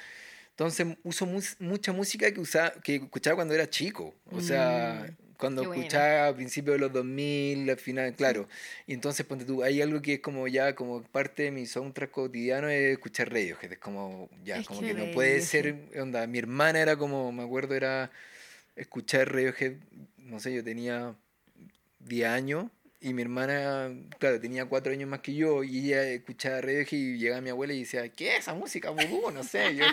[0.51, 5.07] Entonces uso mus- mucha música que, usaba, que escuchaba cuando era chico, o sea...
[5.09, 8.49] Mm, Cuando qué escuchaba a principios de los 2000, al final, claro.
[8.89, 12.11] Y entonces, ponte tú, hay algo que es como ya, como parte de mi soundtrack
[12.11, 13.71] cotidiano es escuchar Radiohead.
[13.75, 17.31] Es como, ya, Es como que que no puede ser, onda, mi hermana era como,
[17.31, 18.11] me acuerdo, era
[18.75, 19.75] escuchar Radiohead,
[20.17, 21.15] no sé, yo tenía
[22.09, 22.67] 10 años
[23.01, 27.19] y mi hermana, claro, tenía 4 años más que yo y ella escuchaba Radiohead y
[27.19, 29.31] llegaba mi abuela y decía, ¿qué es esa música, vudú?
[29.31, 29.85] No sé, yo,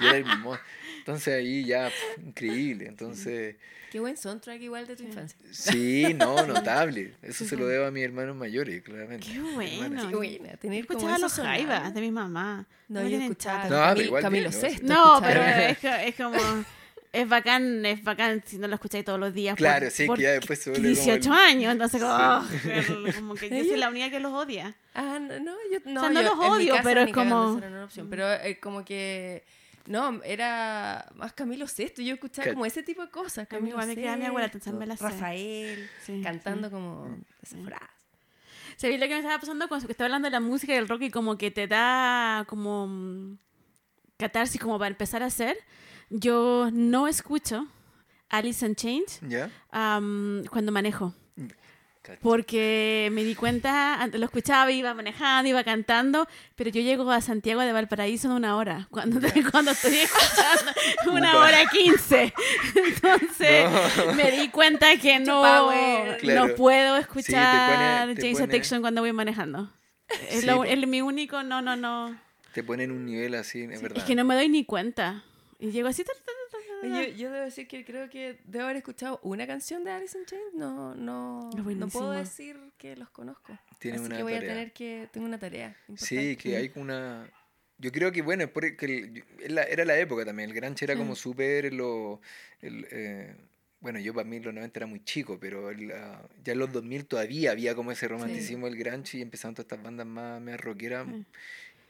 [0.00, 0.56] era el mismo.
[0.98, 1.90] Entonces ahí ya,
[2.24, 3.56] increíble, entonces...
[3.90, 5.38] Qué buen soundtrack igual de tu infancia.
[5.52, 7.14] Sí, no, notable.
[7.22, 9.24] Eso se lo debo a mis hermanos mayores, claramente.
[9.24, 10.08] Qué bueno.
[10.10, 10.56] Qué buena.
[10.56, 12.66] Tener como Escuchaba esos los jaivas de mi mamá.
[12.88, 13.64] No, me yo escuchaba.
[13.64, 14.68] No, pero Camilo, igual Camilo bien, ¿no?
[14.68, 14.86] Sesto.
[14.86, 16.64] No, pero es, es como.
[17.14, 19.56] Es bacán, es bacán si no lo escucháis todos los días.
[19.56, 22.42] Claro, por- sí, por que ya después se vuelve como 18 el- años, entonces como,
[22.42, 22.92] Sí.
[22.92, 24.74] oh, como que yo soy la única que los odia.
[24.94, 28.08] Ah, no, no, yo no, sea, no yo los odio, pero es como- una opción.
[28.10, 29.44] Pero eh, como que.
[29.86, 32.00] No, era más Camilo Sesto.
[32.00, 33.46] Yo escuchaba Ca- como ese tipo de cosas.
[33.48, 34.96] Camilo igual me queda mi abuela, me la.
[34.96, 36.72] Rafael, Sí, cantando sí.
[36.72, 37.84] como esa frase.
[38.76, 41.02] ¿Sabéis lo que me estaba pasando cuando estaba hablando de la música y el rock
[41.02, 43.38] y como que te da como mm,
[44.16, 45.56] catarsis como para empezar a hacer?
[46.16, 47.66] Yo no escucho
[48.28, 48.76] Alice in
[49.72, 51.12] am, cuando manejo.
[52.02, 52.20] Cacha.
[52.20, 57.62] Porque me di cuenta, lo escuchaba, iba manejando, iba cantando, pero yo llego a Santiago
[57.62, 59.18] de Valparaíso en una hora, cuando,
[59.50, 60.72] cuando estoy escuchando
[61.12, 61.44] una Upa.
[61.46, 62.34] hora quince.
[62.74, 63.70] Entonces
[64.06, 64.12] No.
[64.14, 65.40] me di cuenta que no.
[66.20, 66.46] Claro.
[66.48, 69.72] no puedo escuchar te James pone- Addiction cuando voy manejando.
[70.28, 70.64] Es Sí, lo- po.
[70.64, 72.16] es mi único, no, no, no.
[72.52, 73.96] Te ponen un nivel así, es verdad.
[73.98, 75.24] Es que no me doy ni cuenta.
[75.58, 76.04] Y llego así.
[76.04, 79.20] ta, ta, ta, ta, ta, Yo, yo debo decir que creo que debo haber escuchado
[79.22, 80.54] una canción de Alice in Chains.
[80.54, 83.58] No, no, Es no puedo decir que los conozco.
[83.78, 84.50] Tienes Así una que voy tarea.
[84.50, 85.08] a tener que.
[85.12, 85.76] Tengo una tarea.
[85.96, 86.36] Sí, importante.
[86.36, 87.30] que hay una...
[87.76, 90.50] Yo creo que, bueno, porque era la época también.
[90.50, 91.72] El grunge era como súper
[92.62, 93.34] eh,
[93.80, 96.72] bueno, yo para mí los 90 era muy chico, pero el, ah, ya en los
[96.72, 100.58] 2000 todavía había como ese romanticismo del grunge y empezaron todas estas bandas más, más
[100.58, 101.26] rockeras Sí.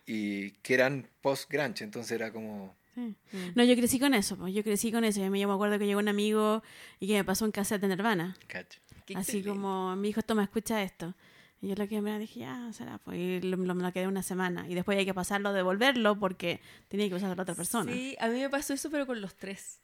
[0.06, 2.74] y que eran post-grunge, entonces era como...
[2.94, 3.14] Sí.
[3.54, 5.20] No, yo crecí con eso, pues yo crecí con eso.
[5.20, 6.62] Yo me, yo me acuerdo que llegó un amigo
[7.00, 8.36] y que me pasó un cassette de Nirvana.
[8.46, 8.80] Cacho.
[9.06, 9.48] Qué Así excelente.
[9.50, 11.14] como, mi hijo, toma, escucha esto.
[11.60, 14.06] Y yo lo que me dije, ya, será, pues, y lo, lo- me lo quedé
[14.06, 14.68] una semana.
[14.68, 17.90] Y después hay que pasarlo, devolverlo, porque tenía que usar a la otra persona.
[17.92, 19.80] Sí, a mí me pasó eso, pero con los tres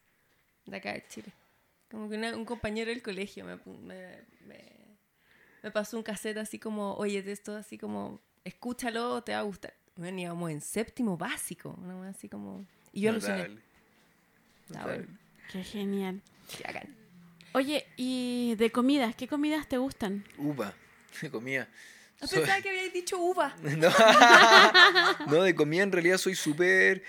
[0.67, 1.33] de acá de Chile.
[1.91, 4.97] Como que una- un compañero del colegio me, me, me-
[5.63, 9.43] me pasó un cassette así como, oye, de esto así como, escúchalo, te va a
[9.43, 9.75] gustar.
[9.97, 12.65] Bueno, íbamos en séptimo básico, una wea así como...
[12.93, 13.49] Y yo aluciné.
[14.69, 14.99] Notable.
[14.99, 15.19] Bueno,
[15.53, 16.23] Qué genial.
[16.57, 16.95] qué bacán.
[17.53, 20.25] Oye, y de comidas, ¿qué comidas te gustan?
[20.39, 20.73] Uva,
[21.23, 21.69] de comida.
[22.21, 23.57] Ah, Soy- Pensaba que habíais dicho uva.
[23.63, 23.91] No,
[25.27, 27.03] no, de comida en realidad soy súper.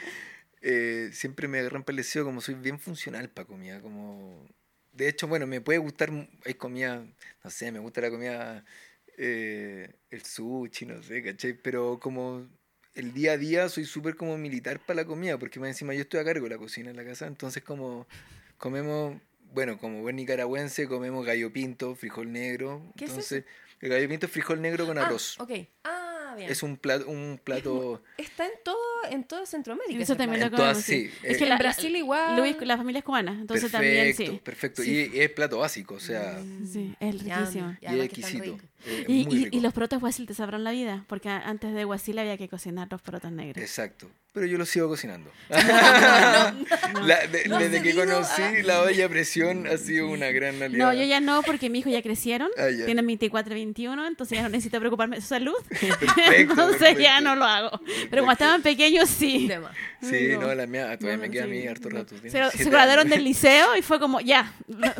[0.62, 3.82] eh, siempre me agarran parecido como soy bien funcional para comida.
[3.82, 4.48] Como
[4.94, 6.12] de hecho, bueno, me puede gustar,
[6.46, 7.06] hay comida,
[7.44, 8.66] no sé, me gusta la comida,
[9.18, 11.54] eh, el sushi, no sé, ¿cachai?
[11.54, 12.48] Pero como
[12.96, 16.02] el día a día soy súper como militar para la comida, porque más encima yo
[16.02, 18.08] estoy a cargo de la cocina en la casa, entonces como
[18.58, 19.16] comemos,
[19.54, 22.82] bueno, como buen nicaragüense, comemos gallo pinto, frijol negro.
[22.98, 23.46] ¿Qué es entonces,
[23.80, 25.40] el gallo pinto es frijol negro con Ah, arroz.
[25.40, 25.52] ok.
[25.84, 26.50] Ah, bien.
[26.50, 28.78] Es un plato, un plato Está en todo,
[29.10, 30.02] en toda Centroamérica.
[30.02, 31.10] Eso también lo en comemos, sí.
[31.10, 31.12] sí.
[31.24, 32.38] Es eh, que En la- Brasil igual.
[32.40, 34.40] Luis, la familia es cubana, entonces también sí.
[34.44, 34.82] perfecto.
[34.84, 35.10] Sí.
[35.14, 36.40] Y es plato básico, o sea,
[36.72, 37.78] Sí, es riquísimo.
[37.82, 38.58] ya, y es exquisito.
[38.86, 39.58] Eh, Y, muy y- rico.
[39.58, 42.88] y los porotos guasil te sabrán la vida, porque antes de guasil había que cocinar
[42.92, 43.58] los porotos negros.
[43.64, 44.10] Exacto.
[44.34, 45.30] Pero yo lo sigo cocinando.
[46.94, 47.06] No.
[47.06, 50.28] La- de- No has desde que conocí a- la olla a presión ha sido una
[50.32, 50.94] gran aliada.
[50.94, 52.86] No, yo ya no, porque mis hijos ya crecieron, Ah, ya.
[52.86, 55.54] tienen 24 y 21, entonces ya no necesito preocuparme de su salud.
[55.70, 56.16] Perfecto,
[56.54, 57.80] entonces ya no lo hago.
[58.10, 59.50] Pero cuando estaban pequeños, sí.
[60.02, 60.42] Sí, No.
[60.42, 62.16] no, la mía todavía No, me queda a mí harto rato.
[62.22, 64.54] Se, se graduaron del liceo y fue como, ya.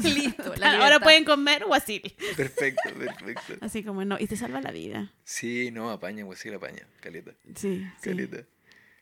[0.04, 2.02] Listo, la Ahora pueden comer guasil.
[2.36, 3.54] Perfecto, perfecto.
[3.62, 5.12] Así como, no, y te salva la vida.
[5.24, 6.86] Sí, no, apaña, pues sí, la apaña.
[7.00, 7.86] Caleta, Sí, sí.
[8.02, 8.44] caleta.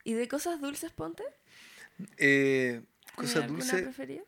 [0.04, 1.24] ¿Y de cosas dulces, ponte?
[2.18, 3.82] Eh, ¿Tienes cosas alguna dulces.
[3.84, 4.22] preferida?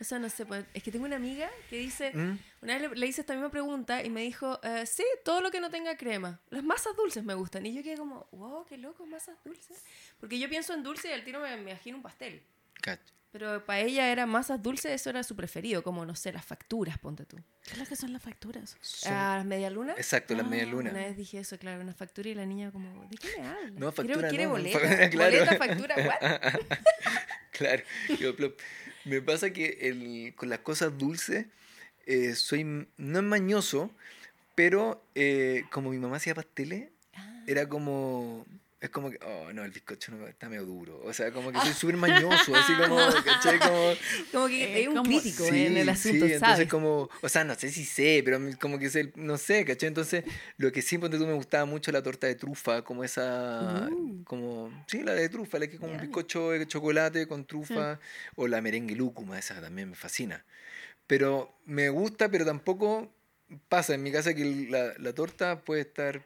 [0.00, 2.38] O sea, no sé, pues, es que tengo una amiga que dice, ¿Mm?
[2.62, 5.50] una vez le, le hice esta misma pregunta y me dijo, eh, sí, todo lo
[5.50, 6.40] que no tenga crema.
[6.50, 7.66] Las masas dulces me gustan.
[7.66, 9.82] Y yo quedé como, wow, qué loco, masas dulces.
[10.20, 12.40] Porque yo pienso en dulce y al tiro me, me imagino un pastel.
[12.80, 13.00] Cach.
[13.30, 16.96] Pero para ella era masas dulces, eso era su preferido, como, no sé, las facturas,
[16.98, 17.36] ponte tú.
[17.62, 18.74] ¿Qué es lo que son las facturas?
[18.80, 19.98] Son- Ah, ¿Las medialunas?
[19.98, 23.04] Exacto, las Ah, medias Una vez dije eso, claro, una factura y la niña como,
[23.08, 23.70] ¿de qué me habla?
[23.70, 24.78] No, Quiero- factura ¿Quiere no, boleta?
[25.10, 25.36] claro.
[25.36, 25.94] ¿Boleta, factura?
[25.96, 26.60] ¿What?
[27.52, 27.82] claro.
[28.18, 28.34] Yo,
[29.04, 31.46] me pasa que el, con las cosas dulces
[32.06, 33.90] eh, soy no es mañoso,
[34.54, 37.42] pero eh, como mi mamá hacía pasteles, Ah.
[37.46, 38.46] era como
[38.80, 41.00] es como que, oh, no, el bizcocho no, está medio duro.
[41.02, 43.58] O sea, como que soy súper mañoso, así como, ¿cachai?
[43.58, 43.94] Como,
[44.32, 46.34] Como que es un como- crítico Sí, en el asunto, sí, ¿sabes?
[46.42, 49.88] entonces como, o sea, no sé si sé, pero como que sé, no sé, ¿cachai?
[49.88, 50.22] Entonces,
[50.58, 54.22] lo que sí, ponte tú, me gustaba mucho la torta de trufa, como esa, Uh.
[54.24, 56.04] como, sí, la de trufa, la que es como un Ya.
[56.04, 57.98] bizcocho de chocolate con trufa,
[58.36, 60.44] o la merengue lúcuma, esa también me fascina.
[61.08, 63.12] Pero me gusta, pero tampoco
[63.68, 66.22] pasa en mi casa que la, la torta puede estar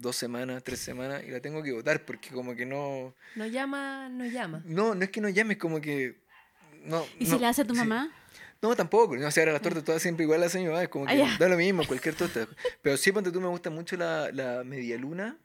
[0.00, 4.08] dos semanas, tres semanas, y la tengo que botar porque como que no, No llama,
[4.08, 4.62] no llama.
[4.64, 6.16] no, no es que no llames, como que...
[6.84, 7.80] No, ¿Y no, si la hace tu sí.
[7.80, 8.10] mamá?
[8.62, 9.16] No, tampoco.
[9.16, 10.82] No, o sea, ahora las tortas todas siempre igual las hace mi mamá.
[10.82, 11.36] Es como que Ah, ya.
[11.38, 12.46] da lo mismo, cualquier torta.
[12.82, 15.36] Pero sí, ponte tú, me gusta mucho la, la media luna.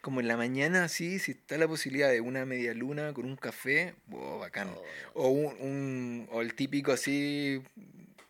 [0.00, 3.36] Como en la mañana, así, si está la posibilidad de una media luna con un
[3.36, 4.68] café, wow, bacán.
[5.14, 7.62] O, un, un- o el típico así,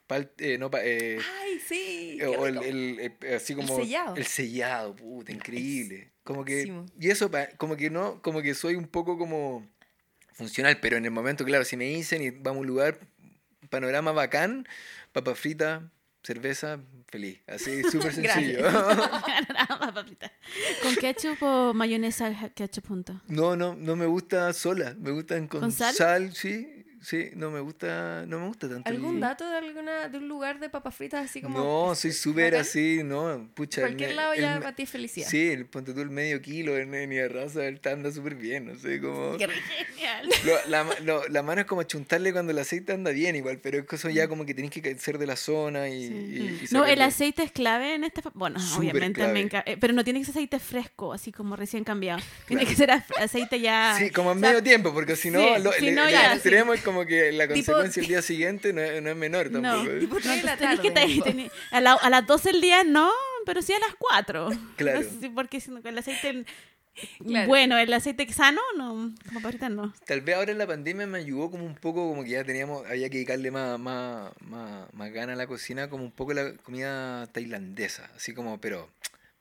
[0.09, 2.17] pal- eh, no, pa- eh, ¡Ay, sí!
[2.19, 4.17] qué o el, el- eh, así como sellado.
[4.17, 6.13] el sellado, puta, increíble.
[6.25, 9.67] Como que y eso pa- como que no, como que soy un poco como
[10.33, 12.99] funcional, pero en el momento claro, si me dicen y vamos a un lugar
[13.71, 14.67] panorama bacán,
[15.13, 15.91] papa frita,
[16.23, 18.61] cerveza, feliz, así súper sencillo.
[20.83, 23.21] ¿Con ketchup o mayonesa ketchup junto?
[23.29, 26.35] no, no, no me gusta sola, me gustan con, ¿Con sal?
[26.35, 26.78] sí.
[27.01, 28.89] Sí, no me gusta, no me gusta tanto.
[28.91, 32.13] el- ¿Algún dato de alguna de un lugar de papas fritas así como No, soy
[32.13, 33.83] súper así, no, pucha.
[33.83, 35.29] el cualquier lado el ya para ti es felicidad?
[35.29, 38.67] Sí, el ponte tú el medio kilo de de raza, él te anda súper bien,
[38.67, 39.37] no sé, como...
[39.37, 39.49] Qué.
[39.49, 40.29] Genial.
[40.45, 43.79] Lo- la, lo- la mano es como chuntarle cuando el aceite anda bien igual, pero
[43.79, 46.05] es que eso ya como que tenés que ser de la zona y...
[46.05, 48.23] y- y No, el aceite es clave en este.
[48.23, 49.33] fa- Bueno, Súper obviamente, clave.
[49.33, 52.21] me enca- eh, pero no tiene que ser aceite fresco, así como recién cambiado.
[52.49, 53.95] Tiene que ser aceite ya.
[53.99, 56.05] Sí, como en o sea, medio tiempo, porque si no, sí, lo- si el, no,
[56.07, 59.11] el ya, extremo es como que la Tipo- consecuencia el día siguiente no es, no
[59.11, 59.99] es menor No, tampoco.
[59.99, 63.11] tipo No, la que a, la- a las 12 del día no,
[63.47, 64.49] pero sí a las 4.
[64.77, 65.01] Claro.
[65.35, 66.45] porque el aceite.
[67.25, 67.47] Claro.
[67.47, 69.15] Bueno, el aceite sano, no.
[69.29, 69.95] Como para ahorita no.
[70.05, 72.85] Tal vez ahora en la pandemia me ayudó como un poco, como que ya teníamos,
[72.87, 76.55] había que dedicarle más, más, más, más gana a la cocina, como un poco la
[76.57, 78.91] comida tailandesa, así como, pero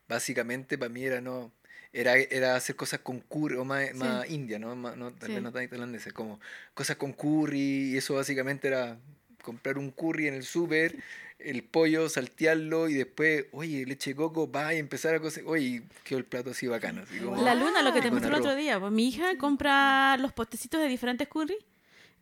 [0.06, 1.50] básicamente para mí era no,
[1.92, 4.74] era, era hacer cosas con curry, o más, más india, ¿no?
[4.76, 5.42] Más- no tal vez Sí.
[5.42, 6.40] no tan tailandesa, como
[6.74, 8.98] cosas con curry, y eso básicamente era
[9.42, 10.96] comprar un curry en el súper,
[11.38, 15.82] el pollo, saltearlo y después, oye, leche de coco, va y empezar a cocer, oye,
[16.04, 17.42] quedó el plato así bacano, así como...
[17.42, 18.78] La luna, lo que te mostré el otro día.
[18.80, 21.56] Pues mi hija compra los potecitos de diferentes curry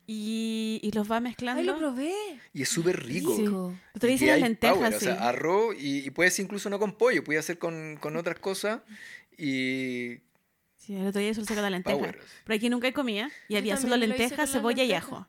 [0.05, 1.59] y, y los va mezclando.
[1.59, 2.13] Ay, lo probé.
[2.53, 3.35] Y es súper rico.
[3.35, 3.41] Sí.
[3.45, 3.75] Rico.
[3.99, 5.05] Te Y dicen las lentejas, power, O sí.
[5.05, 8.81] sea, arroz y, y puedes incluso no con pollo, puedes hacer con, con otras cosas
[9.37, 10.19] y
[10.75, 11.97] Sí, el otro día solo saca la lenteja.
[11.97, 12.19] power.
[12.45, 14.05] Pero aquí nunca comida y Yo había solo la
[14.47, 15.05] cebolla y lenteja.
[15.17, 15.27] ajo.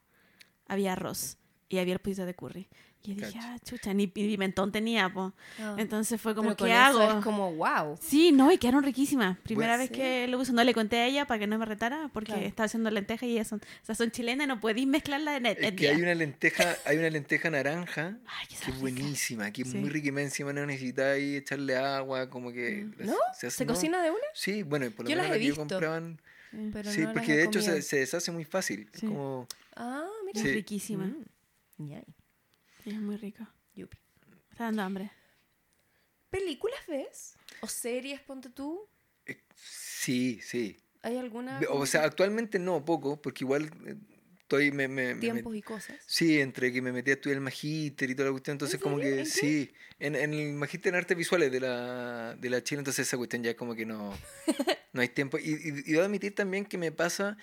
[0.66, 2.68] Había arroz y había el de curry.
[3.10, 3.39] Y dije, Cacho.
[3.40, 5.32] ah, chucha, ni pimentón tenía, po.
[5.59, 5.76] Ah.
[5.78, 7.02] Entonces fue como, Pero ¿qué hago?
[7.18, 7.97] Es como, wow.
[8.02, 9.39] Sí, no, y quedaron riquísimas.
[9.39, 12.10] Primera vez que lo uso, no le conté a ella para que no me retara,
[12.12, 12.47] porque Claro.
[12.47, 15.64] estaba haciendo lentejas y ellas son, o sea, son chilenas, no podéis mezclarlas en el,
[15.64, 19.62] Es que hay una lenteja, hay una lenteja naranja Ay, que que es buenísima, que
[19.62, 19.78] es Sí.
[19.78, 23.06] muy rica y encima no necesitáis echarle agua, como que Mm.
[23.06, 23.14] ¿No?
[23.39, 23.72] se, hace- ¿Se no.
[23.72, 24.20] cocina de una?
[24.35, 25.60] Sí, bueno, por lo Yo menos las la he que yo visto.
[25.62, 26.20] compraban.
[26.72, 28.89] Pero sí, no porque de hecho se, deshace muy fácil.
[28.93, 29.06] Es Sí.
[29.06, 30.40] como Ah, mira.
[30.47, 31.05] Es riquísima.
[31.06, 31.24] Mm.
[31.78, 32.05] Ñay.
[32.89, 33.47] Es muy rico.
[33.74, 33.98] Yupi.
[34.31, 35.10] Me Está dando hambre.
[36.31, 37.35] ¿Películas ves?
[37.60, 38.89] ¿O series, ponte tú?
[39.27, 40.77] eh, sí, sí.
[41.02, 41.60] ¿Hay alguna?
[41.70, 43.94] O sea, actualmente no, poco, porque igual eh,
[44.40, 45.97] estoy me, me- me tiempos y cosas.
[46.06, 48.98] Sí, entre que me metí a estudiar el magíster y toda la cuestión, entonces como
[48.98, 49.16] serio?
[49.19, 53.06] que sí, en, en el magíster en artes visuales de la, de la Chile, entonces
[53.06, 54.16] esa cuestión ya como que no,
[54.94, 55.39] no hay tiempo.
[55.39, 57.36] Y, y, y debo admitir también que me pasa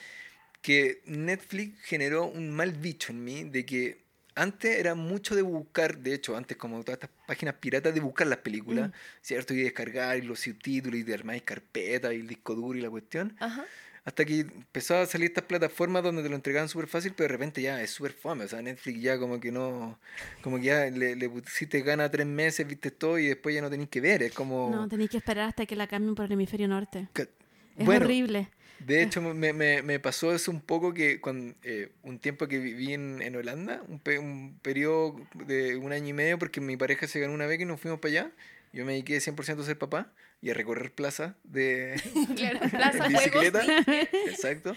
[0.61, 4.04] que Netflix generó un mal bicho en mí de que
[4.35, 8.27] antes era mucho de buscar, de hecho, antes como todas estas páginas piratas, de buscar
[8.27, 8.93] las películas, Mm.
[9.21, 9.53] ¿cierto?
[9.53, 12.89] Y descargar y los subtítulos y de armar carpetas y el disco duro y la
[12.89, 13.35] cuestión.
[13.39, 13.65] Ajá.
[14.03, 17.29] Hasta que empezó a salir estas plataformas donde te lo entregaban súper fácil, pero de
[17.29, 18.43] repente ya es súper fome.
[18.45, 19.97] O sea, Netflix ya como que no.
[20.43, 23.69] Como que ya le, le pusiste gana tres meses, viste todo y después ya no
[23.71, 24.21] tenéis que ver.
[24.21, 24.69] Es como.
[24.69, 27.07] No, tenéis que esperar hasta que la cambien por el hemisferio norte.
[27.15, 27.29] que-
[27.77, 28.49] Es bueno, horrible.
[28.85, 32.59] De hecho, me, me, me pasó eso un poco que con eh, un tiempo que
[32.59, 36.77] viví en, en Holanda, un, pe- un periodo de un año y medio, porque mi
[36.77, 38.31] pareja se ganó una beca y nos fuimos para allá.
[38.73, 41.95] Yo me dediqué 100% a ser papá y a recorrer plazas de,
[42.35, 43.63] Claro, plaza, bicicleta.
[44.27, 44.75] Exacto.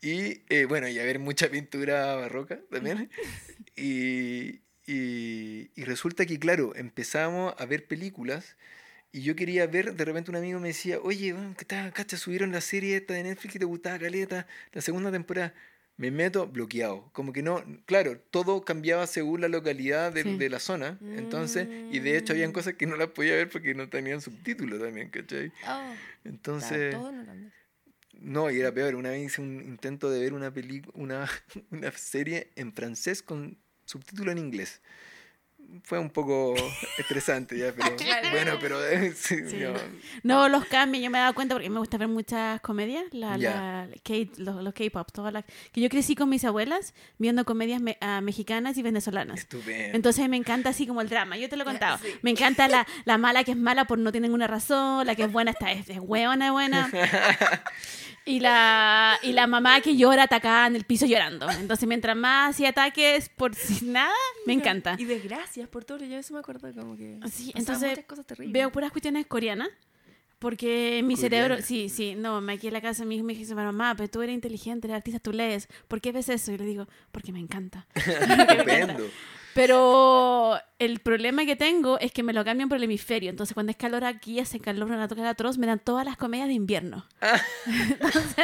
[0.00, 3.08] Y eh, bueno, y a ver mucha pintura barroca también.
[3.76, 8.56] Y, y, y resulta que, claro, empezamos a ver películas.
[9.12, 11.92] Y yo quería ver, de repente un amigo me decía, oye, ¿qué tal?
[11.92, 15.52] Cacha, subieron la serie esta de Netflix que te gustaba, Caleta, la segunda temporada.
[15.98, 17.10] Me meto bloqueado.
[17.12, 20.38] Como que no, claro, todo cambiaba según la localidad de, Sí.
[20.38, 20.98] de la zona.
[21.02, 22.54] Entonces, y de hecho habían Mm.
[22.54, 25.52] cosas que no las podía ver porque no tenían subtítulos también, ¿cachai?
[25.68, 25.92] Oh,
[26.24, 26.92] Entonces...
[26.94, 27.52] todo holandés.
[28.14, 28.94] No, y era peor.
[28.94, 31.28] Una vez hice un intento de ver una película, una,
[31.70, 34.80] una serie en francés con subtítulo en inglés.
[35.84, 36.54] Fue un poco
[36.98, 38.30] estresante ya, pero Claro.
[38.30, 39.56] bueno, pero eh, sí, Sí.
[39.58, 39.72] no.
[40.22, 43.86] No, los cambios, yo me he dado cuenta porque me gusta ver muchas comedias, la,
[44.04, 47.98] K- los, los K-pop, todas las que yo crecí con mis abuelas viendo comedias me-
[48.00, 49.40] ah, mexicanas y venezolanas.
[49.40, 49.96] estupendo.
[49.96, 51.98] Entonces me encanta así como el drama, yo te lo he contado.
[51.98, 52.08] sí.
[52.22, 55.24] Me encanta la, la mala que es mala por no tener ninguna razón, la que
[55.24, 56.90] es buena está es, es hueona buena.
[58.24, 61.50] Y la, y la mamá que llora atacada en el piso llorando.
[61.50, 64.12] Entonces mientras más y ataques por si nada,
[64.46, 64.96] me encanta.
[64.98, 65.98] Y desgracias por todo.
[66.04, 67.18] Yo eso me acuerdo como que.
[67.30, 68.52] Sí, entonces muchas cosas terribles.
[68.52, 69.68] Veo puras cuestiones coreanas.
[70.38, 73.54] Porque mi cerebro, sí, sí, no, me aquí en la casa mi hijo me dice,
[73.54, 76.50] mamá, pero tú eres inteligente, eres artista, tú lees, ¿por qué ves eso?
[76.50, 77.86] Y le digo, porque me encanta.
[77.94, 79.04] Estupendo.
[79.54, 83.28] Pero el problema que tengo es que me lo cambian por el hemisferio.
[83.30, 86.48] Entonces, cuando es calor aquí, hace calor, una toca atroz, me dan todas las comedias
[86.48, 87.04] de invierno.
[88.00, 88.34] Entonces,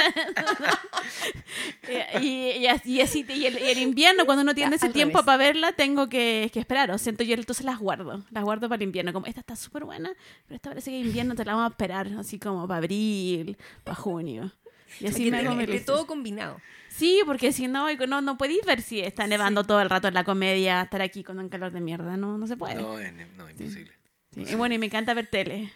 [2.20, 2.26] y,
[2.59, 5.18] y así, y así- y el, y el invierno, cuando uno tiene Ah, ese tiempo
[5.18, 5.26] revés.
[5.26, 6.90] para verla, tengo que, que esperar.
[6.90, 8.22] O siento yo, entonces las guardo.
[8.30, 9.12] Las guardo para el invierno.
[9.12, 10.12] Como, esta está súper buena,
[10.47, 12.09] pero esta parece que invierno te la vamos a esperar.
[12.18, 14.52] Así como para abril, para junio.
[15.01, 15.86] Y así Que me hago lista.
[15.93, 16.60] todo combinado.
[16.89, 20.15] Sí, porque si no, no, no podéis ver si está nevando todo el rato en
[20.15, 22.74] la comedia, estar aquí con un calor de mierda, no, no se puede.
[22.77, 23.93] No, es, no, imposible.
[24.35, 25.73] Sí, Y bueno, y me encanta ver tele.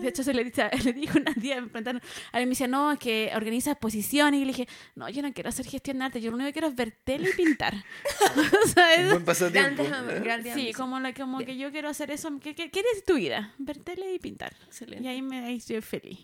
[0.00, 2.02] De hecho, se le, dice- le dije una día, me preguntaron,
[2.32, 4.40] a mí me decía, no, es que organiza exposiciones.
[4.40, 6.52] Y le dije, no, yo no quiero hacer gestión de arte, yo lo único que
[6.54, 7.74] quiero es ver tele y pintar.
[9.02, 9.84] Un buen pasatiempo.
[9.84, 10.20] Grandes, ¿eh?
[10.22, 11.46] grandes sí, como, la- como Bien.
[11.46, 12.30] que yo quiero hacer eso.
[12.42, 13.54] ¿Qué, qué, qué es tu vida?
[13.58, 14.54] Ver tele y pintar.
[14.66, 15.04] Excelente.
[15.04, 16.18] Y ahí, me, ahí estoy feliz.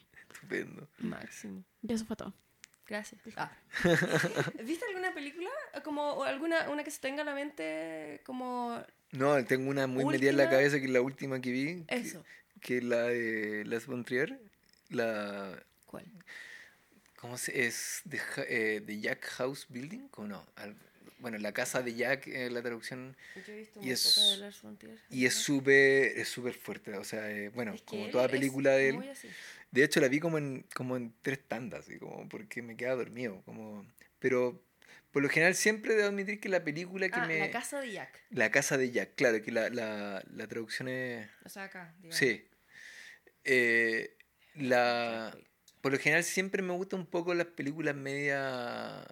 [0.53, 0.89] Estupendo.
[0.99, 1.65] Máximo.
[1.83, 2.35] Y eso fue todo.
[2.87, 3.21] Gracias.
[3.37, 3.51] Ah.
[4.65, 5.49] ¿Viste alguna película?
[5.85, 10.05] Como o alguna una que se tenga a la mente como No, tengo una muy
[10.05, 10.59] metida en la Última.
[10.59, 11.85] cabeza que es la última que vi.
[11.85, 12.25] que- eso?
[12.61, 14.39] Que, es la de Las von Trier.
[14.91, 15.59] La.
[15.87, 16.05] ¿Cuál?
[17.17, 18.03] ¿Cómo se es?
[18.05, 20.09] De, eh, de Jack House Building?
[20.17, 20.45] ¿O no?
[20.57, 20.77] Al-
[21.19, 23.17] bueno, la casa de Jack, eh, la traducción.
[23.47, 24.99] Yo he visto Y muy es- poca de Lars von Trier.
[25.09, 26.97] Y es súper es súper fuerte.
[26.99, 28.95] O sea, eh, bueno, Es que como toda es película de él.
[28.97, 29.29] muy así.
[29.73, 32.97] De hecho, la vi como en, como en tres tandas, así como porque me quedaba
[32.97, 33.43] dormido.
[33.45, 33.85] Como,
[34.19, 34.63] pero
[35.11, 37.39] por lo general siempre debo admitir que la película que Ah, me...
[37.41, 38.23] La casa de Jack.
[38.31, 41.29] La casa de Jack, claro, que la, la, la traducción es...
[41.45, 41.95] O sea, acá.
[41.99, 42.17] digamos.
[42.17, 42.47] Sí.
[43.45, 44.17] Eh,
[44.55, 45.37] la,
[45.81, 49.05] por lo general siempre me gustan un poco las películas media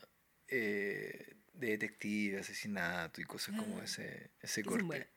[0.49, 5.09] eh, de detective, asesinato y cosas como Ah, ese, ese corte.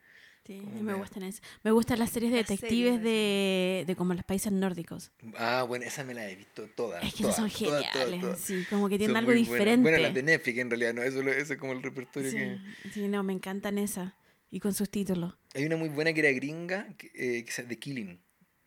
[0.46, 1.40] Sí, me gustan eso.
[1.62, 5.10] Me gustan las series de Las detectives de, de como los países nórdicos.
[5.38, 7.02] Ah, bueno, esa me la he visto todas.
[7.02, 8.40] Es que todas, son todas, geniales, todas.
[8.40, 9.48] sí, como que tienen Son algo buenas.
[9.48, 9.82] diferente.
[9.82, 12.58] Bueno, las de Netflix en realidad, no, eso, eso es como el repertorio sí, que...
[12.92, 14.12] sí, no, me encantan esas.
[14.50, 15.34] y con sus títulos.
[15.54, 18.20] Hay una muy buena que era gringa, que, eh, que es The Killing,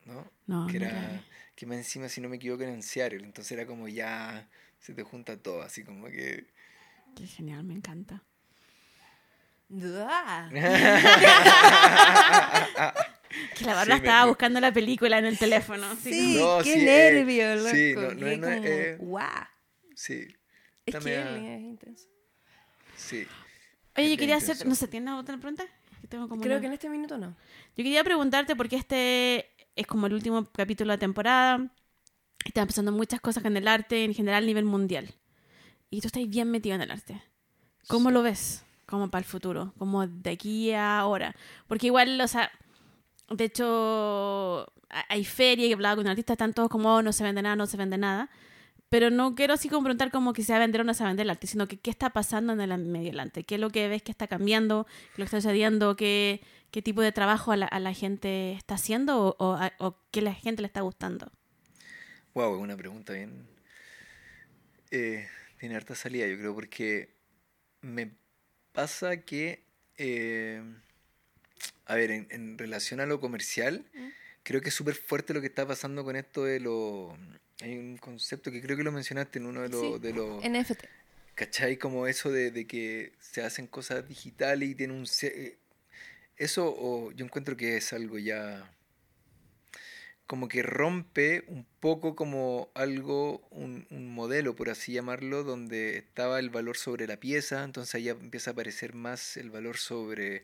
[0.05, 0.31] ¿no?
[0.47, 1.23] No, que no era,
[1.55, 3.23] que más encima, si no me equivoco, era en Seattle.
[3.23, 4.49] Entonces era como ya
[4.79, 6.47] se te junta todo, así como que...
[7.15, 8.23] Qué genial, me encanta.
[13.55, 15.85] Que la Sí, Bárbara me- estaba me- buscando la película en el teléfono.
[16.01, 17.69] Sí, No, qué sí, eh, nervio, loco.
[17.69, 19.29] sí, no, no es- no como, eh, guau.
[19.95, 20.27] Sí,
[20.85, 22.05] Es que es intenso.
[22.95, 23.27] sí.
[23.97, 24.69] Oye, yo quería hacer, intenso.
[24.69, 25.65] no sé, ¿tienes otra pregunta?
[26.01, 27.27] Que tengo como Creo una- que en este minuto no.
[27.75, 31.71] Yo quería preguntarte porque este es como el último capítulo de la temporada.
[32.45, 35.13] Están pasando muchas cosas con el arte en general a nivel mundial.
[35.89, 37.21] Y tú estás bien metido en el arte.
[37.87, 38.63] ¿Cómo lo ves?
[38.87, 41.35] Como para el futuro, como de aquí a ahora.
[41.67, 42.49] Porque igual, o sea,
[43.29, 47.23] de hecho, ha- hay ferias y hablaba con artistas, están todos como, "Oh, no se
[47.23, 48.29] vende nada, no se vende nada.
[48.89, 51.03] Pero no quiero así como preguntar como que se va a vender o no se
[51.03, 53.43] va a vender el arte, sino que qué está pasando en el medio del arte.
[53.43, 54.85] ¿Qué es lo que ves que está cambiando?
[54.85, 55.97] ¿Qué es lo que está sucediendo?
[55.97, 56.41] ¿Qué,
[56.71, 59.97] qué tipo de trabajo a la, a la gente está haciendo o, o, a- o
[60.11, 61.29] qué la gente le está gustando?
[62.33, 63.45] Wow, es una pregunta bien.
[64.91, 65.27] eh,
[65.59, 67.17] tiene harta salida, yo creo, porque
[67.81, 68.11] me
[68.77, 69.63] pasa que.
[69.97, 70.61] eh,
[71.85, 74.09] a ver, en, en relación a lo comercial, Mm.
[74.43, 77.17] creo que es súper fuerte lo que está pasando con esto de lo.
[77.61, 79.81] Hay un concepto que creo que lo mencionaste en uno de los.
[79.81, 80.83] Sí, de los NFT.
[81.35, 81.77] ¿Cachai?
[81.77, 85.05] Como eso de, de que se hacen cosas digitales y tiene un...
[85.23, 85.57] eh,
[86.35, 88.71] Eso o yo encuentro que es algo ya...
[90.27, 96.39] Como que rompe un poco como algo, un, un modelo, por así llamarlo, donde estaba
[96.39, 100.43] el valor sobre la pieza, entonces ahí ya empieza a aparecer más el valor sobre,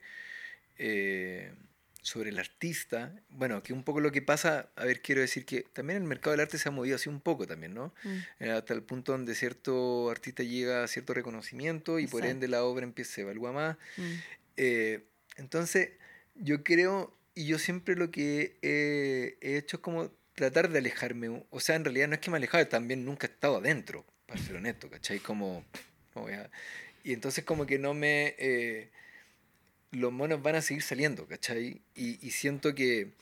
[0.78, 1.54] eh,
[2.02, 3.14] sobre el artista.
[3.30, 6.32] Bueno, que un poco lo que pasa, a ver, quiero decir que también el mercado
[6.32, 7.94] del arte se ha movido así un poco también, ¿no?
[8.40, 12.64] Eh, hasta el punto donde cierto artista llega a cierto reconocimiento y por ende la
[12.64, 13.78] obra empieza, se evalúa más.
[13.98, 14.14] Mm.
[14.58, 15.04] Eh,
[15.38, 15.90] entonces,
[16.36, 21.46] yo creo, y yo siempre lo que he, he hecho es como tratar de alejarme.
[21.50, 24.42] O sea, en realidad no es que me alejaba, también nunca he estado adentro, para
[24.42, 25.20] ser honesto, ¿cachai?
[25.20, 25.66] Como,
[27.04, 28.36] y entonces como que no me...
[28.38, 28.90] eh,
[29.92, 31.82] los monos van a seguir saliendo, ¿cachai?
[31.94, 33.14] Y, y siento que,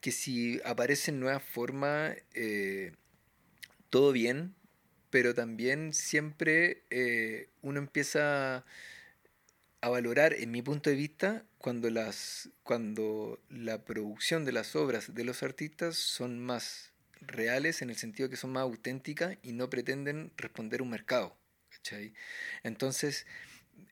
[0.00, 2.92] que si aparecen nuevas formas, eh,
[3.90, 4.54] todo bien,
[5.10, 8.64] pero también siempre eh, uno empieza
[9.80, 15.14] a valorar, en mi punto de vista, cuando, las, cuando la producción de las obras
[15.14, 19.70] de los artistas son más reales en el sentido que son más auténticas y no
[19.70, 21.38] pretenden responder un mercado.
[22.62, 23.26] Entonces,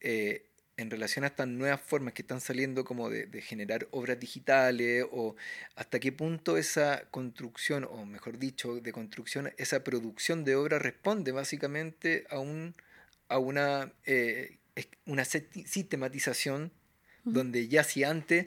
[0.01, 5.05] eh, en relación a estas nuevas formas que están saliendo como de, generar obras digitales
[5.11, 5.37] o
[5.77, 11.33] hasta qué punto esa construcción, o mejor dicho, de construcción, esa producción de obra responde
[11.33, 12.75] básicamente a, un,
[13.29, 14.59] a una, eh,
[15.07, 15.67] una seti-
[17.25, 18.47] donde ya si antes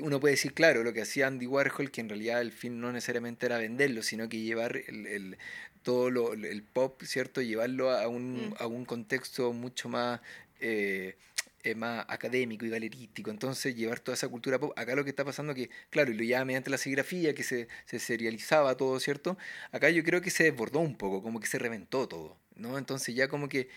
[0.00, 2.92] uno puede decir, claro, lo que hacía Andy Warhol, que en realidad el fin no
[2.92, 5.38] necesariamente era venderlo, sino que llevar el, el-
[5.82, 7.42] todo lo, el pop, ¿cierto?
[7.42, 8.54] Llevarlo a un, Mm.
[8.58, 10.20] a un contexto mucho más,
[10.60, 11.16] eh,
[11.62, 13.30] eh, más académico y galerístico.
[13.30, 14.72] Entonces, llevar toda esa cultura pop.
[14.76, 17.68] Acá lo que está pasando que, claro, y lo llevaba mediante la serigrafía, que se,
[17.86, 19.36] se serializaba todo, ¿cierto?
[19.72, 22.78] Acá yo creo que se desbordó un poco, como que se reventó todo, ¿no?
[22.78, 23.68] Entonces ya como que...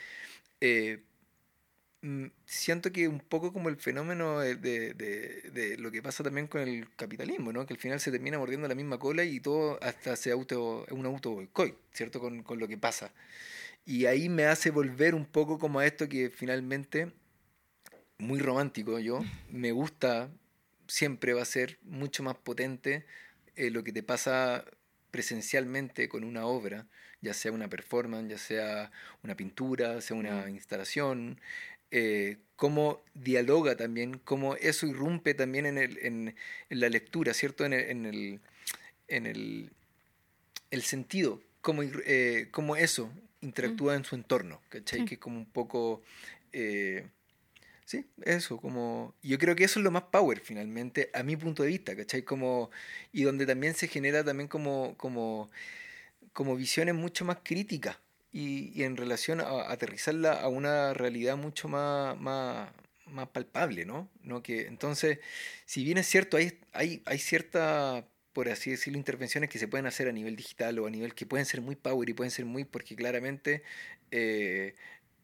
[0.62, 1.00] eh,
[2.46, 6.48] siento que un poco como el fenómeno de, de- de- de lo que pasa también
[6.48, 7.66] con el capitalismo, ¿no?
[7.66, 11.06] Que al final se termina mordiendo la misma cola y todo hasta se auto, un
[11.06, 12.20] auto boicot, ¿cierto?
[12.20, 13.12] Con, con lo que pasa.
[13.86, 17.14] Y ahí me hace volver un poco como a esto que finalmente,
[18.18, 19.20] muy romántico yo,
[19.52, 20.30] me gusta,
[20.88, 23.06] siempre va a ser mucho más potente
[23.56, 24.66] eh, lo que te pasa
[25.12, 26.88] presencialmente con una obra,
[27.22, 28.92] ya sea una performance, ya sea
[29.24, 31.40] una pintura, sea una instalación,
[31.92, 36.36] eh, cómo dialoga también, cómo eso irrumpe también en, el, en,
[36.70, 37.66] en la lectura, ¿cierto?
[37.66, 38.40] En el, en el,
[39.08, 39.72] en el,
[40.72, 43.12] el sentido, cómo, eh, cómo eso
[43.42, 45.00] interactúa en su entorno, ¿cachai?
[45.02, 45.06] Sí.
[45.06, 46.02] Que es como un poco...
[46.52, 47.08] eh,
[47.86, 49.16] Sí, eso, como...
[49.24, 52.24] Yo creo que eso es lo más power finalmente, a mi punto de vista, ¿cachai?
[52.24, 52.70] Como...
[53.14, 54.96] Y donde también se genera también como...
[54.98, 55.50] como
[56.34, 57.98] como visiones mucho más críticas
[58.38, 62.70] y, y en relación a, aterrizarla a una realidad mucho más, más,
[63.08, 64.12] más palpable, ¿no?
[64.22, 64.44] ¿no?
[64.44, 65.18] Que, entonces,
[65.66, 69.88] si bien es cierto, hay, hay, hay cierta, por así decirlo, intervenciones que se pueden
[69.88, 72.46] hacer a nivel digital o a nivel que pueden ser muy power y pueden ser
[72.46, 73.64] muy, porque claramente
[74.12, 74.76] eh,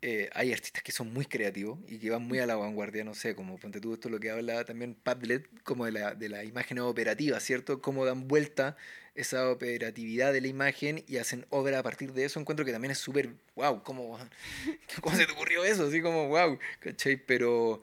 [0.05, 3.13] eh, hay artistas que son muy creativos y que van muy a la vanguardia, no
[3.15, 6.43] sé, como ponte tú esto lo que habla también Padlet, como de la, de la
[6.43, 7.81] imagen operativa, ¿cierto?
[7.81, 8.75] Cómo dan vuelta
[9.15, 12.37] esa operatividad de la imagen y hacen obra a partir de eso.
[12.37, 14.19] Encuentro que también es súper, wow, ¿cómo,
[15.01, 15.87] ¿cómo se te ocurrió eso?
[15.87, 17.15] Así como, wow, ¿cachai?
[17.15, 17.81] Pero,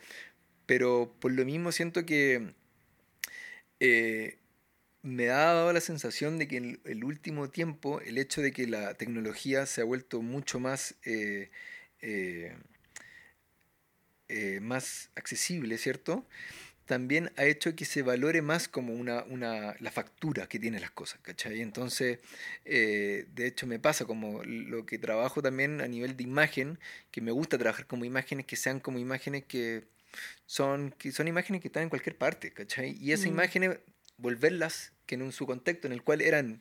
[0.66, 2.52] pero por lo mismo siento que
[3.80, 4.36] eh,
[5.00, 8.66] me ha dado la sensación de que en el último tiempo el hecho de que
[8.66, 11.50] la tecnología se ha vuelto mucho más, eh,
[12.02, 12.56] eh,
[14.28, 16.26] eh, más accesible, ¿cierto?
[16.86, 20.90] También ha hecho que se valore más como una, una, la factura que tienen las
[20.90, 21.60] cosas, ¿cachai?
[21.60, 22.18] Entonces,
[22.64, 26.80] de hecho me pasa como lo que trabajo también a nivel de imagen,
[27.12, 29.84] que me gusta trabajar como imágenes que sean como imágenes que
[30.46, 32.96] son, que son imágenes que están en cualquier parte, ¿cachai?
[33.00, 33.34] Y esas Mm.
[33.34, 33.78] imágenes
[34.16, 36.60] volverlas, que en un- su contexto en el cual eran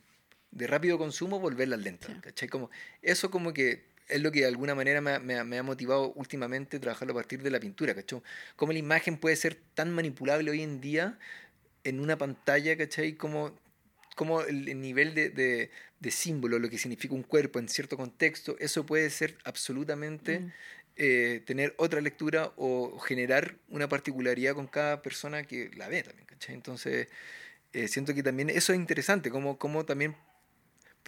[0.51, 2.11] de rápido consumo, volverlas lentas.
[2.11, 2.19] Sí.
[2.21, 2.49] ¿cachai?
[2.49, 2.69] Como,
[3.01, 5.63] eso como que es lo que de alguna manera me ha, me ha- me ha
[5.63, 8.21] motivado últimamente trabajarlo a partir de la pintura, ¿cachai?
[8.55, 11.17] Cómo la imagen puede ser tan manipulable hoy en día
[11.83, 13.13] en una pantalla, ¿cachai?
[13.15, 13.57] Como,
[14.15, 17.97] como el, el nivel de, de, de símbolo, lo que significa un cuerpo en cierto
[17.97, 20.51] contexto, eso puede ser absolutamente Mm.
[21.01, 26.25] eh, tener otra lectura o generar una particularidad con cada persona que la ve también,
[26.27, 26.55] ¿cachai?
[26.55, 27.07] Entonces,
[27.73, 30.15] eh, siento que también eso es interesante, como, como también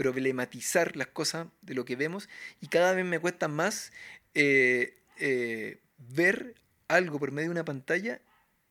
[0.02, 2.28] problematizar las cosas de lo que vemos
[2.60, 3.94] y cada vez me cuesta más
[4.34, 6.56] eh, eh, ver
[6.88, 8.20] algo por medio de una pantalla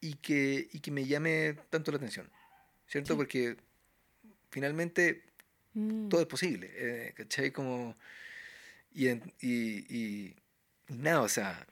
[0.01, 2.28] y que, y que me llame tanto la atención,
[2.89, 3.12] ¿cierto?
[3.12, 3.16] Sí.
[3.16, 3.57] Porque
[4.51, 5.23] finalmente
[5.73, 6.09] Mm.
[6.09, 7.52] todo es posible, eh, ¿cachai?
[7.52, 7.94] Como,
[8.93, 10.36] y, en- y, y-
[10.89, 11.65] nada, o sea,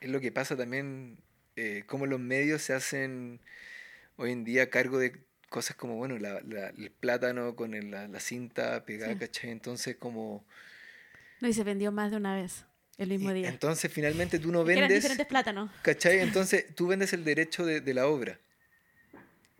[0.00, 1.16] es lo que pasa también,
[1.54, 3.38] eh, cómo los medios se hacen
[4.16, 5.12] hoy en día cargo de
[5.52, 9.18] cosas como, bueno, la, la- el plátano con el- la, la cinta pegada, Sí.
[9.20, 9.50] ¿cachai?
[9.50, 10.44] Entonces, como...
[11.40, 12.64] No, y se vendió más de una vez
[12.98, 13.48] el mismo y día.
[13.48, 15.70] entonces, finalmente tú no Es que eran vendes, diferentes plátanos.
[15.82, 16.20] ¿cachai?
[16.20, 18.38] Entonces, tú vendes el derecho de, de la obra.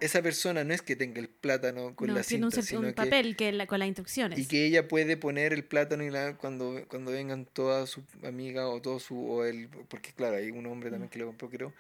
[0.01, 2.83] Esa persona no es que tenga el plátano con No, la un, cinta, un sino
[2.83, 2.93] que...
[2.93, 4.37] papel que la- con las instrucciones.
[4.39, 8.65] Y que ella puede poner el plátano y la, cuando, cuando vengan todas sus amigas
[8.65, 11.73] o todo su, o él, porque claro, hay un hombre también que lo compró, creo.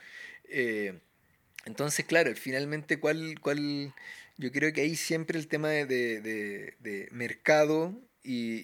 [0.48, 0.98] Eh,
[1.64, 3.94] entonces, claro, finalmente, ¿cuál, cuál?
[4.38, 8.56] Yo creo que ahí siempre el tema de, de, de- de mercado y,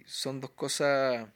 [0.00, 1.28] y son dos cosas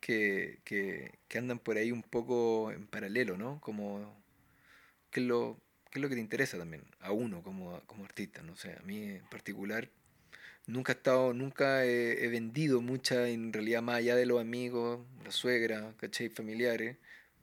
[0.00, 3.60] que, que, que andan por ahí un poco en paralelo, ¿no?
[3.60, 4.14] Como,
[5.10, 5.58] ¿qué es lo,
[5.90, 8.42] qué es lo que te interesa también a uno como, como artista?
[8.42, 9.88] No sé, a mí en particular
[10.66, 15.00] nunca he estado, nunca he, he vendido mucha, en realidad, más allá de los amigos,
[15.24, 16.28] la suegra, ¿cachai?
[16.30, 16.96] Familiares.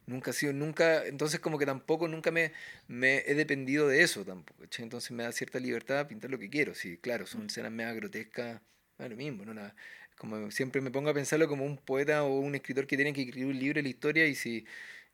[0.08, 2.54] Nunca ha sido, nunca, entonces como que tampoco, nunca me,
[2.88, 4.64] me he dependido de eso tampoco.
[4.80, 7.92] Entonces me da cierta libertad a pintar lo que quiero, sí, claro, son escenas mega
[7.94, 8.62] grotescas,
[8.98, 9.54] lo mismo, ¿no?
[9.54, 9.76] La-
[10.18, 13.22] como siempre me pongo a pensarlo como un poeta o un escritor que tiene que
[13.22, 14.66] escribir un libro de la historia y si,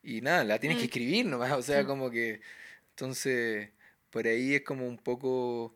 [0.03, 0.89] y nada, la tienes que Mm.
[0.89, 2.41] escribir nomás, o sea, como que,
[2.91, 3.69] entonces,
[4.11, 5.75] por ahí es como un poco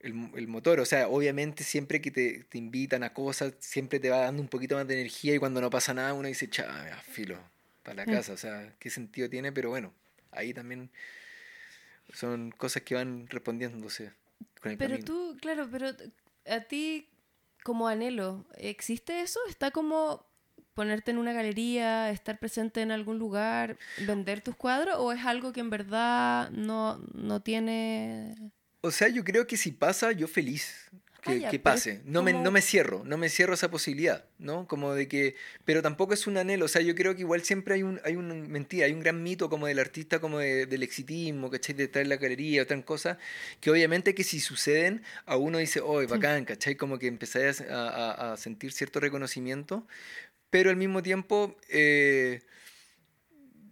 [0.00, 0.80] el, el motor.
[0.80, 4.48] O sea, obviamente siempre que te, te invitan a cosas, siempre te va dando un
[4.48, 7.38] poquito más de energía y cuando no pasa nada uno dice, ya, filo,
[7.88, 8.14] para la Mm.
[8.16, 8.32] casa.
[8.34, 9.50] O sea, ¿qué sentido tiene?
[9.50, 9.94] Pero bueno,
[10.30, 10.90] ahí también
[12.12, 14.12] son cosas que van respondiéndose
[14.60, 15.06] con el Pero camino.
[15.06, 15.88] tú, claro, pero
[16.46, 17.08] a ti
[17.64, 19.40] como anhelo, ¿existe eso?
[19.48, 20.26] ¿Está como
[20.74, 24.96] ponerte en una galería, estar presente en algún lugar, vender tus cuadros?
[24.98, 28.52] ¿O es algo que en verdad no, no tiene...
[28.82, 30.90] O sea, yo creo que si pasa, yo feliz
[31.22, 32.00] que, que pero pase.
[32.04, 34.66] No me, no me cierro, no me cierro esa posibilidad, ¿no?
[34.66, 35.34] Como de que,
[35.64, 38.16] pero tampoco es un anhelo, o sea, yo creo que igual siempre hay un, hay
[38.16, 41.74] un, mentira, hay un gran mito como del artista, como de- del exitismo, ¿cachai?
[41.74, 43.18] De estar en la galería, otras cosas,
[43.60, 46.76] que obviamente que si suceden, a uno dice, oh, bacán, ¿cachai?
[46.76, 49.86] Como que empezáis a, a- a sentir cierto reconocimiento,
[50.50, 51.56] pero al mismo tiempo...
[51.68, 52.40] eh,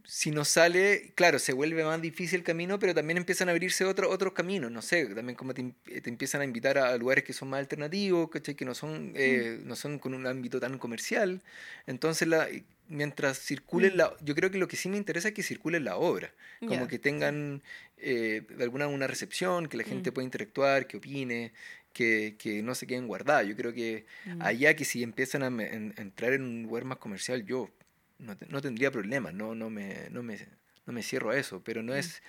[0.06, 3.84] si no sale, claro, se vuelve más difícil el camino, pero también empiezan a abrirse
[3.84, 7.24] otros otros caminos, no sé, también como te, te empiezan a invitar a, a lugares
[7.24, 8.54] que son más alternativos, ¿cachai?
[8.54, 11.42] Que no son, eh, no son con un ámbito tan comercial.
[11.86, 12.48] Entonces, la,
[12.88, 14.14] mientras circulen la...
[14.22, 16.32] Yo creo que lo que sí me interesa es que circule la obra,
[16.66, 17.62] como que tengan
[17.96, 20.14] eh, alguna una recepción, que la gente Mm.
[20.14, 21.52] pueda interactuar, que opine,
[21.92, 23.46] que, que no se queden guardadas.
[23.46, 24.42] Yo creo que Mm.
[24.42, 27.70] allá que si empiezan a, en- a entrar en un lugar más comercial, yo
[28.18, 30.38] no, no tendría problemas, no, no, me, no, me,
[30.86, 31.98] no me cierro a eso, pero no Mm.
[31.98, 32.22] es,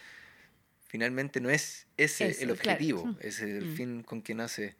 [0.87, 2.79] finalmente no es ese Eso, el claro.
[2.81, 3.17] objetivo, Mm.
[3.19, 3.75] ese es el Mm.
[3.75, 4.77] fin con que nace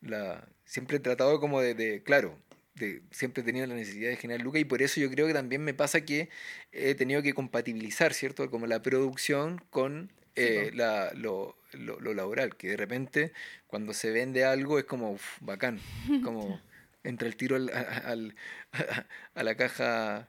[0.00, 0.48] la...
[0.66, 2.38] Siempre he tratado como de, de, claro,
[2.74, 5.34] de, siempre he tenido la necesidad de generar lucas y por eso yo creo que
[5.34, 6.30] también me pasa que
[6.72, 8.50] he tenido que compatibilizar, ¿cierto?
[8.50, 13.32] Como la producción con Sí, eh, la, lo, lo, lo laboral, que de repente
[13.66, 15.86] cuando se vende algo es como uf, bacán,
[16.20, 16.62] como
[17.04, 18.34] entra el tiro al, al-
[19.34, 20.28] a la caja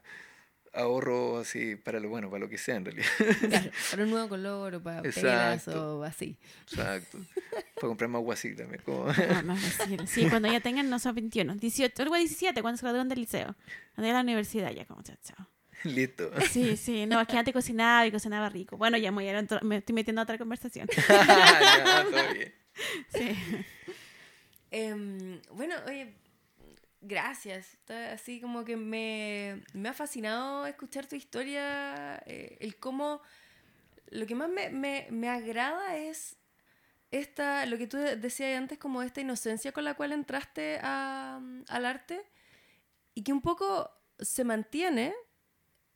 [0.74, 3.06] ahorro así para lo bueno, para lo que sea en realidad.
[3.48, 6.38] Claro, para un nuevo color o para pelas o así.
[6.62, 7.18] Exacto.
[7.74, 8.80] Para comprar más guasí también.
[8.82, 9.06] Como...
[9.08, 9.60] Ah, más.
[10.06, 13.54] Sí, cuando ya tengan, no son 21, 18, algo 17, cuando se gradúan del liceo.
[13.94, 15.46] Cuando ya la universidad, ya como chao, chao.
[15.84, 16.30] Listo.
[16.50, 18.76] Sí, sí, no, es que antes cocinaba y cocinaba rico.
[18.78, 19.24] Bueno, ya me,
[19.62, 20.88] me estoy metiendo a otra conversación.
[21.08, 22.54] Ya, todo bien.
[23.12, 23.36] Sí.
[24.70, 26.14] Em, bueno, oye,
[27.02, 27.78] gracias.
[28.12, 33.20] Así como que me, me ha fascinado escuchar tu historia, eh, el cómo...
[34.08, 36.36] Lo que más me, me, me agrada es
[37.10, 42.22] esta, lo que tú decías antes, como esta inocencia con la cual entraste al arte
[43.14, 45.14] y que un poco se mantiene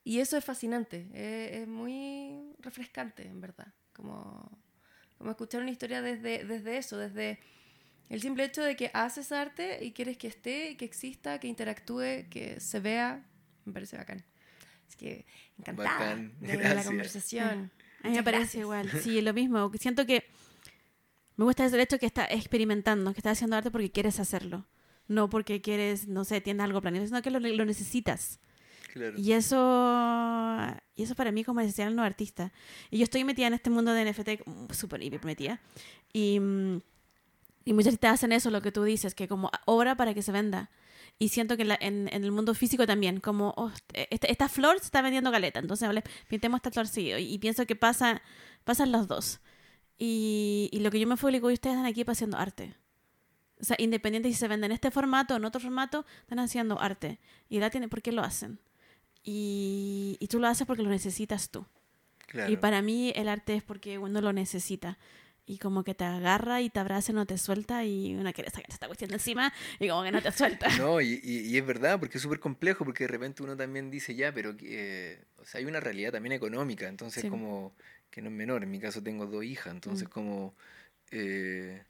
[0.03, 4.51] y eso es fascinante, es, es muy refrescante, en verdad, como,
[5.19, 7.39] como escuchar una historia desde, desde eso, desde
[8.09, 12.29] el simple hecho de que haces arte y quieres que esté, que exista, que interactúe,
[12.31, 13.25] que se vea,
[13.65, 14.25] me parece bacán.
[14.89, 15.27] Es que
[15.59, 16.87] encantada Bacán, de la gracias.
[16.87, 17.71] conversación.
[18.03, 18.89] A mí me parece igual.
[19.03, 19.71] Sí, lo mismo.
[19.81, 20.25] Siento que
[21.37, 24.67] me gusta ese hecho que está experimentando, que está haciendo arte porque quieres hacerlo.
[25.09, 28.41] No porque quieres, no sé, tienes algo planeado, sino que lo, lo necesitas.
[28.93, 29.15] Claro.
[29.19, 29.57] Y eso,
[30.95, 32.53] y eso para mí como esencial no artista.
[32.91, 35.61] Y yo estoy metida en este mundo de NFT mm, súper hiper metida.
[36.13, 36.81] Y, mm,
[37.67, 40.33] y muchas artistas hacen eso, lo que tú dices, que como obra para que se
[40.33, 40.71] venda.
[41.19, 44.79] Y siento que la- en, en el mundo físico también, como oh, esta, esta flor
[44.79, 47.11] se está vendiendo caleta, entonces vale, pintemos esta flor sí.
[47.13, 48.23] Y pienso que pasa,
[48.65, 49.41] pasan los dos.
[49.99, 52.75] Y, y lo que yo me digo, "Y ustedes están aquí haciendo arte.
[53.61, 56.79] O sea, independiente si se venden en este formato o en otro formato, están haciendo
[56.81, 57.19] arte.
[57.49, 58.59] Y la tiene, ¿por qué lo hacen?
[59.25, 61.65] Y, y tú lo haces porque lo necesitas tú.
[62.27, 62.53] Claro.
[62.53, 64.99] Y para mí el arte es porque uno lo necesita.
[65.49, 68.51] Y como que te agarra y te abraza y no te suelta y uno quiere
[68.51, 70.67] sacar esta cuestión de encima y como que no te suelta.
[70.85, 73.91] No, y, y- y es verdad, porque es súper complejo, porque de repente uno también
[73.91, 77.29] dice, ya, pero que, eh, o sea, hay una realidad también económica, entonces Sí.
[77.31, 77.75] como,
[78.11, 80.11] que no es menor, en mi caso tengo dos hijas, entonces Mm.
[80.11, 80.57] como,
[81.13, 81.85] eh,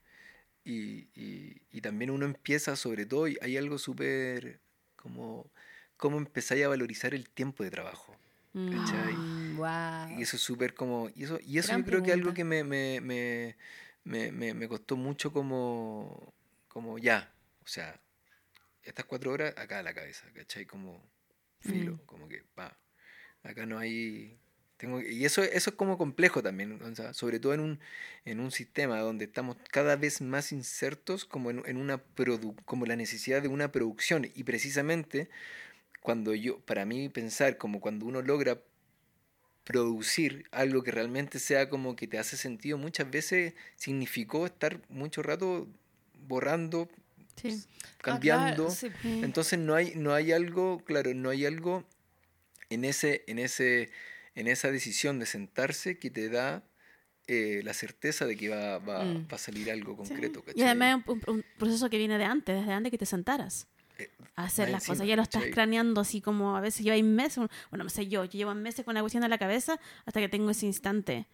[0.64, 4.60] y, y- y también uno empieza, sobre todo, y hay algo súper,
[4.96, 5.50] como,
[5.96, 8.16] cómo empezáis a valorizar el tiempo de trabajo.
[8.56, 10.18] Mm, wow.
[10.18, 11.10] Y eso es súper como.
[11.14, 12.36] Y eso, y eso Gran yo creo que es algo pregunta.
[12.36, 13.00] que me, me,
[14.04, 16.34] me, me, me- costó mucho como.
[16.68, 17.32] Como ya.
[17.64, 18.00] O sea,
[18.82, 20.66] estas cuatro horas acá a la cabeza, ¿cachai?
[20.66, 21.02] Como
[21.60, 22.06] filo, Mm.
[22.06, 22.76] como que va.
[23.42, 24.38] Acá no hay.
[24.76, 27.80] Tengo, y eso, eso es como complejo también, o sea, sobre todo en un,
[28.26, 32.84] en un sistema donde estamos cada vez más insertos como en, en una produ- como
[32.84, 34.30] la necesidad de una producción.
[34.34, 35.30] Y precisamente
[36.06, 38.62] cuando yo, para mí pensar como cuando uno logra
[39.64, 45.20] producir algo que realmente sea como que te hace sentido, muchas veces significó estar mucho
[45.24, 45.66] rato
[46.28, 46.88] borrando,
[47.34, 47.60] Sí.
[47.98, 48.44] cambiando.
[48.46, 48.88] Ah, claro, sí.
[49.02, 49.24] Mm.
[49.24, 51.84] Entonces no hay, no hay algo, claro, no hay algo
[52.70, 53.90] en ese, en ese,
[54.36, 56.62] en esa decisión de sentarse que te da
[57.26, 59.26] eh, la certeza de que va, va, Mm.
[59.28, 59.96] va a salir algo Sí.
[59.96, 60.38] concreto.
[60.40, 60.64] Y ¿cachai?
[60.66, 63.66] además es un, un proceso que viene de antes, desde antes que te sentaras
[64.36, 65.08] hacer las encima, cosas.
[65.08, 65.52] Ya lo estás ¿cachai?
[65.52, 68.94] craneando así como a veces lleváis meses, bueno, no sé yo, yo llevo meses con
[68.94, 71.26] la cuestión en la cabeza hasta que tengo ese instante.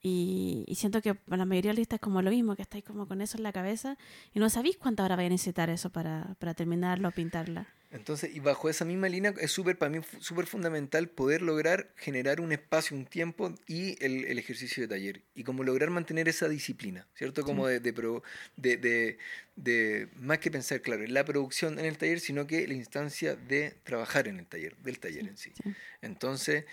[0.00, 2.62] Y, y siento que para la mayoría de los artistas es como lo mismo, que
[2.62, 3.98] estáis como con eso en la cabeza
[4.32, 7.66] y no sabéis cuánta hora vais a necesitar eso para, para terminarlo o pintarla.
[7.90, 12.38] Entonces, y bajo esa misma línea es súper, para mí, súper fundamental poder lograr generar
[12.42, 15.22] un espacio, un tiempo y el, el ejercicio de taller.
[15.34, 17.42] Y como lograr mantener esa disciplina, ¿cierto?
[17.44, 18.22] Como de, de, pro-
[18.56, 19.18] de, de-
[19.56, 23.36] de- más que pensar, claro, en la producción en el taller, sino que la instancia
[23.36, 25.52] de trabajar en el taller, del taller en sí.
[25.60, 25.70] sí.
[26.02, 26.66] Entonces,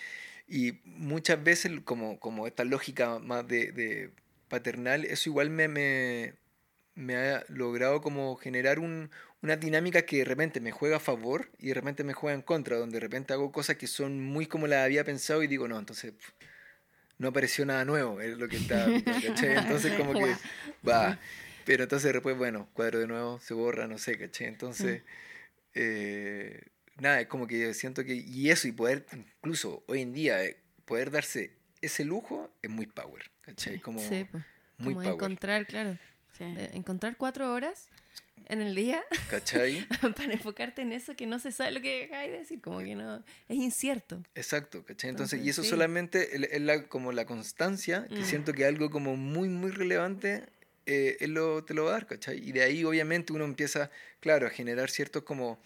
[0.46, 4.10] y muchas veces, como, como esta lógica más de, de
[4.48, 6.34] paternal, eso igual me, me,
[6.94, 9.10] me ha logrado como generar un,
[9.42, 12.42] una dinámica que de repente me juega a favor y de repente me juega en
[12.42, 15.66] contra, donde de repente hago cosas que son muy como las había pensado y digo,
[15.68, 16.14] no, entonces
[17.18, 19.56] no apareció nada nuevo, es lo que está, ¿cachai?
[19.56, 20.34] Entonces como que
[20.88, 21.18] va,
[21.64, 24.46] pero entonces después, bueno, cuadro de nuevo, se borra, no sé, ¿cachai?
[24.46, 25.02] Entonces,
[25.74, 26.62] eh,
[27.00, 30.56] nada, es como que siento que, y eso, y poder, incluso hoy en día, eh,
[30.84, 33.78] poder darse ese lujo es muy power, ¿cachai?
[33.80, 34.44] Como Sí, pues.
[34.78, 35.98] muy Como power, encontrar, claro,
[36.36, 36.44] Sí.
[36.72, 37.88] encontrar cuatro horas
[38.48, 39.86] en el día ¿cachai?
[40.16, 42.94] para enfocarte en eso que no se sabe lo que acabas de decir, como que
[42.94, 43.16] no,
[43.48, 44.22] es incierto.
[44.34, 45.10] Exacto, ¿cachai?
[45.10, 45.68] Entonces, y eso sí.
[45.70, 48.24] solamente es es la, como la constancia, que Mm.
[48.24, 50.44] siento que algo como muy, muy relevante,
[50.84, 52.38] eh, él lo, te lo va a dar, ¿cachai?
[52.46, 53.90] Y de ahí obviamente uno empieza,
[54.20, 55.58] claro, a generar ciertos como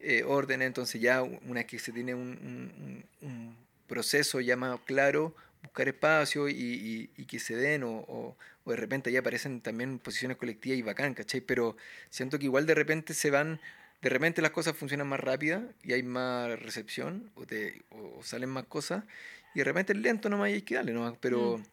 [0.00, 3.56] eh, órdenes, entonces ya una vez que se tiene un, un- un-
[3.88, 8.70] proceso ya más claro, buscar espacio y, y- y que se den o, o- o
[8.70, 11.40] de repente ya aparecen también posiciones colectivas y bacán, ¿cachai?
[11.40, 11.74] Pero
[12.10, 13.60] siento que igual de repente se van,
[14.02, 18.50] de repente las cosas funcionan más rápidas y hay más recepción o, te, o, salen
[18.50, 19.04] más cosas
[19.54, 21.56] y de repente es lento nomás y hay que darle nomás, pero...
[21.58, 21.64] Mm.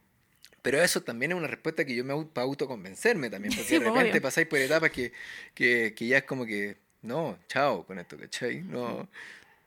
[0.61, 3.73] Pero eso también es una respuesta que yo me hago para autoconvencerme también, porque Sí,
[3.75, 4.21] de pues, repente obvio.
[4.23, 5.11] pasáis por etapas que,
[5.53, 8.61] que, que ya es como que, no, chao con esto, ¿cachai?
[8.61, 9.07] No, voy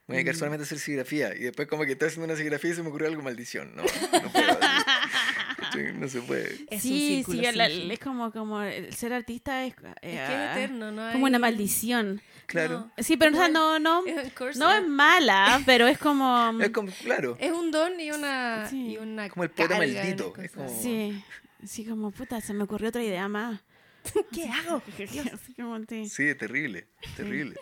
[0.09, 0.39] a dedicar Mm.
[0.39, 1.35] solamente a hacer serigrafía.
[1.35, 3.75] Y después como que estoy haciendo una serigrafía y se me ocurrió algo, maldición.
[3.77, 4.59] No, no puedo.
[5.95, 6.57] No se puede.
[6.71, 10.51] Es sí, sí, la- es como, como el ser artista es, Es eh, que es
[10.57, 11.13] eterno, ¿no?
[11.13, 12.21] como una hay- maldición.
[12.47, 12.91] Claro.
[12.97, 16.59] Sí, pero o sea, no, no, Es curse, no es mala, pero es como...
[16.63, 17.37] Es como, claro.
[17.39, 18.93] Es un don y una, Sí.
[18.93, 21.23] y una Como el poeta maldito, es como- Sí,
[21.65, 23.61] sí, como puta, se me ocurrió otra idea más.
[24.33, 24.83] ¿Qué hago?
[25.57, 25.79] Como,
[26.09, 26.35] sí.
[26.35, 26.89] Terrible.
[27.17, 27.57] Terrible.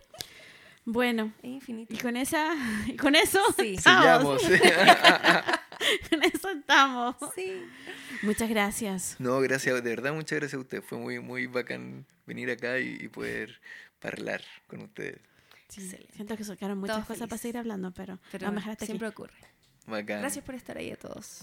[0.85, 1.93] Bueno, Es infinito.
[1.95, 2.55] y con esa,
[2.87, 3.75] y con eso Sí.
[3.75, 4.43] estamos.
[6.11, 7.17] Con eso estamos.
[7.35, 7.61] Sí.
[8.23, 9.17] Muchas gracias.
[9.19, 10.85] No, gracias, de verdad, muchas gracias a ustedes.
[10.85, 13.61] Fue muy, muy bacán venir acá y, y poder
[14.01, 15.19] hablar con ustedes.
[15.69, 15.81] Sí.
[16.15, 18.93] Siento que sacaron muchas Todos cosas para seguir hablando, pero, Pero a dejar hasta aquí.
[18.93, 19.35] siempre ocurre.
[19.87, 20.21] Bacán.
[20.21, 21.43] Gracias por estar ahí a todos.